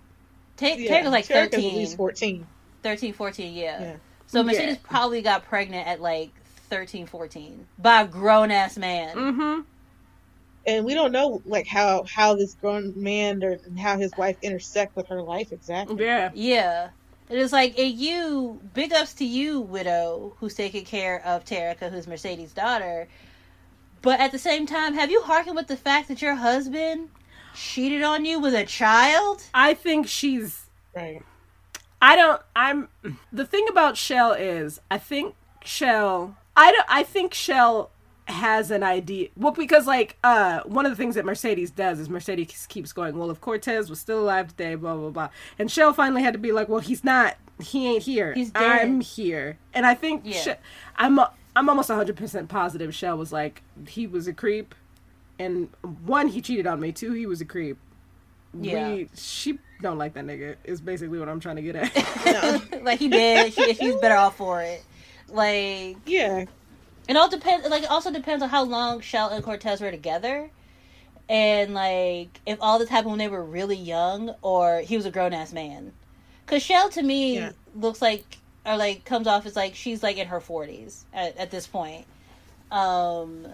[0.57, 2.47] Ta- yeah, Tarek like Terica's 13, at least 14.
[2.83, 3.81] 13, 14, yeah.
[3.81, 3.97] Yeah.
[4.27, 4.81] So Mercedes Yeah.
[4.89, 6.31] probably got pregnant at like
[6.75, 9.17] 13, 14 by a grown ass man.
[9.17, 9.61] Mm-hmm.
[10.67, 14.97] And we don't know like how how this grown man or how his wife intersect
[14.97, 16.05] with her life exactly.
[16.05, 16.31] Yeah.
[16.35, 16.89] Yeah.
[17.31, 21.91] It is like, and you, big ups to you, widow, who's taking care of Terica,
[21.91, 23.09] who's Mercedes' daughter.
[24.03, 27.09] But at the same time, have you hearkened with the fact that your husband
[27.55, 29.45] cheated on you with a child?
[29.55, 31.23] I think she's Right.
[32.01, 32.43] I don't.
[32.55, 32.89] I'm.
[33.33, 35.35] The thing about Shell is, I think
[35.65, 36.37] Shell.
[36.57, 36.87] I don't.
[36.89, 37.91] I think Shell
[38.27, 39.29] has an idea.
[39.37, 43.19] Well, because like uh one of the things that Mercedes does is Mercedes keeps going,
[43.19, 45.29] Well, if Cortez was still alive today, blah blah blah.
[45.59, 48.33] And Shell finally had to be like, Well, he's not he ain't here.
[48.35, 48.63] He's dead.
[48.83, 49.59] I'm here.
[49.75, 50.41] And I think Yeah.
[50.41, 50.53] She-
[50.97, 51.21] I'm
[51.57, 54.75] I'm almost 100% positive Shell was like he was a creep
[55.39, 55.69] and
[56.05, 57.77] one he cheated on me, two he was a creep.
[58.59, 58.95] Yeah.
[58.95, 60.57] We, she don't like that nigga.
[60.65, 62.73] Is basically what I'm trying to get at.
[62.83, 63.53] like he did.
[63.53, 64.83] She, she's better off for it.
[65.35, 66.45] Like Yeah.
[67.09, 67.69] it all depends.
[67.69, 70.49] Like it also depends on how long Shell and Cortez were together,
[71.29, 75.11] and like if all this happened when they were really young, or he was a
[75.11, 75.93] grown ass man.
[76.47, 77.53] Because Shell to me Yeah.
[77.75, 81.51] looks like, or like comes off as like she's like in her forties at, at
[81.51, 82.07] this point.
[82.71, 83.47] Um,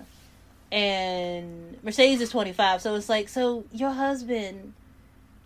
[0.71, 4.75] and Mercedes is twenty five, so it's like, so your husband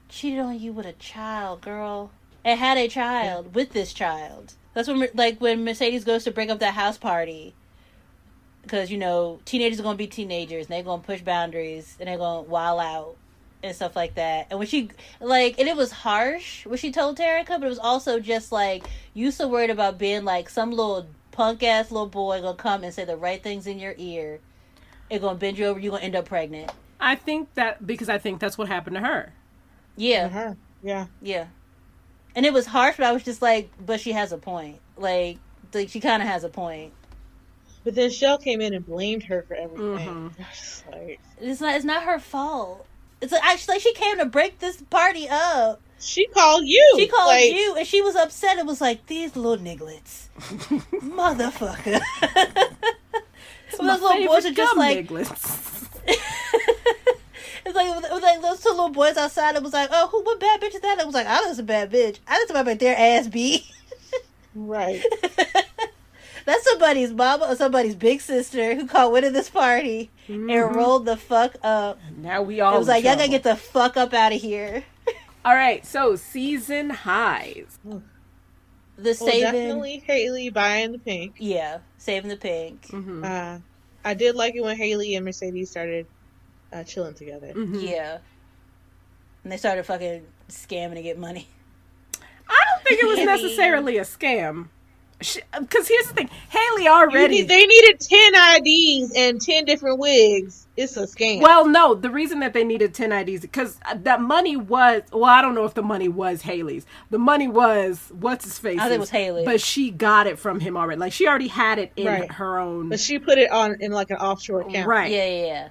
[0.08, 2.10] cheated on you with a child, girl,
[2.44, 4.54] and had a child with this child.
[4.74, 7.54] That's when, like, when Mercedes goes to break up that house party,
[8.62, 12.18] because you know teenagers are gonna be teenagers, and they're gonna push boundaries, and they're
[12.18, 13.16] gonna wild out
[13.62, 14.48] and stuff like that.
[14.50, 14.90] And when she
[15.20, 18.86] like, and it was harsh what she told Terica, but it was also just like
[19.14, 22.92] you so worried about being like some little punk ass little boy gonna come and
[22.92, 24.40] say the right things in your ear,
[25.10, 26.70] it gonna bend you over, you gonna end up pregnant.
[27.00, 29.32] I think that because I think that's what happened to her.
[29.96, 30.26] Yeah.
[30.26, 30.54] Uh-huh.
[30.82, 31.06] Yeah.
[31.22, 31.46] Yeah.
[32.36, 34.78] And it was harsh, but I was just like, but she has a point.
[34.96, 35.38] Like,
[35.72, 36.92] like she kind of has a point.
[37.84, 40.30] But then Shell came in and blamed her for everything.
[40.30, 40.32] Mhm.
[40.38, 41.74] I was just like, It's not.
[41.76, 42.86] It's not her fault.
[43.20, 45.80] It's like actually she came to break this party up.
[46.00, 46.94] she called you.
[46.96, 48.58] She called Like, you, and she was upset.
[48.58, 52.00] It was like these little nigglets, motherfucker.
[53.70, 55.88] It's Well, those little boys are just like- nigglets.
[57.66, 59.56] It's like it was like those two little boys outside.
[59.56, 60.22] It was like, oh, who?
[60.22, 60.98] What bad bitch is that?
[60.98, 62.18] It was like, I was a bad bitch.
[62.26, 63.64] I just about their ass beat.
[64.54, 65.02] Right.
[66.46, 71.06] That's somebody's mama or somebody's big sister who caught wind of this party and rolled
[71.06, 71.98] the fuck up.
[72.18, 72.76] Now we all.
[72.76, 74.84] It was in like, y'all gotta get the fuck up out of here.
[75.44, 77.78] All right, so season highs.
[77.84, 78.00] The
[78.98, 81.32] Well, saving, definitely Hailey buying the Pynk.
[81.38, 82.80] yeah, saving the Pynk.
[82.88, 83.24] Mm-hmm.
[83.24, 83.58] Uh,
[84.04, 86.06] I did like it when Hailey and Mercedes started
[86.74, 87.52] uh, chilling together.
[87.54, 87.78] Mm-hmm.
[87.80, 88.18] Yeah,
[89.44, 91.48] and they started fucking scamming to get money.
[92.48, 94.68] I don't think it was necessarily a scam.
[95.58, 97.36] Because here's the thing, Hailey already.
[97.42, 100.66] need- they needed 10 IDs and 10 different wigs.
[100.76, 101.40] It's a scam.
[101.40, 105.40] Well, no, the reason that they needed 10 IDs because that money was well, I
[105.40, 106.84] don't know if the money was Hailey's.
[107.10, 108.80] The money was what's his face?
[108.80, 109.44] I think it was Hailey.
[109.44, 110.98] But she got it from him already.
[110.98, 112.32] Like she already had it in Right.
[112.32, 114.88] her own but she put it on in like an offshore account.
[114.88, 115.12] Right.
[115.12, 115.68] Yeah, yeah, yeah.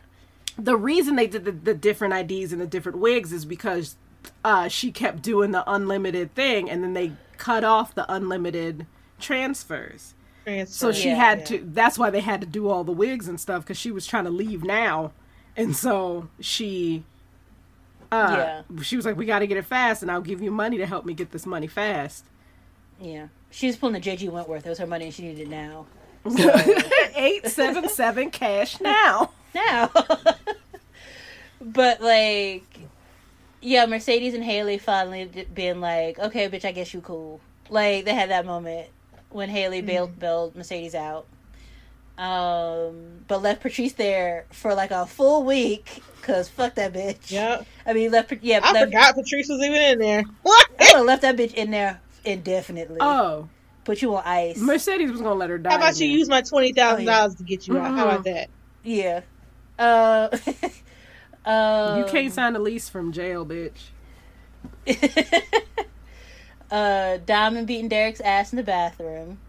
[0.57, 3.95] The reason they did the, the different IDs and the different wigs is because
[4.43, 8.85] uh, she kept doing the unlimited thing and then they cut off the unlimited
[9.19, 10.13] transfers.
[10.45, 10.73] Transfer.
[10.75, 11.45] So she Yeah, had yeah.
[11.45, 11.63] to.
[11.73, 14.25] That's why they had to do all the wigs and stuff because she was trying
[14.25, 15.11] to leave now,
[15.55, 17.03] and so she.
[18.11, 20.77] Uh, She was like, "We got to get it fast, and I'll give you money
[20.77, 22.25] to help me get this money fast."
[22.99, 24.65] Yeah, she was pulling the JG Wentworth.
[24.65, 25.85] It was her money, and she needed it now.
[27.15, 29.31] Eight seven seven cash now.
[29.53, 29.91] Now,
[31.61, 32.65] but like,
[33.61, 37.39] yeah, Mercedes and Hailey finally being like, "Okay, bitch, I guess you cool."
[37.69, 38.89] Like they had that moment
[39.29, 41.25] when Hailey bailed, bailed Mercedes out,
[42.17, 47.31] um, but left Patrice there for like a full week because fuck that bitch.
[47.31, 47.65] Yep.
[47.85, 48.33] I mean, left.
[48.41, 50.23] Yeah, I left, forgot Patrice was even in there.
[50.41, 50.69] What?
[50.79, 52.97] I would have left that bitch in there indefinitely.
[52.99, 53.49] Oh,
[53.83, 54.57] Put you on ice.
[54.59, 55.71] Mercedes was gonna let her die.
[55.71, 57.95] How about you use my twenty thousand dollars to get you out?
[57.95, 58.49] How about that?
[58.83, 59.21] Yeah.
[59.83, 60.37] Uh.
[61.45, 63.89] uh, You can't sign a lease from jail, bitch.
[66.71, 69.39] uh, Diamond beating Derek's ass in the bathroom.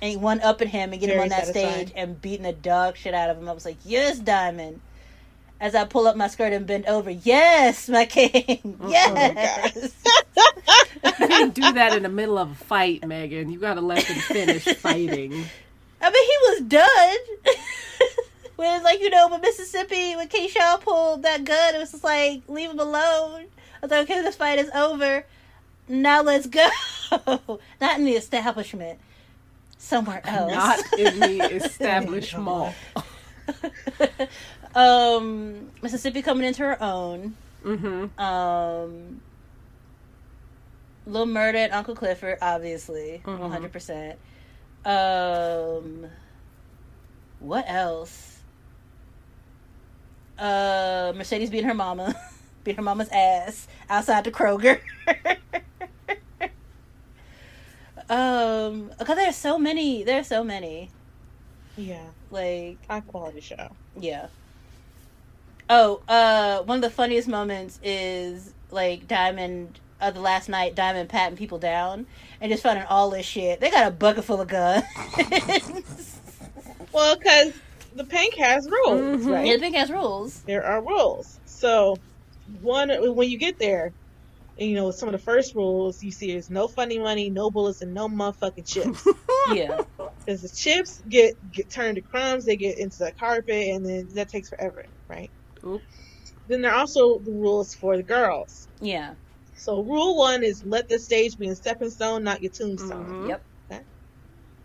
[0.00, 1.86] And he one upping him and getting him on that satisfying.
[1.86, 3.48] stage and beating the dog shit out of him.
[3.48, 4.80] I was like, yes, Diamond.
[5.60, 9.92] As I pull up my skirt and bend over, yes, my king, yes.
[11.04, 13.50] You can't do that in the middle of a fight, Megan.
[13.50, 15.32] You gotta let them finish fighting.
[16.00, 17.16] I mean, he was done.
[18.58, 22.42] When like you know, when Mississippi, when Keyshawn pulled that gun, it was just like
[22.48, 23.44] leave him alone.
[23.46, 25.24] I was like, okay, this fight is over.
[25.88, 26.68] Now let's go.
[27.80, 28.98] Not in the establishment,
[29.78, 30.52] somewhere else.
[30.52, 32.74] Not in the establishment.
[34.74, 37.36] um, Mississippi coming into her own.
[37.64, 38.20] Mm-hmm.
[38.20, 39.20] Um,
[41.06, 43.38] Little Murda and Uncle Clifford, obviously, Mhm.
[43.38, 44.18] one hundred percent.
[44.84, 46.06] Um,
[47.38, 48.37] what else?
[50.38, 52.14] Uh, Mercedes beating her mama,
[52.64, 54.80] beat her mama's ass outside the Kroger.
[58.10, 60.02] um, because there's so many.
[60.04, 60.90] There's so many.
[61.76, 63.70] Yeah, Like, high quality show.
[63.98, 64.26] yeah.
[65.70, 69.78] Oh, uh, one of the funniest moments is like Diamond.
[70.00, 72.06] Uh, the last night, Diamond patting people down
[72.40, 73.58] and just finding all this shit.
[73.60, 74.84] They got a bucket full of guns.
[76.92, 77.52] Well, because
[77.98, 79.32] the Pynk has rules, Mhm.
[79.32, 79.46] right?
[79.46, 80.42] yeah, the Pynk has rules.
[80.46, 81.40] There are rules.
[81.46, 81.96] So,
[82.46, 83.92] one when you get there,
[84.58, 87.50] and, you know some of the first rules you see is no funny money, no
[87.50, 89.04] bullets, and no motherfucking chips.
[89.50, 89.78] Yeah,
[90.26, 94.08] Because the chips get get turned to crumbs, they get into the carpet, and then
[94.14, 95.30] that takes forever, right?
[95.64, 95.82] Oop.
[96.46, 98.68] Then there are also the rules for the girls.
[98.80, 99.14] yeah,
[99.56, 103.08] So rule one is let the stage be a stepping stone, not your tombstone.
[103.22, 103.28] Mhm.
[103.28, 103.42] Yep.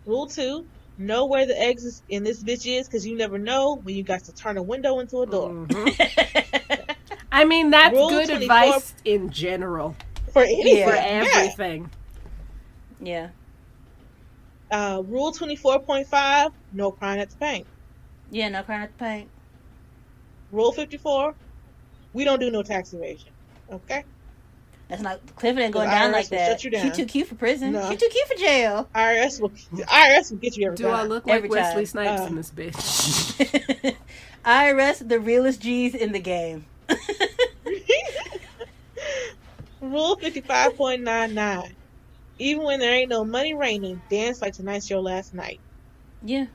[0.06, 0.66] Rule two,
[0.98, 4.24] know where the exit in this bitch is, because you never know when you got
[4.24, 5.50] to turn a window into a door.
[5.50, 6.94] Mhm.
[7.32, 9.96] I mean, that's Rule good advice in general
[10.32, 10.76] For anything.
[10.78, 10.88] Yeah.
[10.88, 11.90] for everything.
[13.00, 13.28] yeah,
[14.70, 17.66] Uh, rule 24.5, no crying at the bank.
[18.30, 18.48] yeah.
[18.48, 19.28] No crying at the paint.
[20.52, 21.34] Rule 54,
[22.12, 23.30] we don't do no tax evasion.
[23.72, 24.04] Okay?
[25.02, 26.48] That's not Clifford ain't going down IRS like will that.
[26.60, 26.92] shut you She down.
[26.92, 27.72] too cute for prison.
[27.72, 27.90] No.
[27.90, 28.88] She too cute for jail.
[28.94, 31.86] IRS will, the IRS will get you every Do I look like Every Wesley time.
[31.86, 32.26] Snipes Uh.
[32.26, 33.96] in this bitch?
[34.44, 36.66] IRS, the realest G's in the game.
[39.80, 41.72] Rule 55.99,
[42.38, 45.60] even when there ain't no money raining, dance like tonight's your last night.
[46.22, 46.46] yeah,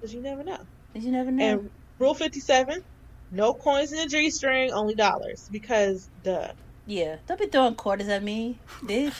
[0.00, 0.58] Because you never know.
[0.94, 1.44] you never know.
[1.44, 1.70] And
[2.00, 2.82] rule 57,
[3.30, 5.48] no coins in the G string, only dollars.
[5.52, 6.48] Because, duh.
[6.86, 9.14] Yeah, don't be throwing quarters at me, bitch.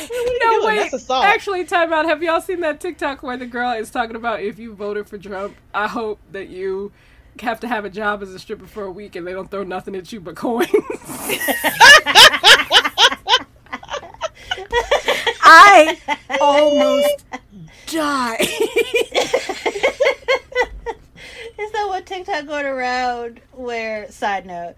[0.10, 0.66] you no doing?
[0.66, 0.76] wait.
[0.78, 1.24] That's assault.
[1.24, 2.06] Actually, time out.
[2.06, 5.18] Have y'all seen that TikTok where the girl is talking about if you voted for
[5.18, 6.92] Trump, I hope that you
[7.40, 9.62] have to have a job as a stripper for a week and they don't throw
[9.62, 10.68] nothing at you but coins.
[15.44, 15.98] I
[16.40, 17.24] almost
[17.86, 18.40] died.
[21.58, 23.40] Is that what TikTok going around?
[23.52, 24.74] Where side note, on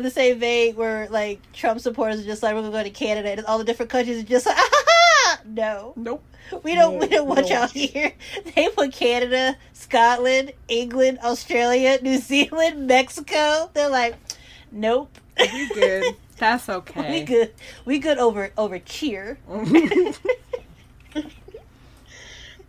[0.00, 3.30] the same vein where like Trump supporters are just like we're gonna go to Canada
[3.30, 6.24] and all the different countries are just like ah, no, nope.
[6.62, 8.12] we don't No, we don't want don't y'all here.
[8.54, 13.70] They put Canada, Scotland, England, Australia, New Zealand, Mexico.
[13.74, 14.16] They're like,
[14.70, 16.16] nope, We good.
[16.38, 17.52] That's okay we good,
[17.84, 19.38] we good over over cheer.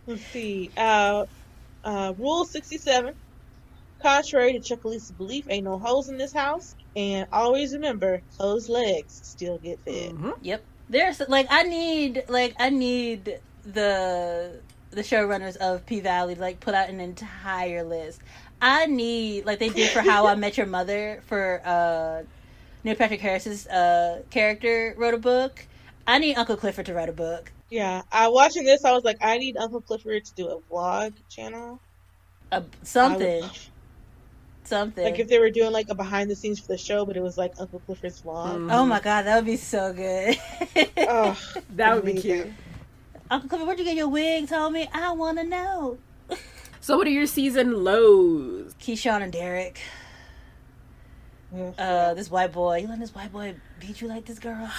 [0.06, 0.70] Let's see.
[0.76, 1.24] Uh,
[1.82, 3.14] uh, rule 67.
[4.00, 6.74] Contrary to Chucalissa's belief, ain't no holes in this house.
[6.96, 10.12] And always remember, closed legs still get fed.
[10.12, 10.34] Mhm.
[10.42, 10.62] Yep.
[10.88, 14.60] There's like I need like I need the
[14.90, 18.20] the showrunners of P Valley like put out an entire list.
[18.62, 22.22] I need like they did for How I Met Your Mother for uh
[22.84, 25.66] Neil Patrick Harris's uh character wrote a book.
[26.06, 27.50] I need Uncle Clifford to write a book.
[27.70, 28.84] Yeah, I watching this.
[28.84, 31.80] I was like, I need Uncle Clifford to do a vlog channel.
[32.82, 33.42] something.
[33.42, 33.50] would-
[34.66, 35.02] something.
[35.02, 35.04] something.
[35.04, 37.22] like if they were doing like a behind the scenes for the show, but it
[37.22, 38.56] was like Uncle Clifford's vlog.
[38.56, 38.72] Mm.
[38.72, 40.36] oh my god, that would be so good.
[40.98, 41.38] Oh,
[41.70, 42.48] That would be cute.
[43.30, 44.88] Uncle Clifford, where'd you get your wig, Tommy?
[44.92, 45.98] I wanna know.
[46.80, 48.74] So, what are your season lows?
[48.74, 49.80] Keyshawn and Derek.
[51.54, 51.70] Yeah.
[51.78, 52.78] uh, this white boy.
[52.78, 54.70] You letting this white boy beat you like this, girl?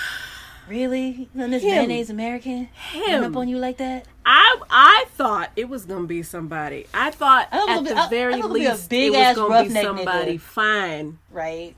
[0.68, 1.30] Really?
[1.36, 1.70] Letting this Him.
[1.76, 3.38] mayonnaise American run up Him.
[3.38, 4.06] on you like that?
[4.26, 6.88] I I thought it was gonna be somebody.
[6.94, 8.90] I thought I at the I- I very thought it was be a least it
[8.90, 10.42] big-ass was gonna be somebody nigga.
[10.42, 11.18] fine.
[11.32, 11.76] Right?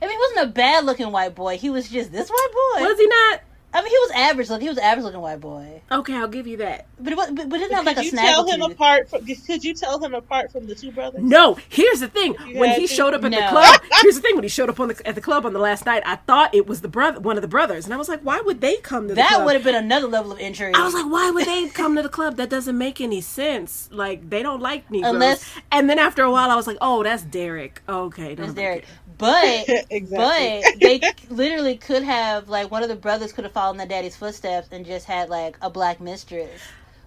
[0.00, 1.56] I mean, he wasn't a bad looking white boy.
[1.56, 2.48] He was just this white
[2.80, 2.86] boy.
[2.88, 3.40] Was he not?
[3.74, 4.62] I mean, he was average looking.
[4.62, 5.82] He was average looking white boy.
[5.90, 6.86] Okay, I'll give you that.
[7.00, 9.10] But it was, but, but it didn't have like a you tell him apart?
[9.10, 11.22] From, could you tell him apart from the two brothers?
[11.22, 12.36] No, here's the thing.
[12.46, 12.94] You when he to?
[12.94, 14.36] showed up at the club, here's the thing.
[14.36, 16.54] When he showed up on the at the club on the last night, I thought
[16.54, 18.76] it was the brother, one of the brothers, and I was like, why would they
[18.76, 19.46] come to the That club?
[19.46, 20.76] would have been another level of intrigue.
[20.76, 22.36] I was like, why would they come to the club?
[22.36, 23.88] That doesn't make any sense.
[23.92, 25.14] Like they don't like Negroes.
[25.14, 27.82] Unless- and then after a while, I was like, oh, that's Derek.
[27.88, 28.84] Okay, That's no, Derek.
[29.18, 30.62] But exactly.
[30.64, 33.86] But they literally could have like one of the brothers could have followed in their
[33.98, 36.60] daddy's footsteps and just had like a black mistress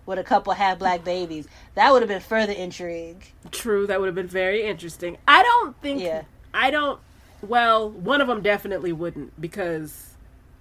[0.07, 1.47] with a couple half black babies.
[1.75, 3.31] That would have been further intrigue.
[3.51, 5.17] True, that would have been very interesting.
[5.27, 6.01] I don't think.
[6.01, 6.23] Yeah.
[6.53, 6.99] I don't.
[7.43, 10.15] Well, one of them definitely wouldn't because,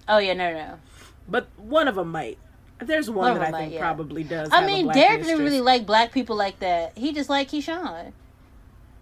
[0.07, 0.79] Oh yeah, no, no.
[1.27, 2.37] but one of them might.
[2.79, 3.79] There's one, One that I them think yeah.
[3.79, 4.51] probably does.
[4.51, 5.27] I have a mean, black Derek mistress.
[5.37, 6.95] didn't really like black people like that.
[6.95, 8.11] He just liked Keyshawn.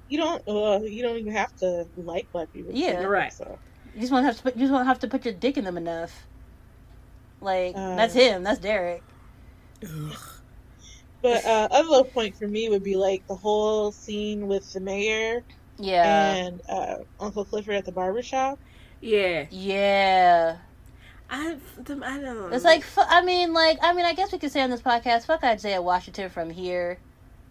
[0.08, 0.42] you don't.
[0.48, 2.72] Uh, you don't even have to like black people.
[2.74, 2.94] Yeah.
[2.94, 3.34] do it, Right.
[3.34, 3.60] So.
[3.94, 5.34] You just want to have to put, you just want to have to put your
[5.34, 6.26] dick in them enough.
[7.42, 8.44] Like Uh, that's him.
[8.44, 9.04] That's Derek.
[11.22, 14.80] But uh, other low point for me would be like the whole scene with the
[14.80, 15.44] mayor
[15.78, 16.36] Yeah.
[16.36, 18.60] and uh, Uncle Clifford at the barbershop.
[19.02, 20.58] Yeah, yeah.
[21.30, 22.54] I, I don't.
[22.54, 25.26] It's like I mean, like I mean, I guess we could say on this podcast,
[25.26, 27.00] fuck Isaiah Washington from here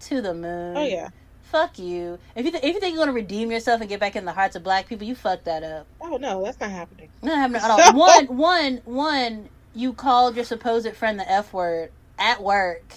[0.00, 0.76] to the moon.
[0.76, 1.08] Oh yeah.
[1.42, 2.18] Fuck you.
[2.36, 4.32] If you th- if you think you're gonna redeem yourself and get back in the
[4.32, 5.86] hearts of black people, you fucked that up.
[6.00, 7.08] Oh no, that's not happening.
[7.22, 7.98] Not happening at all.
[7.98, 9.48] One, one, one.
[9.74, 12.94] You called your supposed friend the f word at work.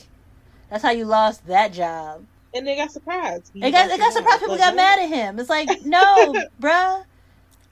[0.70, 2.26] That's how you lost that job.
[2.54, 3.52] And they got surprised.
[3.56, 4.40] It got, it got surprised.
[4.40, 5.40] People got mad at him.
[5.40, 7.04] It's like, no, bruh.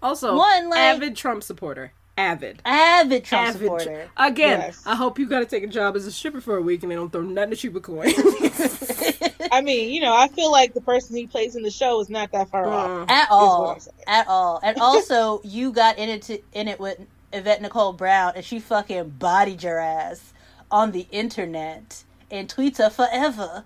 [0.02, 1.92] Also, One, like- avid Trump supporter.
[2.18, 2.62] Avid.
[2.64, 4.10] Avid Trump Avid supporter.
[4.16, 4.84] Again, Yes.
[4.86, 6.92] I hope you got to take a job as a stripper for a week and
[6.92, 8.08] they don't throw nothing at you but coin.
[9.52, 12.10] I mean, you know, I feel like the person he plays in the show is
[12.10, 12.90] not that far off.
[12.90, 13.12] Mm.
[13.12, 13.78] At all.
[14.08, 14.60] At all.
[14.64, 17.00] And also, you got in it to, in it with
[17.36, 20.34] Yvette Nicole Brown, and she fucking bodied your ass
[20.72, 23.66] on the internet and tweets her forever.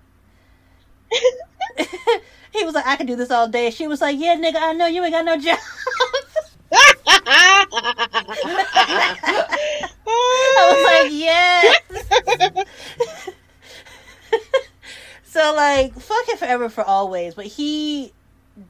[2.52, 3.70] he was like, I could do this all day.
[3.70, 5.58] She was like, Yeah, nigga, I know you ain't got no job.
[10.12, 11.80] I was like, Yes.
[15.24, 17.34] so like, fuck it forever for always.
[17.34, 18.12] But he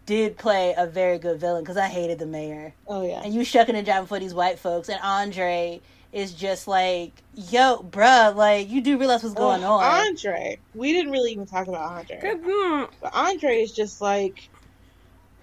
[0.06, 2.74] did play a very good villain because I hated the mayor.
[2.86, 3.22] oh yeah.
[3.24, 5.80] And you shucking and jiving for these white folks, and Andre
[6.12, 10.06] is just like, yo, bruh, like you do realize what's going Oh, on.
[10.08, 10.58] Andre.
[10.74, 11.82] We didn't really even talk about
[12.12, 12.90] Andre.
[13.00, 14.48] But Andre is just like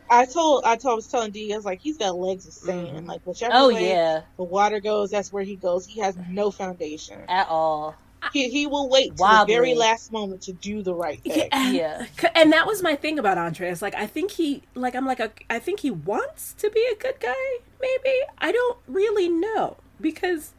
[0.10, 2.54] I told I told I was telling D I was like he's got legs of
[2.54, 3.06] sand.
[3.06, 3.08] Mhm.
[3.08, 5.86] Like whichever oh way yeah, the water goes, that's where he goes.
[5.86, 7.20] He has no foundation.
[7.28, 7.96] at all.
[8.34, 11.50] He he will wait to the very last moment to do the right thing.
[11.52, 12.06] Yeah, Yeah.
[12.36, 13.70] And that was my thing about Andre.
[13.70, 16.86] It's like I think he, like I'm like a, I think he wants to be
[16.92, 17.34] a good guy.
[17.82, 20.54] Maybe I don't really know because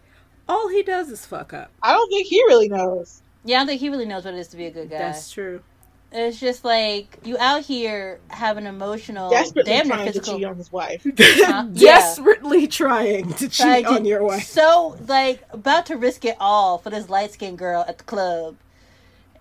[0.49, 1.71] all he does is fuck up.
[1.83, 3.23] I don't think he really knows.
[3.45, 4.99] Yeah, I don't think he really knows what it is to be a good guy.
[4.99, 5.63] That's true.
[6.11, 10.39] It's just like you out here having emotional, Desperately damn near trying to physical.
[10.39, 11.05] cheat on his wife.
[11.21, 11.99] Uh, yeah.
[11.99, 14.45] Desperately trying to cheat Like, on your wife.
[14.45, 18.57] So like about to risk it all for this light skinned girl at the club.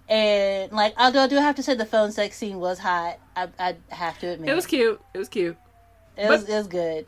[0.10, 3.18] And like although I do have to say the phone sex scene was hot.
[3.36, 5.02] I I have to admit It was cute.
[5.14, 5.58] It was cute.
[6.18, 7.06] It was, it was good.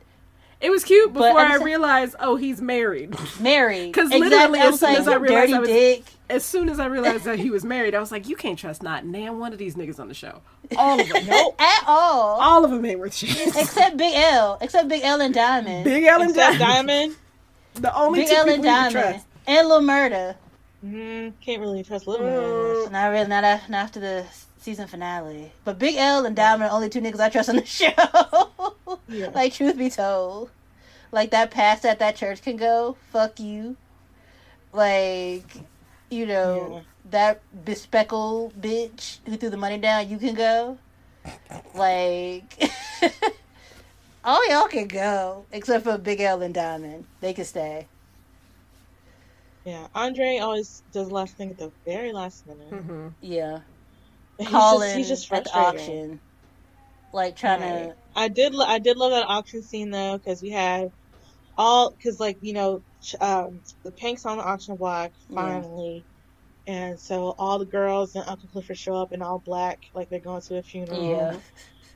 [0.62, 3.16] It was cute before I'm realized, oh, he's married.
[3.40, 3.94] Married.
[3.94, 4.30] 'Cause Exactly.
[4.30, 6.04] literally as soon like, as I realized I was- dick.
[6.30, 8.84] As soon as I realized that he was married, I was like, you can't trust
[8.84, 10.42] not nan one of these niggas on the show.
[10.78, 11.26] All of them.
[11.26, 11.56] Nope.
[11.60, 12.40] At all.
[12.40, 13.48] All of them ain't worth shit.
[13.58, 14.60] Except Big L.
[14.62, 15.86] Except Big L and Diamond.
[15.86, 16.60] Big L and Diamond.
[16.60, 17.16] Diamond.
[17.76, 19.26] The only Big two L people and you can trust.
[19.48, 20.36] And Lil Murda.
[20.86, 22.84] Mm, can't really trust Little Mm.
[22.84, 22.92] Man.
[22.92, 24.26] Not really, not, a- not after the
[24.60, 25.52] season finale.
[25.64, 27.90] But Big L and Diamond are the only two niggas I trust on the show.
[29.10, 29.30] Yeah.
[29.34, 30.50] like, truth be told.
[31.12, 33.76] Like, that pass that that church can go, fuck you.
[34.72, 35.46] Like,
[36.10, 36.82] you know, Yeah.
[37.12, 40.78] that bespeckled bitch who threw the money down, you can go.
[41.74, 42.72] Like,
[44.24, 47.06] all y'all can go, except for Big L and Diamond.
[47.22, 47.88] They can stay.
[49.66, 49.88] Yeah.
[49.94, 52.70] Andre always does last thing at the very last minute.
[52.72, 53.14] Mhm.
[53.22, 53.60] Yeah.
[54.38, 56.20] He's Calling just, he's just at the auction.
[57.12, 57.96] Like, trying to.
[58.20, 58.54] I did.
[58.54, 60.92] lo- I did love that auction scene though, because we had
[61.58, 65.36] all because like you know ch- um, the Pynk's on the auction block Yeah.
[65.36, 66.04] finally,
[66.68, 70.20] and so all the girls and Uncle Clifford show up in all black, like they're
[70.20, 71.10] going to a funeral.
[71.10, 71.36] Yeah.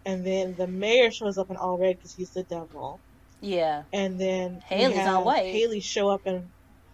[0.06, 3.00] And then the mayor shows up in all red because he's the devil.
[3.42, 3.84] Yeah.
[3.94, 5.46] And then Hailey's all white.
[5.46, 6.50] Hailey show up in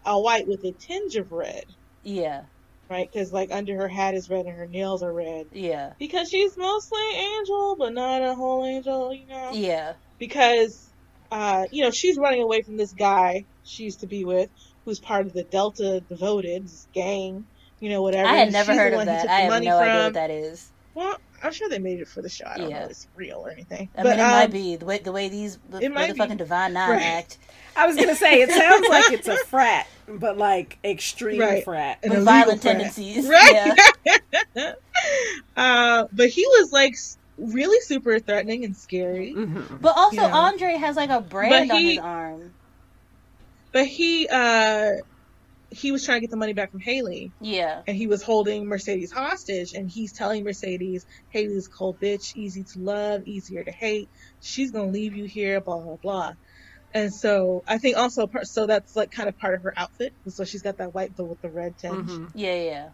[0.05, 1.65] all white with a tinge of red,
[2.03, 2.43] Yeah.
[2.89, 3.09] Right?
[3.11, 5.47] Because like under her hat is red and her nails are red.
[5.51, 5.93] Yeah.
[5.99, 9.93] Because she's mostly angel, but not a whole angel, you know Yeah.
[10.17, 10.87] because
[11.31, 14.49] uh, you know she's running away from this guy she used to be with,
[14.85, 17.45] who's part of the Delta Devoted gang.
[17.79, 18.27] You know, whatever.
[18.27, 19.29] I had never she's heard of that.
[19.29, 20.69] I have no idea what that is.
[20.95, 22.45] Well, I'm sure they made it for the show.
[22.47, 22.79] I don't Yeah.
[22.79, 23.89] know if it's real or anything.
[23.97, 26.13] I but mean, it um, might be the way the way these the, it might
[26.15, 26.35] motherfucking be.
[26.35, 27.01] Divine Nine Right.
[27.01, 27.37] act
[27.75, 31.63] I was gonna say it sounds like it's a frat, but like extreme Right.
[31.63, 31.99] frat.
[32.03, 32.73] An with violent frat.
[32.73, 33.27] tendencies.
[33.29, 33.77] Right.
[34.55, 34.73] Yeah.
[35.57, 36.95] uh, but he was like
[37.37, 39.33] really super threatening and scary.
[39.33, 39.79] Mhm.
[39.79, 40.33] But also, Yeah.
[40.35, 42.53] Andre has like a brand But on he- his arm.
[43.71, 44.93] But he uh,
[45.71, 47.31] he was trying to get the money back from Hailey.
[47.39, 47.81] Yeah.
[47.87, 52.63] and he was holding Mercedes hostage, and he's telling Mercedes, "Hailey's a cold bitch, easy
[52.63, 54.09] to love, easier to hate.
[54.41, 56.33] She's gonna leave you here, blah blah blah."
[56.93, 60.11] And so I think also, part- so that's like kind of part of her outfit.
[60.27, 62.09] So she's got that white though with the red tinge.
[62.09, 62.31] Mhm.
[62.33, 62.55] Yeah.
[62.55, 62.89] Yeah.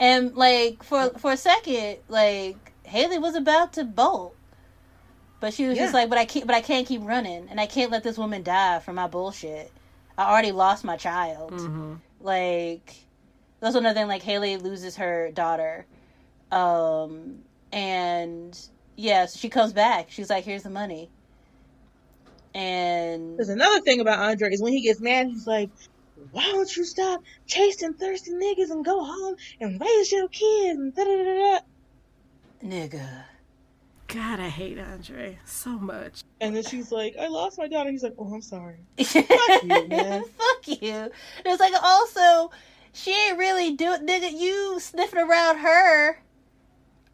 [0.00, 4.34] And like for for a second, like Hailey was about to bolt.
[5.40, 7.66] But she was just like, but I can't, but I can't keep running, and I
[7.66, 9.70] can't let this woman die for my bullshit.
[10.20, 11.52] I already lost my child.
[11.52, 12.00] Mhm.
[12.20, 12.94] like
[13.60, 15.86] that's another thing like hailey loses her daughter
[16.52, 17.38] um
[17.72, 18.58] and
[18.96, 21.08] yeah so she comes back she's like here's the money
[22.54, 25.70] and There's another thing about Andre is when he gets mad, he's like,
[26.32, 30.94] why don't you stop chasing thirsty niggas and go home and raise your kids and
[30.94, 31.58] da da da da.
[32.64, 33.24] Nigga.
[34.12, 36.22] God, I hate Andre so much.
[36.40, 37.90] And then she's like, I lost my daughter.
[37.90, 38.76] He's like, oh, I'm sorry.
[38.98, 40.24] Fuck you, man.
[40.38, 41.10] Fuck you.
[41.44, 42.50] It's like also,
[42.92, 44.32] she ain't really do nigga.
[44.32, 46.18] You sniffing around her,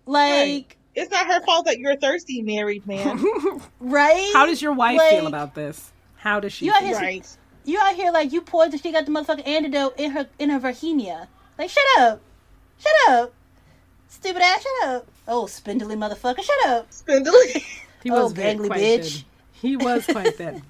[0.06, 3.22] like It's not her fault that you're thirsty, married man.
[3.80, 4.30] right?
[4.32, 5.92] How does your wife Like, feel about this?
[6.16, 6.66] How does she?
[6.66, 6.88] You out feel?
[6.88, 7.36] here- right.
[7.64, 8.82] you out here like you poisoned?
[8.82, 11.28] She got the motherfucking antidote in her in her vagina.
[11.58, 12.20] Like shut up,
[12.78, 13.32] shut up,
[14.08, 15.06] stupid ass, shut up.
[15.28, 16.86] Oh, spindly motherfucker, shut up.
[16.92, 17.64] Spindly.
[18.02, 19.14] He Oh, was good, gangly bitch.
[19.14, 19.24] good.
[19.60, 20.62] He was quite thin.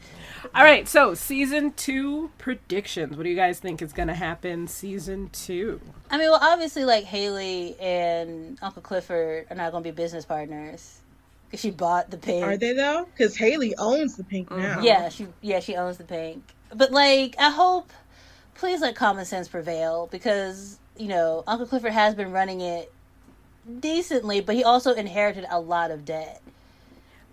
[0.54, 3.14] All right, so season two predictions.
[3.14, 5.80] What do you guys think is going to happen season two?
[6.10, 10.24] I mean, well, obviously, like Hailey and Uncle Clifford are not going to be business
[10.24, 11.00] partners
[11.46, 12.42] because she bought the Pynk.
[12.42, 13.06] Are they though?
[13.14, 14.76] Because Hailey owns the Pynk now.
[14.76, 14.84] Mm-hmm.
[14.84, 16.40] Yeah, she yeah she owns the Pynk.
[16.74, 17.92] But like, I hope,
[18.54, 22.90] please let common sense prevail because you know Uncle Clifford has been running it
[23.80, 26.43] decently, but he also inherited a lot of debt.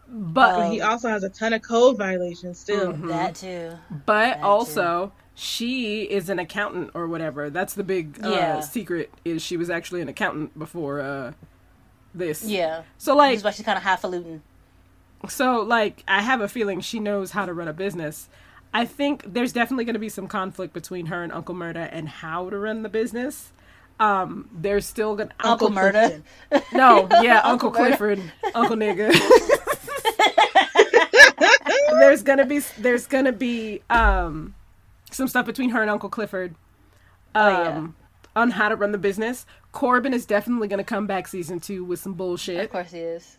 [0.07, 2.93] But But he also has a ton of code violations still.
[2.93, 3.07] Mhm.
[3.07, 3.71] That too.
[4.05, 4.43] but too.
[4.43, 7.49] also she is an accountant or whatever.
[7.49, 8.59] That's the big uh, Yeah.
[8.59, 11.31] secret is she was actually an accountant before uh
[12.13, 12.43] this.
[12.43, 14.41] Yeah, So like that's why she's kind of highfalutin.
[15.29, 18.27] So, like, I have a feeling she knows how to run a business.
[18.73, 22.09] I think there's definitely going to be some conflict between her and Uncle Murda and
[22.09, 23.53] how to run the business.
[24.03, 26.21] Um, there's still gonna Uncle Murda.
[26.49, 26.77] Clifton.
[26.77, 28.21] no, yeah, Uncle, Uncle Clifford,
[28.53, 29.13] Uncle nigga.
[31.99, 34.55] there's gonna be there's gonna be um
[35.11, 36.55] some stuff between her and Uncle Clifford.
[37.35, 37.87] Um, Oh, yeah.
[38.35, 39.45] on how to run the business.
[39.71, 42.63] Corbin is definitely gonna come back season two with some bullshit.
[42.65, 43.37] Of course he is.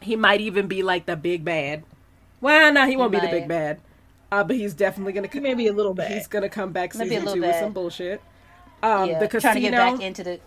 [0.00, 1.84] He might even be like the big bad.
[2.40, 3.80] Well, no, he won't be the big bad.
[4.30, 5.56] Uh, but he's definitely gonna He come.
[5.56, 6.12] may a little bad.
[6.12, 8.20] He's gonna come back Might be a season little two with some bullshit.
[8.82, 10.40] Um, yeah, the trying to get casino, back into the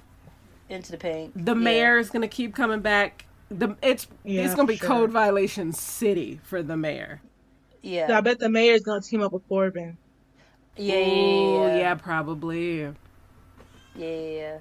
[0.70, 1.34] into the Pynk.
[1.36, 1.56] the Yeah.
[1.56, 3.26] mayor is gonna keep coming back.
[3.50, 7.22] The it's Yeah, it's gonna be for code violation city for the mayor.
[7.84, 9.98] Yeah, So I bet the mayor is gonna team up with Corbin.
[10.78, 12.82] yeah, yeah, Ooh, yeah, yeah, probably.
[12.82, 12.92] yeah,
[13.96, 14.60] yeah, yeah.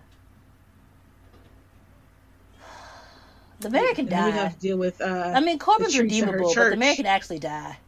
[3.61, 4.31] The mayor can And then we die.
[4.33, 6.95] have to deal with uh I mean, Corbin's Patrice and her redeemable, but the mayor
[6.95, 7.79] can actually die.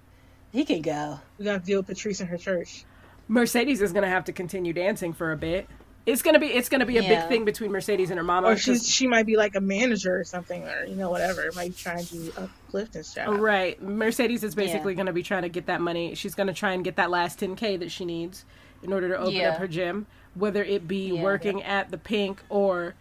[0.52, 1.20] He can go.
[1.38, 2.86] we got to deal with Patrice and her church.
[3.28, 5.68] Mercedes is gonna have to continue dancing for a bit.
[6.04, 7.20] It's gonna be it's gonna be a Yeah.
[7.20, 8.48] big thing between Mercedes and her mama.
[8.48, 11.48] Or she's she might be like a manager or something, or you know whatever.
[11.54, 13.38] Might be trying to uplift this job.
[13.38, 13.80] Right.
[13.80, 14.96] Mercedes is basically Yeah.
[14.96, 16.14] going to be trying to get that money.
[16.16, 18.44] She's going to try and get that last 10K that she needs
[18.82, 19.50] in order to open Yeah.
[19.50, 21.22] up her gym, whether it be Yeah.
[21.22, 22.94] working at the Pynk or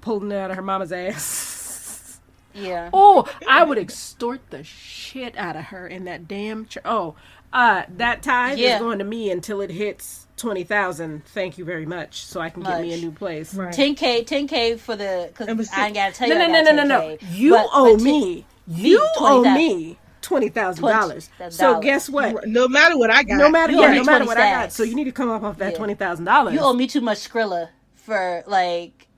[0.00, 2.20] pulling it out of her mama's ass.
[2.54, 2.90] Yeah.
[2.92, 7.14] oh, I would extort the shit out of her in that damn ch- Oh,
[7.52, 8.74] uh that tithe Yeah.
[8.76, 11.24] is going to me until it hits 20,000.
[11.26, 13.54] Thank you very much so I can get me a new place.
[13.54, 13.72] Right.
[13.72, 16.38] 10k, 10k for the because And but see- I ain't gotta tell No, you.
[16.40, 17.00] no, I no, got no, no, no.
[17.16, 18.46] 10K, You but- owe but me.
[18.66, 19.54] You owe 20,000.
[19.54, 21.28] me twenty thousand dollars.
[21.50, 22.46] So guess what?
[22.46, 23.36] No matter what I got.
[23.38, 24.72] No matter yeah, no matter 20 what I got.
[24.72, 25.78] So you need to come up off that Yeah.
[25.78, 26.54] twenty thousand dollars.
[26.54, 29.08] You owe me too much Skrilla for like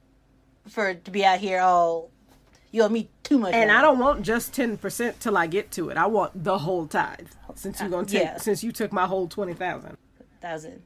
[0.68, 2.10] for to be out here all.
[2.74, 3.54] You owe me too much.
[3.54, 3.78] And money.
[3.78, 5.96] I don't want just ten percent till I get to it.
[5.96, 7.28] I want the whole tithe.
[7.54, 8.36] Since you gonna take Yeah.
[8.38, 9.96] since you took my whole twenty thousand.
[10.42, 10.82] thousand.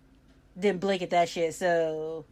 [0.58, 1.54] Didn't blink at that shit.
[1.54, 2.26] So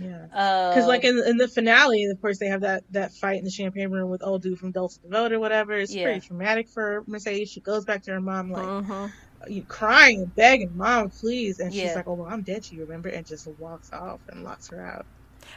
[0.00, 0.26] Yeah.
[0.34, 3.44] uh, Because like in in the finale, of course, they have that that fight in
[3.44, 5.74] the champagne room with old dude from Dulce the Vote or whatever.
[5.74, 6.06] It's Yeah.
[6.06, 7.48] pretty traumatic for Mercedes.
[7.48, 9.06] She goes back to her mom like Uh-huh.
[9.48, 12.80] you crying and begging, "Mom, please!" And she's like, "Oh well, I'm dead to you,
[12.82, 15.06] remember?" And just walks off and locks her out.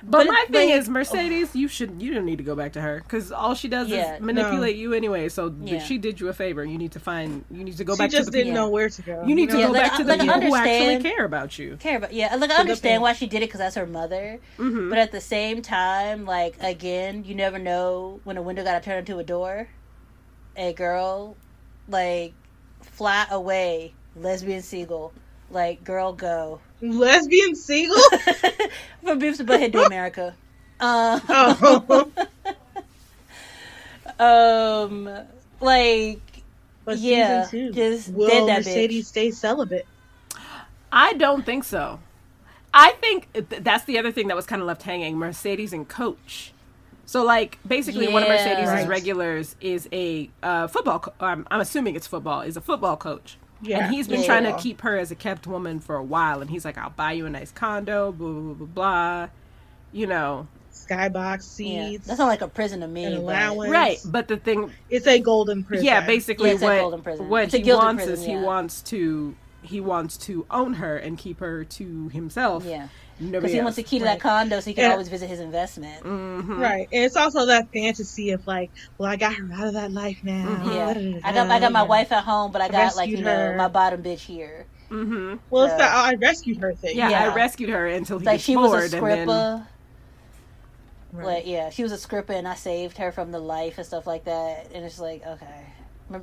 [0.02, 2.74] But, But my thing but- is, Mercedes, you should you don't need to go back
[2.74, 4.16] to her because all she does Yeah.
[4.16, 5.30] is manipulate you anyway.
[5.30, 5.80] So Yeah.
[5.84, 6.64] she did you a favor.
[6.66, 7.46] You need to find.
[7.52, 8.66] You need to go she back just to the didn't people.
[8.66, 9.24] know where to go.
[9.26, 9.68] You need to know?
[9.68, 11.78] go like, back I- to the like, people who actually care about you.
[11.78, 12.36] care about yeah.
[12.36, 14.40] Like I understand why she did it because that's her mother.
[14.58, 14.90] Mhm.
[14.90, 18.86] But at the same time, like again, you never know when a window got to
[18.86, 19.68] turn into a door.
[20.56, 21.36] A girl,
[21.88, 22.34] like
[22.82, 25.14] fly away, lesbian seagull.
[25.54, 28.02] Like, girl, go lesbian seagull.
[29.04, 30.36] from Beavis and Butthead to America.
[30.80, 32.12] Uh, oh,
[34.20, 35.10] um,
[35.62, 36.20] like
[36.86, 39.86] but Yeah, season two, just will dead that Mercedes stay celibate?
[40.92, 42.00] I don't think so.
[42.74, 45.18] I think th- that's the other thing that was kind of left hanging.
[45.18, 46.52] Mercedes and Coach.
[47.06, 48.36] So, like, basically, one of Yeah.
[48.36, 48.88] Mercedes' Right.
[48.88, 51.00] regulars is a uh, football.
[51.00, 52.42] Co- um, I'm assuming it's football.
[52.42, 53.38] Is a football coach.
[53.64, 54.26] Yeah, and he's been Yeah.
[54.26, 56.42] trying to keep her as a kept woman for a while.
[56.42, 58.68] And he's like, "I'll buy you a nice condo." Blah blah blah blah.
[58.68, 59.28] blah.
[59.92, 62.08] You know, skybox yeah, seats.
[62.08, 63.06] that's not like a prison to me.
[63.06, 63.70] An allowance.
[63.70, 63.98] right?
[64.06, 65.86] But the thing, It's a golden prison.
[65.86, 70.18] yeah, basically Yeah, what what It's he wants prison, is he wants to he wants
[70.18, 72.66] to own her and keep her to himself.
[72.66, 72.88] Yeah.
[73.26, 73.64] Nobody Because he else.
[73.66, 74.12] wants the key to Right.
[74.14, 74.92] that condo so he can Yeah.
[74.92, 76.04] always visit his investment.
[76.04, 76.60] Mhm.
[76.60, 76.88] Right.
[76.92, 80.20] And it's also that fantasy of like, well, I got her out of that life
[80.24, 80.46] now.
[80.46, 80.76] Mhm.
[80.76, 81.20] Yeah.
[81.24, 81.88] I got I got my Yeah.
[81.88, 83.56] wife at home, but I I got like you know her.
[83.56, 84.66] my bottom bitch here.
[84.90, 85.40] Mhm.
[85.50, 85.78] Well, it's Yeah.
[85.78, 86.98] that I rescued her thing.
[86.98, 87.32] Yeah, Yeah.
[87.32, 89.68] I rescued her until he Like she bored, was a and then scripper.
[91.14, 91.26] Right.
[91.26, 94.08] Like yeah, she was a scripper, and I saved her from the life and stuff
[94.08, 94.68] like that.
[94.74, 95.66] And it's like okay,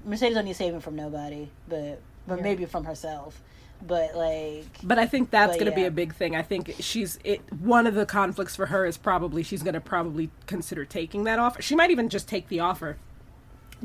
[0.04, 2.42] Mercedes don't need saving from nobody, but but Yeah.
[2.42, 3.40] maybe from herself.
[3.82, 6.36] But like But I think that's going to be a big thing.
[6.36, 7.40] I think she's it.
[7.60, 11.38] One of the conflicts for her is probably she's going to probably consider taking that
[11.38, 11.62] offer.
[11.62, 12.96] She might even just take the offer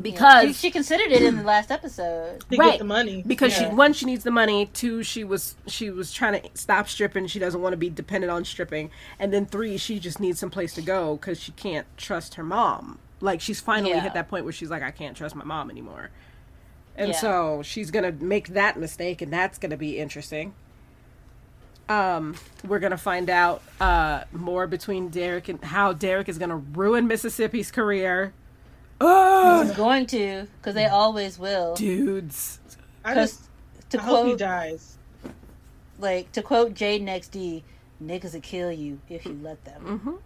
[0.02, 2.42] because she, she considered it in the last episode.
[2.50, 2.72] to Right.
[2.72, 3.24] get the money.
[3.26, 3.70] because Yeah.
[3.70, 4.66] she one she needs the money.
[4.74, 7.28] Two she was she was trying to stop stripping.
[7.28, 8.92] She doesn't want to be dependent on stripping.
[9.20, 12.44] And then three she just needs some place to go because she can't trust her
[12.44, 13.00] mom.
[13.22, 14.02] Like she's finally Yeah.
[14.02, 16.10] hit that point where she's like I can't trust my mom anymore.
[16.98, 17.20] And Yeah.
[17.20, 20.54] so she's gonna make that mistake, and that's gonna be interesting.
[21.88, 22.36] Um,
[22.66, 27.70] we're gonna find out uh more between Derek and how Derek is gonna ruin Mississippi's
[27.72, 28.34] career.
[29.02, 31.76] Oh, He's going to because they always will.
[31.76, 32.60] dudes.
[33.04, 34.98] I just Because to I hope he dies.
[36.00, 37.64] like to quote Jade Next D,
[38.02, 40.22] niggas will kill you if you let them.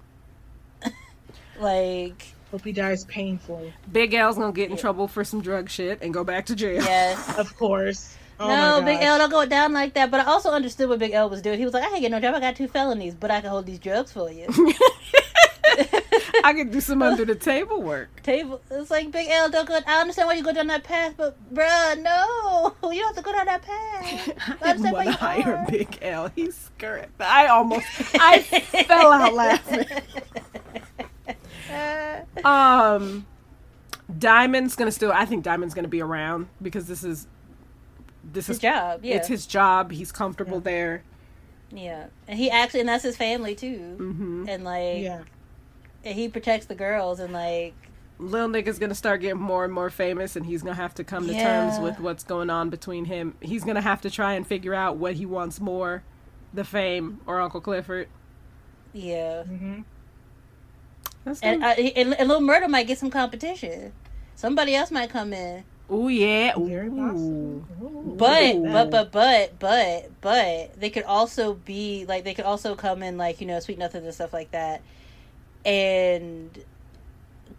[0.83, 0.89] hmm
[1.59, 3.73] Like Hope he dies painfully.
[3.91, 4.81] Big L's gonna get in Yeah.
[4.81, 6.81] trouble for some drug shit and go back to jail.
[6.83, 7.37] yes.
[7.37, 8.15] Of course.
[8.39, 9.01] Oh no, Big.
[9.01, 10.09] L don't go down like that.
[10.11, 11.59] But I also understood what Big L was doing.
[11.59, 12.33] He was like, I can't get no job.
[12.35, 14.47] I got two felonies, but I can hold these drugs for you.
[16.43, 18.23] I can do some under the table work.
[18.23, 18.61] Table.
[18.71, 19.77] It's like Big L don't go.
[19.85, 23.21] I understand why you go down that path, but bruh, no, you don't have to
[23.21, 24.29] go down that path.
[24.61, 25.67] I understand didn't why want to hire are.
[25.69, 26.31] Big L.
[26.35, 27.05] He's scurry.
[27.19, 27.85] I almost,
[28.15, 29.85] I fell out laughing.
[32.45, 33.25] Um,
[34.17, 35.11] Diamond's gonna still.
[35.11, 37.27] I think Diamond's gonna be around because this is
[38.23, 39.91] this His is job, yeah, It's his job.
[39.91, 41.03] He's comfortable there.
[41.71, 45.23] yeah, and he actually, and that's his family too, hmm and like, Yeah.
[46.03, 47.73] and he protects the girls, and like,
[48.19, 51.27] Lil nigga's gonna start getting more and more famous, and he's gonna have to come
[51.27, 51.43] to Yeah.
[51.43, 53.35] terms with what's going on between him.
[53.41, 56.03] He's gonna have to try and figure out what he wants more,
[56.53, 58.07] the fame or Uncle Clifford.
[58.93, 59.81] yeah, hmm
[61.29, 63.93] That's and, uh, and and Little Murda might get some competition.
[64.35, 65.63] Somebody else might come in.
[65.87, 66.95] oh yeah, Very Ooh.
[66.95, 67.67] possible.
[67.83, 72.45] Ooh, But look but but but but but they could also be like they could
[72.45, 74.81] also come in like you know sweet nothings and stuff like that,
[75.63, 76.63] and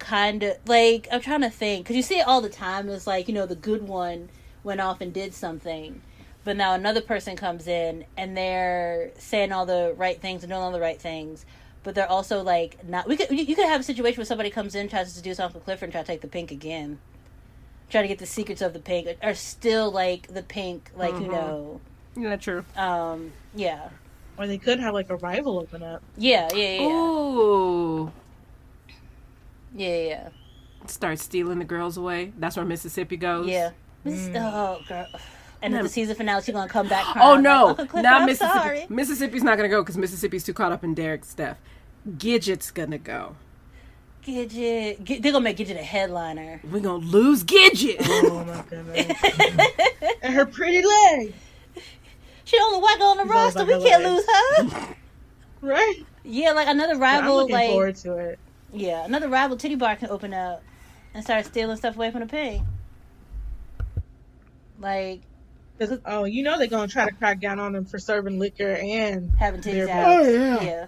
[0.01, 2.89] kind of like I'm trying to think because you see it all the time.
[2.89, 4.31] It's like you know the good one
[4.65, 6.03] went off and did something,
[6.43, 10.61] but now another person comes in and they're saying all the right things and doing
[10.61, 11.47] all the right things.
[11.83, 13.09] But they're also like not.
[13.09, 15.41] We could you you could have a situation where somebody comes in tries to seduce
[15.41, 16.99] Uncle Clifford and try to take the Pynk again,
[17.89, 21.21] try to get the secrets of the Pynk, are still like the Pynk, like you
[21.29, 21.31] Mhm.
[21.33, 21.81] know,
[22.17, 22.65] Yeah, true.
[22.77, 23.89] um, yeah,
[24.37, 26.03] Or they could have like a rival open up.
[26.19, 28.13] yeah, yeah, yeah, Ooh.
[29.75, 30.29] yeah, yeah, yeah.
[30.87, 32.33] Start stealing the girls away.
[32.39, 33.49] That's where Mississippi goes.
[33.49, 33.71] yeah.
[34.05, 34.35] Mm.
[34.37, 35.07] Oh, girl.
[35.63, 35.81] And No.
[35.81, 37.05] at the season finale, she's gonna come back.
[37.21, 38.59] Oh no, like, Uncle not I'm Mississippi.
[38.59, 38.87] Sorry.
[38.89, 41.59] Mississippi's not gonna go because Mississippi's too caught up in Derek's stuff.
[42.09, 43.37] Gidget's gonna go.
[44.25, 46.61] Gidget, Gid- they're gonna make Gidget a headliner.
[46.71, 47.97] We're gonna lose Gidget.
[48.01, 49.17] Oh my goodness.
[50.23, 51.35] and her pretty leg.
[52.45, 53.65] she the only white girl on the It's all roster.
[53.67, 54.27] We can't legs.
[54.27, 54.97] lose her.
[55.63, 56.07] Right?
[56.25, 58.39] yeah, like another I'm rival, looking like forward to it.
[58.73, 60.63] yeah, another rival titty bar can open up
[61.13, 62.63] and start stealing stuff away from the pig.
[64.79, 65.21] Like
[65.81, 68.73] 'Cause, oh, you know they're gonna try to crack down on them for serving liquor
[68.75, 70.21] and having titties Beer out.
[70.21, 70.63] Oh, yeah.
[70.63, 70.87] yeah.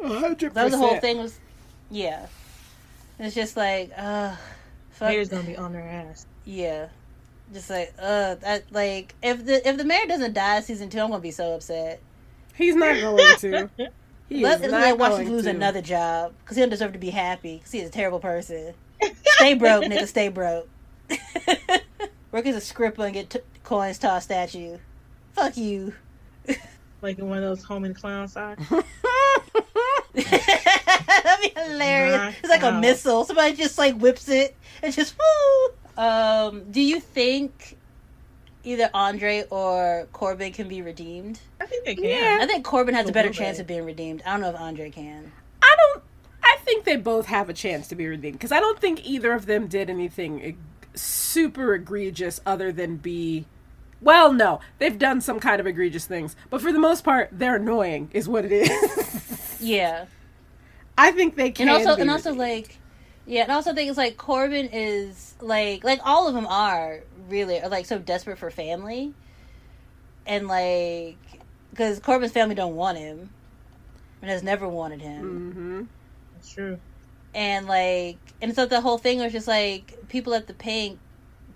[0.00, 0.54] 100%.
[0.54, 1.18] That was the whole thing.
[1.18, 1.38] Was
[1.90, 2.26] yeah.
[3.18, 4.34] It's just like uh,
[4.92, 5.10] fuck.
[5.10, 6.24] Mayor's gonna be on their ass.
[6.46, 6.88] Yeah.
[7.52, 11.10] Just like uh, that like if the if the mayor doesn't die season two, I'm
[11.10, 12.00] gonna be so upset.
[12.54, 13.68] He's not going to.
[14.30, 15.50] He Let, is it's not like watch going him lose to.
[15.50, 18.72] another job because he don't deserve to be happy because he's a terrible person.
[19.36, 20.06] stay broke, nigga.
[20.06, 20.68] Stay broke.
[22.32, 23.40] Work as a scripper and get t-
[23.70, 24.80] coins tossed at you.
[25.32, 25.94] Fuck you.
[27.02, 28.62] Like in one of those home and clown socks.
[30.12, 30.24] That'd
[31.40, 32.16] be hilarious.
[32.16, 33.24] Knock It's like a missile.
[33.24, 36.02] Somebody just like whips it and just woo.
[36.02, 37.78] Um, do you think
[38.64, 41.38] either Andre or Corbin can be redeemed?
[41.60, 42.04] I think they can.
[42.04, 42.38] Yeah.
[42.40, 43.62] I think Corbin has a A better chance bit.
[43.62, 44.22] of being redeemed.
[44.26, 45.30] I don't know if Andre can.
[45.62, 46.02] I don't.
[46.42, 49.32] I think they both have a chance to be redeemed because I don't think either
[49.32, 50.58] of them did anything
[50.94, 53.46] super egregious other than be.
[54.02, 57.56] Well, no, they've done some kind of egregious things, but for the most part, they're
[57.56, 59.36] annoying, is what it is.
[59.60, 60.06] Yeah.
[60.96, 61.68] I think they can.
[61.68, 62.78] and also be and also like
[63.26, 67.60] yeah and also think it's like corbin is like like all of them are really
[67.60, 69.12] are like so desperate for family
[70.26, 71.16] and like
[71.70, 73.30] because Corbin's family don't want him
[74.22, 75.52] and has never wanted him.
[75.52, 75.82] Mm-hmm.
[76.34, 76.78] That's true.
[77.34, 80.96] and like and so the whole thing was just like people at the Pynk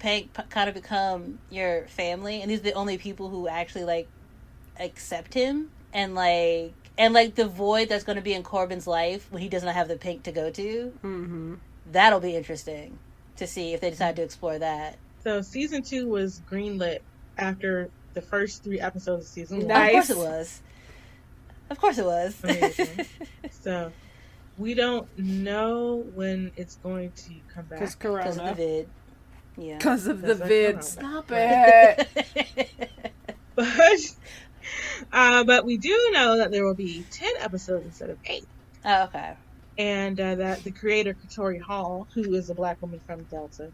[0.04, 3.84] Pynk p- kind of become your family and these are the only people who actually
[3.84, 4.06] like
[4.78, 9.26] accept him and like and like the void that's going to be in corbin's life
[9.30, 11.54] when he does not have the Pynk to go to Mm-hmm.
[11.90, 12.98] that'll be interesting
[13.36, 16.98] to see if they decide to explore that So season two was greenlit
[17.38, 19.66] after the first three episodes of season one.
[19.68, 20.10] Nice.
[20.10, 20.62] of course it was
[21.70, 23.08] of course it was
[23.62, 23.92] So
[24.58, 27.80] we don't know when it's going to come back.
[27.80, 28.88] Because because of the vid
[29.56, 30.84] yeah Because of the Because vid.
[30.84, 32.70] Stop it.
[33.56, 34.16] But
[35.12, 38.44] uh, but we do know that there will be ten episodes instead of eight,
[38.84, 39.36] oh, okay
[39.78, 43.70] and uh, that the creator Katori Hall, who is a black woman from Delta,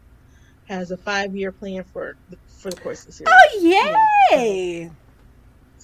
[0.69, 3.33] has a five year plan for the, for the course of the series.
[3.33, 4.91] oh, yay!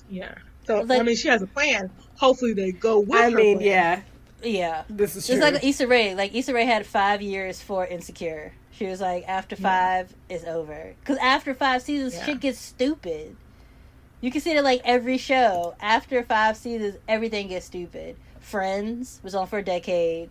[0.08, 0.34] Yeah.
[0.66, 1.90] So I mean, she has a plan.
[2.16, 3.12] Hopefully, they go with.
[3.12, 3.68] I her mean, plan.
[3.68, 4.02] yeah.
[4.42, 5.36] yeah This is true.
[5.36, 6.14] It's like Issa Rae.
[6.14, 8.52] Like Issa Rae had five years for Insecure.
[8.76, 9.62] She was like, after Yeah.
[9.62, 10.94] five is over.
[11.00, 12.24] Because after five seasons, Yeah.
[12.26, 13.36] shit gets stupid.
[14.20, 15.74] You can see it like every show.
[15.80, 18.16] After five seasons, everything gets stupid.
[18.40, 20.30] Friends was on for a decade.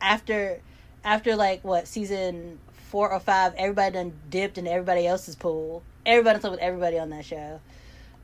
[0.00, 0.60] After,
[1.04, 5.82] after like what season four or five, everybody done dipped in everybody else's pool.
[6.04, 7.60] Everybody slept with everybody on that show.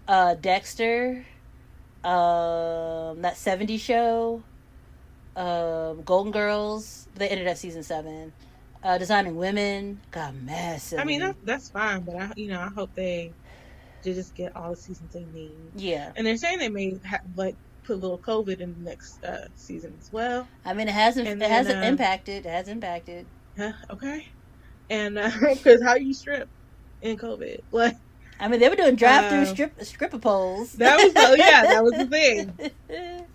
[0.06, 1.24] Uh, Dexter,
[2.04, 4.42] um, that 70s show
[5.36, 7.08] um, Golden Girls.
[7.14, 8.32] They ended at season seven.
[8.82, 10.98] Uh, Designing Women got massive.
[10.98, 13.32] I mean, that, that's fine, but I, you know, I hope they,
[14.02, 15.52] just get all the seasons they need.
[15.76, 16.10] yeah.
[16.16, 17.54] And they're saying they may ha- like
[17.84, 20.48] put a little COVID in the next uh, season as well.
[20.64, 21.28] I mean, it hasn't.
[21.28, 22.44] And it then, hasn't uh, impacted.
[22.44, 23.26] It has impacted.
[23.56, 23.72] Huh?
[23.90, 24.26] Okay.
[24.90, 25.14] And
[25.48, 26.48] because how you strip
[27.00, 27.96] in COVID, like
[28.40, 30.72] I mean, they were doing drive-through Uh, strip stripper poles.
[30.72, 32.72] that was the, yeah, that was the thing.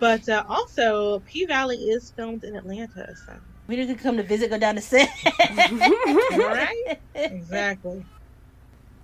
[0.00, 3.34] But uh, also, P Valley is filmed in Atlanta, so
[3.68, 4.50] we need to come to visit.
[4.50, 5.08] Go down to set.
[6.32, 6.98] Right?
[7.14, 8.04] exactly.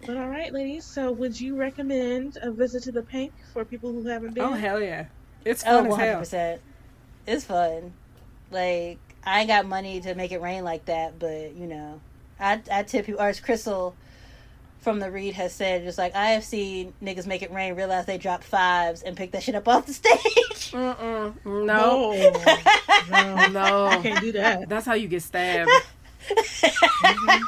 [0.06, 0.84] But all right, ladies.
[0.84, 4.44] So, would you recommend a visit to the Pynk for people who haven't been?
[4.44, 5.06] oh, hell yeah.
[5.44, 6.18] It's Oh, fun as one hundred hell.
[6.20, 6.60] percent.
[7.26, 7.92] It's fun.
[8.50, 12.00] Like I ain't got money to make it rain like that, but you know,
[12.38, 13.16] I I tip you.
[13.18, 13.94] Or as Crystal
[14.84, 18.06] from the Read has said, just like I have seen niggas make it rain, realize
[18.06, 20.70] they dropped fives and pick that shit up off the stage.
[20.72, 21.34] Mm-mm.
[21.44, 22.12] No.
[23.10, 24.66] No, no, I can't do that.
[24.68, 25.70] That's how you get stabbed.
[26.30, 27.42] Mm-hmm.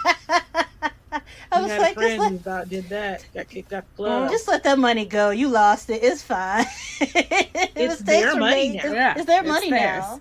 [1.52, 3.24] I We was had like, a just friend let, who about did that.
[3.34, 4.30] Got kicked out the club.
[4.30, 5.30] just let that money go.
[5.30, 6.02] You lost it.
[6.02, 6.66] It's fine.
[7.00, 8.76] it It's their money made.
[8.76, 8.84] now.
[8.84, 10.04] It's, Yeah, it's their it's money theirs.
[10.04, 10.20] now.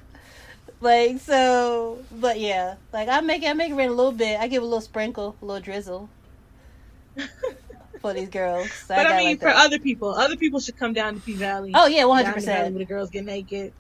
[0.80, 4.40] Like so, but yeah, like I make it, I make it rain a little bit.
[4.40, 6.10] I give a little sprinkle, a little drizzle
[8.02, 8.72] for these girls.
[8.72, 9.56] So but I, got mean, like for that.
[9.66, 11.72] other people, other people should come down to P Valley.
[11.74, 12.78] oh yeah, hundred to Valley where percent.
[12.78, 13.74] the girls get naked.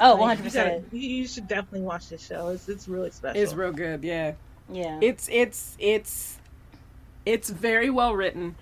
[0.00, 0.84] Oh, Oh, one hundred percent.
[0.92, 2.48] You you should definitely watch this show.
[2.48, 3.40] It's it's really special.
[3.40, 4.32] It's real good, yeah.
[4.70, 6.38] Yeah, It's it's it's
[7.26, 8.56] it's very well written.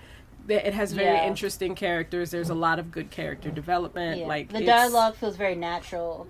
[0.48, 1.26] It it has very Yeah.
[1.26, 2.30] interesting characters.
[2.30, 4.20] There's a lot of good character development.
[4.20, 4.26] yeah.
[4.26, 6.26] Like the dialogue feels very natural.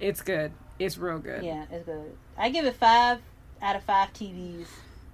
[0.00, 0.52] It's good.
[0.78, 1.42] It's real good.
[1.44, 2.16] Yeah, it's good.
[2.36, 3.20] I give it five
[3.60, 4.66] out of five TVs.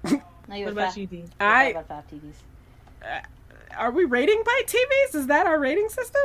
[0.51, 1.25] I give What about five, you, D?
[1.41, 3.25] I five out five TVs.
[3.77, 5.15] are we rating by TVs?
[5.15, 6.23] Is that our rating system?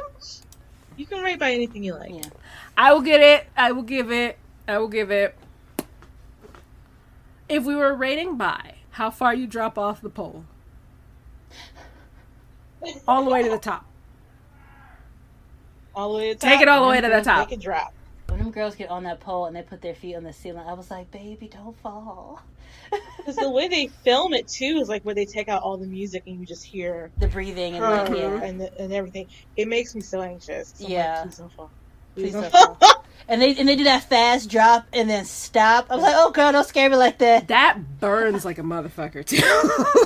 [0.97, 2.11] You can rate by anything you like.
[2.13, 2.29] Yeah.
[2.77, 3.47] I will get it.
[3.55, 4.37] I will give it.
[4.67, 5.35] I will give it.
[7.47, 10.43] If we were rating by how far you drop off the pole,
[13.07, 13.85] all the way to the top.
[15.95, 17.49] All the way to the Take it all the way to the top.
[17.49, 17.93] Make it drop.
[18.27, 20.67] When them girls get on that pole and they put their feet on the ceiling,
[20.67, 22.41] I was like, baby, don't fall.
[23.17, 25.87] Because the way they film it too is like where they take out all the
[25.87, 28.43] music and you just hear the breathing and her like, yeah.
[28.43, 29.27] and the, and everything.
[29.55, 30.73] It makes me so anxious.
[30.75, 31.23] So I'm like, Yeah.
[31.23, 31.71] please don't fall.
[32.15, 33.05] Please don't don't fall.
[33.27, 35.91] And they and they do that fast drop and then stop.
[35.91, 37.49] I was like, oh girl, don't scare me like that.
[37.49, 39.37] That burns like a motherfucker too.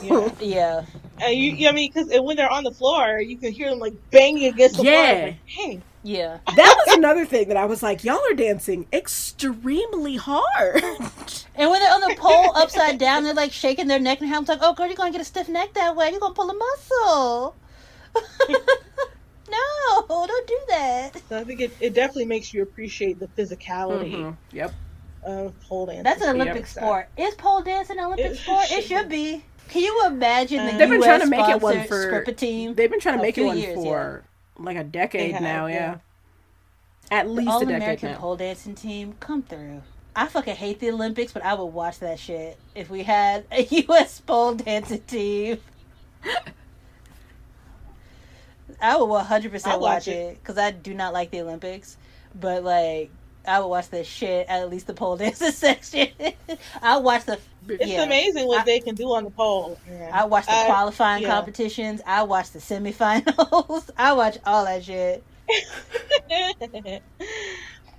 [0.05, 0.30] Yeah.
[0.41, 0.85] Yeah.
[1.22, 3.69] And you, you know, I mean, because when they're on the floor, you can hear
[3.69, 4.93] them like banging against the floor.
[4.93, 5.23] Yeah.
[5.23, 6.40] Like, hey, Yeah.
[6.46, 10.84] that was another thing that I was like, y'all are dancing extremely hard.
[11.56, 14.50] And when they're on the pole upside down, they're like shaking their neck and hands
[14.50, 16.10] like, oh girl, you're gonna get a stiff neck that way.
[16.12, 17.56] You're gonna pull a muscle.
[19.50, 21.22] no, don't do that.
[21.30, 24.38] so I think it, it definitely makes you appreciate the physicality Mhm.
[24.52, 24.74] Yep.
[25.24, 26.04] of pole dancing.
[26.04, 26.48] That's an Yep.
[26.48, 27.10] Olympic sport.
[27.18, 28.66] Is pole dancing an Olympic It sport?
[28.66, 29.44] It should should be.
[29.70, 32.36] Can you imagine the Uh, They've been US trying to make it one for- scripted
[32.38, 32.74] team?
[32.76, 34.24] They've been trying to make it one years, for
[34.58, 35.76] like a decade have, now, yeah.
[35.76, 35.98] yeah.
[37.12, 39.82] At least All a decade American pole dancing team, come through.
[40.16, 43.64] I fucking hate the Olympics, but I would watch that shit if we had a
[43.88, 44.20] U.S.
[44.20, 45.58] pole dancing team.
[48.82, 51.98] I would one hundred percent watch watch it because I do not like the Olympics,
[52.40, 53.12] but like
[53.46, 56.10] I would watch the shit at least the pole dancing section.
[56.82, 58.03] I watch the It's yeah.
[58.03, 59.77] amazing what I- they can do on the pole.
[59.88, 60.11] man.
[60.14, 61.30] I watch the I- qualifying yeah.
[61.30, 62.02] competitions.
[62.06, 63.90] I watch the semifinals.
[63.98, 65.23] I watch all that shit.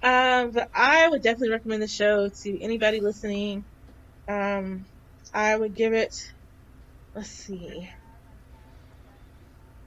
[0.02, 3.64] um, but I would definitely recommend the show to anybody listening.
[4.28, 4.84] Um,
[5.32, 6.32] I would give it.
[7.14, 7.88] Let's see.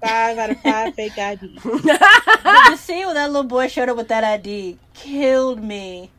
[0.02, 1.60] Five out of five fake ID.
[1.64, 6.12] the scene when that little boy showed up with that ID killed me.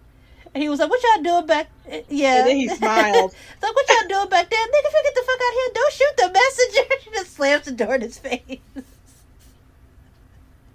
[0.59, 1.69] He was like, "What y'all doing back?"
[2.09, 2.39] Yeah.
[2.41, 3.35] And then he smiled.
[3.55, 4.87] It's like, "What y'all doing back there, nigga?
[4.87, 7.73] If you get the fuck out here, don't shoot the messenger." He just slams the
[7.73, 8.59] door in his face.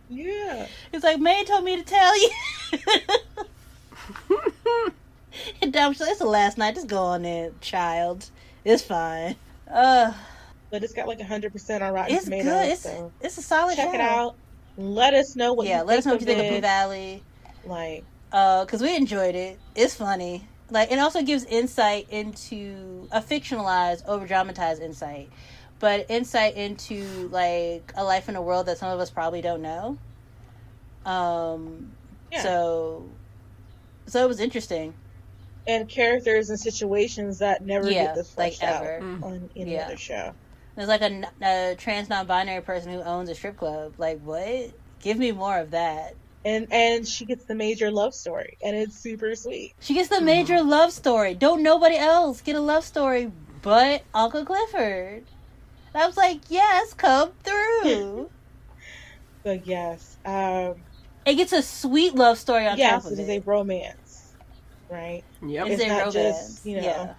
[0.09, 0.67] Yeah.
[0.91, 2.29] He's like, "Man told me to tell you."
[5.61, 6.75] and Dom, it's the last night.
[6.75, 8.29] Just go on there, child.
[8.65, 9.35] It's fine.
[9.71, 10.13] Uh,
[10.71, 12.45] But it's got like 100% on Rotten it's Tomatoes.
[12.45, 12.69] good.
[12.71, 13.93] It's so it's a solid check show.
[13.95, 14.35] it out.
[14.77, 16.49] Let us know what yeah, you let us know what you think of.
[16.49, 17.23] P Valley.
[17.65, 18.03] Like,
[18.33, 19.59] Uh, cause we enjoyed it.
[19.75, 20.47] It's funny.
[20.71, 25.29] Like, it also gives insight into a fictionalized, over dramatized insight,
[25.79, 29.61] but insight into like a life in a world that some of us probably don't
[29.61, 29.97] know.
[31.05, 31.91] Um,
[32.31, 32.41] Yeah.
[32.41, 33.05] so,
[34.07, 34.93] so it was interesting.
[35.65, 38.99] and characters and situations that never Yeah, get this like fleshed out ever.
[39.01, 39.23] Mm.
[39.23, 39.85] on any Yeah.
[39.85, 40.33] other show.
[40.75, 43.93] There's like a trans non-binary person who owns a strip club.
[43.97, 44.71] Like, what?
[45.01, 46.15] Give me more of that.
[46.45, 49.75] And and she gets the major love story, and it's super sweet.
[49.79, 51.35] She gets the major love story.
[51.35, 55.23] Don't nobody else get a love story but Uncle Clifford.
[55.93, 58.29] And I was like, yes, come through.
[59.43, 60.75] But yes, um,
[61.25, 63.29] it gets a sweet love story on yes, top it of is it.
[63.29, 64.35] a romance,
[64.89, 65.23] right?
[65.41, 65.67] Yep.
[65.67, 66.13] It's It's a not romance.
[66.13, 67.13] just, you know, yeah.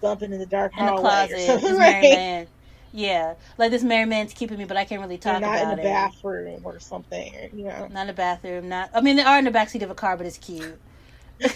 [0.00, 2.48] Bumping in the dark In the hallway closet, or something, married right?
[2.96, 3.04] Man.
[3.04, 5.68] Yeah, like this married man's keeping me, but I can't really They're talk not in
[5.76, 5.84] the it.
[5.84, 7.88] bathroom or something, or, you know.
[7.90, 8.68] Not in the bathroom.
[8.68, 8.90] Not.
[8.94, 10.78] I mean, they are in the backseat of a car, but it's cute.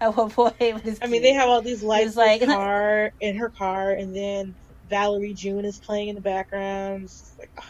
[0.00, 3.12] At one point, but it's I mean, they have all these lights like- in car
[3.20, 4.54] in her car, and then
[4.88, 7.04] Valerie June is playing in the background.
[7.04, 7.64] It's just like, oh,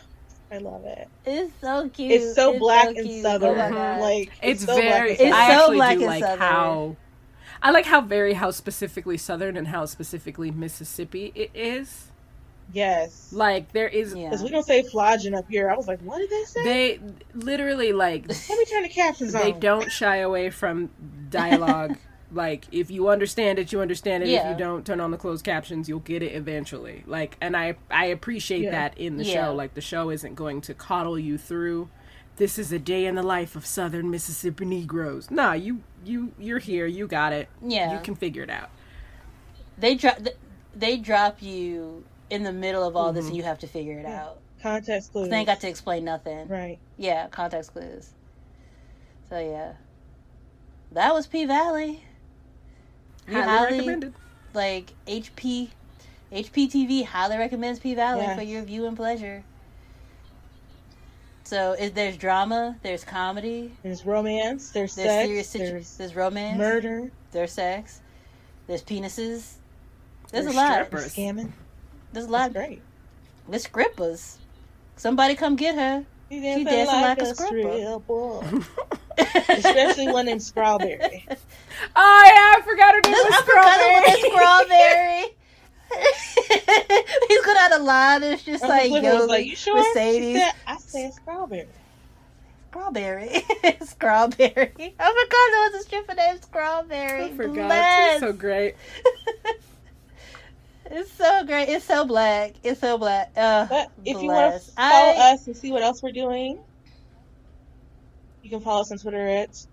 [0.53, 1.09] I love it.
[1.27, 2.13] It's so cute.
[2.13, 3.23] It's so black so and cute.
[3.23, 3.59] southern.
[3.59, 3.99] Oh.
[4.01, 5.11] Like It's, so black very.
[5.13, 6.39] and It's I so actually black do and like southern.
[6.39, 6.97] how.
[7.63, 12.10] I like how very how specifically southern and how specifically Mississippi it is.
[12.73, 13.29] Yes.
[13.33, 14.29] Like there is Yeah.
[14.31, 15.71] Because we don't say flogging up here.
[15.71, 16.63] I was like, what did they say?
[16.65, 17.01] they
[17.35, 19.61] literally like Let me turn the captions they on.
[19.61, 20.91] don't shy away from
[21.31, 21.97] dialogue.
[22.33, 24.29] like if you understand it, you understand it.
[24.29, 27.03] If you don't turn on the closed captions, you'll get it eventually.
[27.07, 28.71] Like and I I appreciate Yeah.
[28.73, 29.47] that in the Yeah.
[29.47, 29.55] show.
[29.55, 31.89] Like the show isn't going to coddle you through
[32.37, 35.31] this is a day in the life of southern Mississippi Negroes.
[35.31, 37.49] Nah, you you you're here, you got it.
[37.63, 37.93] Yeah.
[37.93, 38.71] You can figure it out.
[39.77, 40.19] they drop
[40.75, 43.36] they drop you in the middle of all this, and mm-hmm.
[43.39, 44.24] you have to figure it Yeah.
[44.24, 44.39] out.
[44.62, 45.28] Context clues.
[45.28, 46.47] They ain't got to explain nothing.
[46.48, 46.78] Right.
[46.98, 48.11] Yeah, context clues.
[49.28, 49.73] So yeah,
[50.93, 52.02] that was P Valley.
[53.28, 54.15] We Highly, highly- recommended.
[54.52, 55.69] Like HP,
[56.32, 58.36] HPTV highly recommends P Valley Yes.
[58.36, 59.44] for your viewing pleasure.
[61.44, 64.70] So is there's drama, there's comedy, There's romance.
[64.70, 65.27] There's, there's sex.
[65.27, 67.11] serious situ- there's there's romance, murder.
[67.32, 68.01] there's sex,
[68.66, 69.55] there's penises.
[70.31, 70.73] There's, There's a lot.
[70.86, 71.12] strippers.
[71.15, 71.51] Scamming.
[72.12, 72.53] There's a That's lot.
[72.53, 72.82] great.
[73.49, 74.37] There's scrippers.
[74.97, 76.05] Somebody come get her.
[76.31, 78.66] She dancing dancing like like, a a stripper.
[79.19, 79.53] stripper.
[79.53, 81.27] Especially one named Strawberry.
[81.97, 83.95] Oh yeah, I forgot her name This, was I forgot Strawberry.
[83.97, 85.32] it was
[86.28, 87.27] strawberry.
[87.28, 88.23] He's gonna out a line.
[88.23, 89.77] It's just Uncle like Clifford yo, like, you sure?
[89.77, 91.69] Mercedes, She said, I said Strawberry.
[92.69, 93.28] strawberry,
[93.82, 94.73] strawberry.
[94.99, 97.24] I forgot there was a stripper named Strawberry.
[97.24, 97.55] I forgot.
[97.55, 98.12] Bless.
[98.15, 98.74] It's so great.
[100.91, 101.69] It's so great.
[101.69, 102.55] It's so black.
[102.65, 103.31] It's so black.
[103.37, 106.59] Uh, But if you want to follow I- us and see what else we're doing,
[108.43, 109.67] you can follow us on Twitter at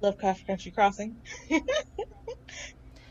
[0.00, 1.16] Lovecraft Country Crossing.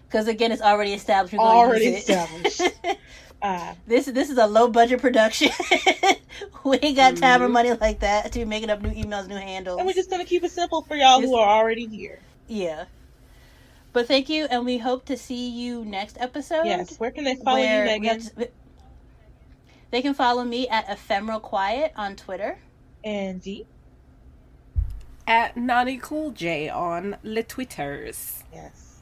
[0.07, 1.34] Because again, it's already established.
[1.34, 2.61] We're gonna Already established.
[3.41, 5.49] Uh, this this is a low budget production.
[6.64, 7.52] we ain't got time or Mhm.
[7.52, 9.77] money like that to be making up new emails, new handles.
[9.77, 12.19] and we're just going to keep it simple for y'all who are already here.
[12.48, 12.86] Yeah.
[13.95, 16.65] But thank you, and we hope to see you next episode.
[16.65, 16.99] Yes.
[16.99, 18.19] Where can they follow you, Megan?
[18.19, 18.49] to-
[19.89, 22.59] they can follow me at Ephemeral Quiet on Twitter.
[23.05, 23.65] And Dee?
[25.26, 28.43] At Nani Cool J on the Twitters.
[28.53, 28.99] Yes.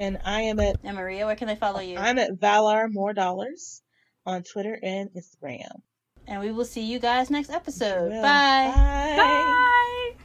[0.00, 1.98] And I am at And Maria, where can they follow you?
[1.98, 3.82] I'm at Valar More Dollars
[4.24, 5.82] on Twitter and Instagram.
[6.26, 8.08] and we will see you guys next episode.
[8.08, 8.72] Bye.
[8.74, 9.16] Bye.
[9.18, 10.23] Bye.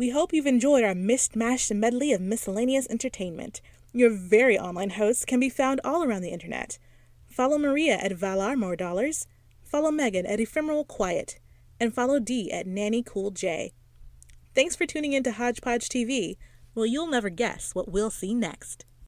[0.00, 3.60] We hope you've enjoyed our mixed mashed medley of miscellaneous entertainment.
[3.92, 6.78] Your very online hosts can be found all around the internet.
[7.28, 9.26] Follow Maria at Valar More Dollars,
[9.62, 11.38] follow Megan at Ephemeral Quiet,
[11.78, 13.74] and follow Dee at Nani Cool J.
[14.54, 16.38] Thanks for tuning in to Hodgepodge TV.
[16.74, 18.86] Well, you'll never guess what we'll see next.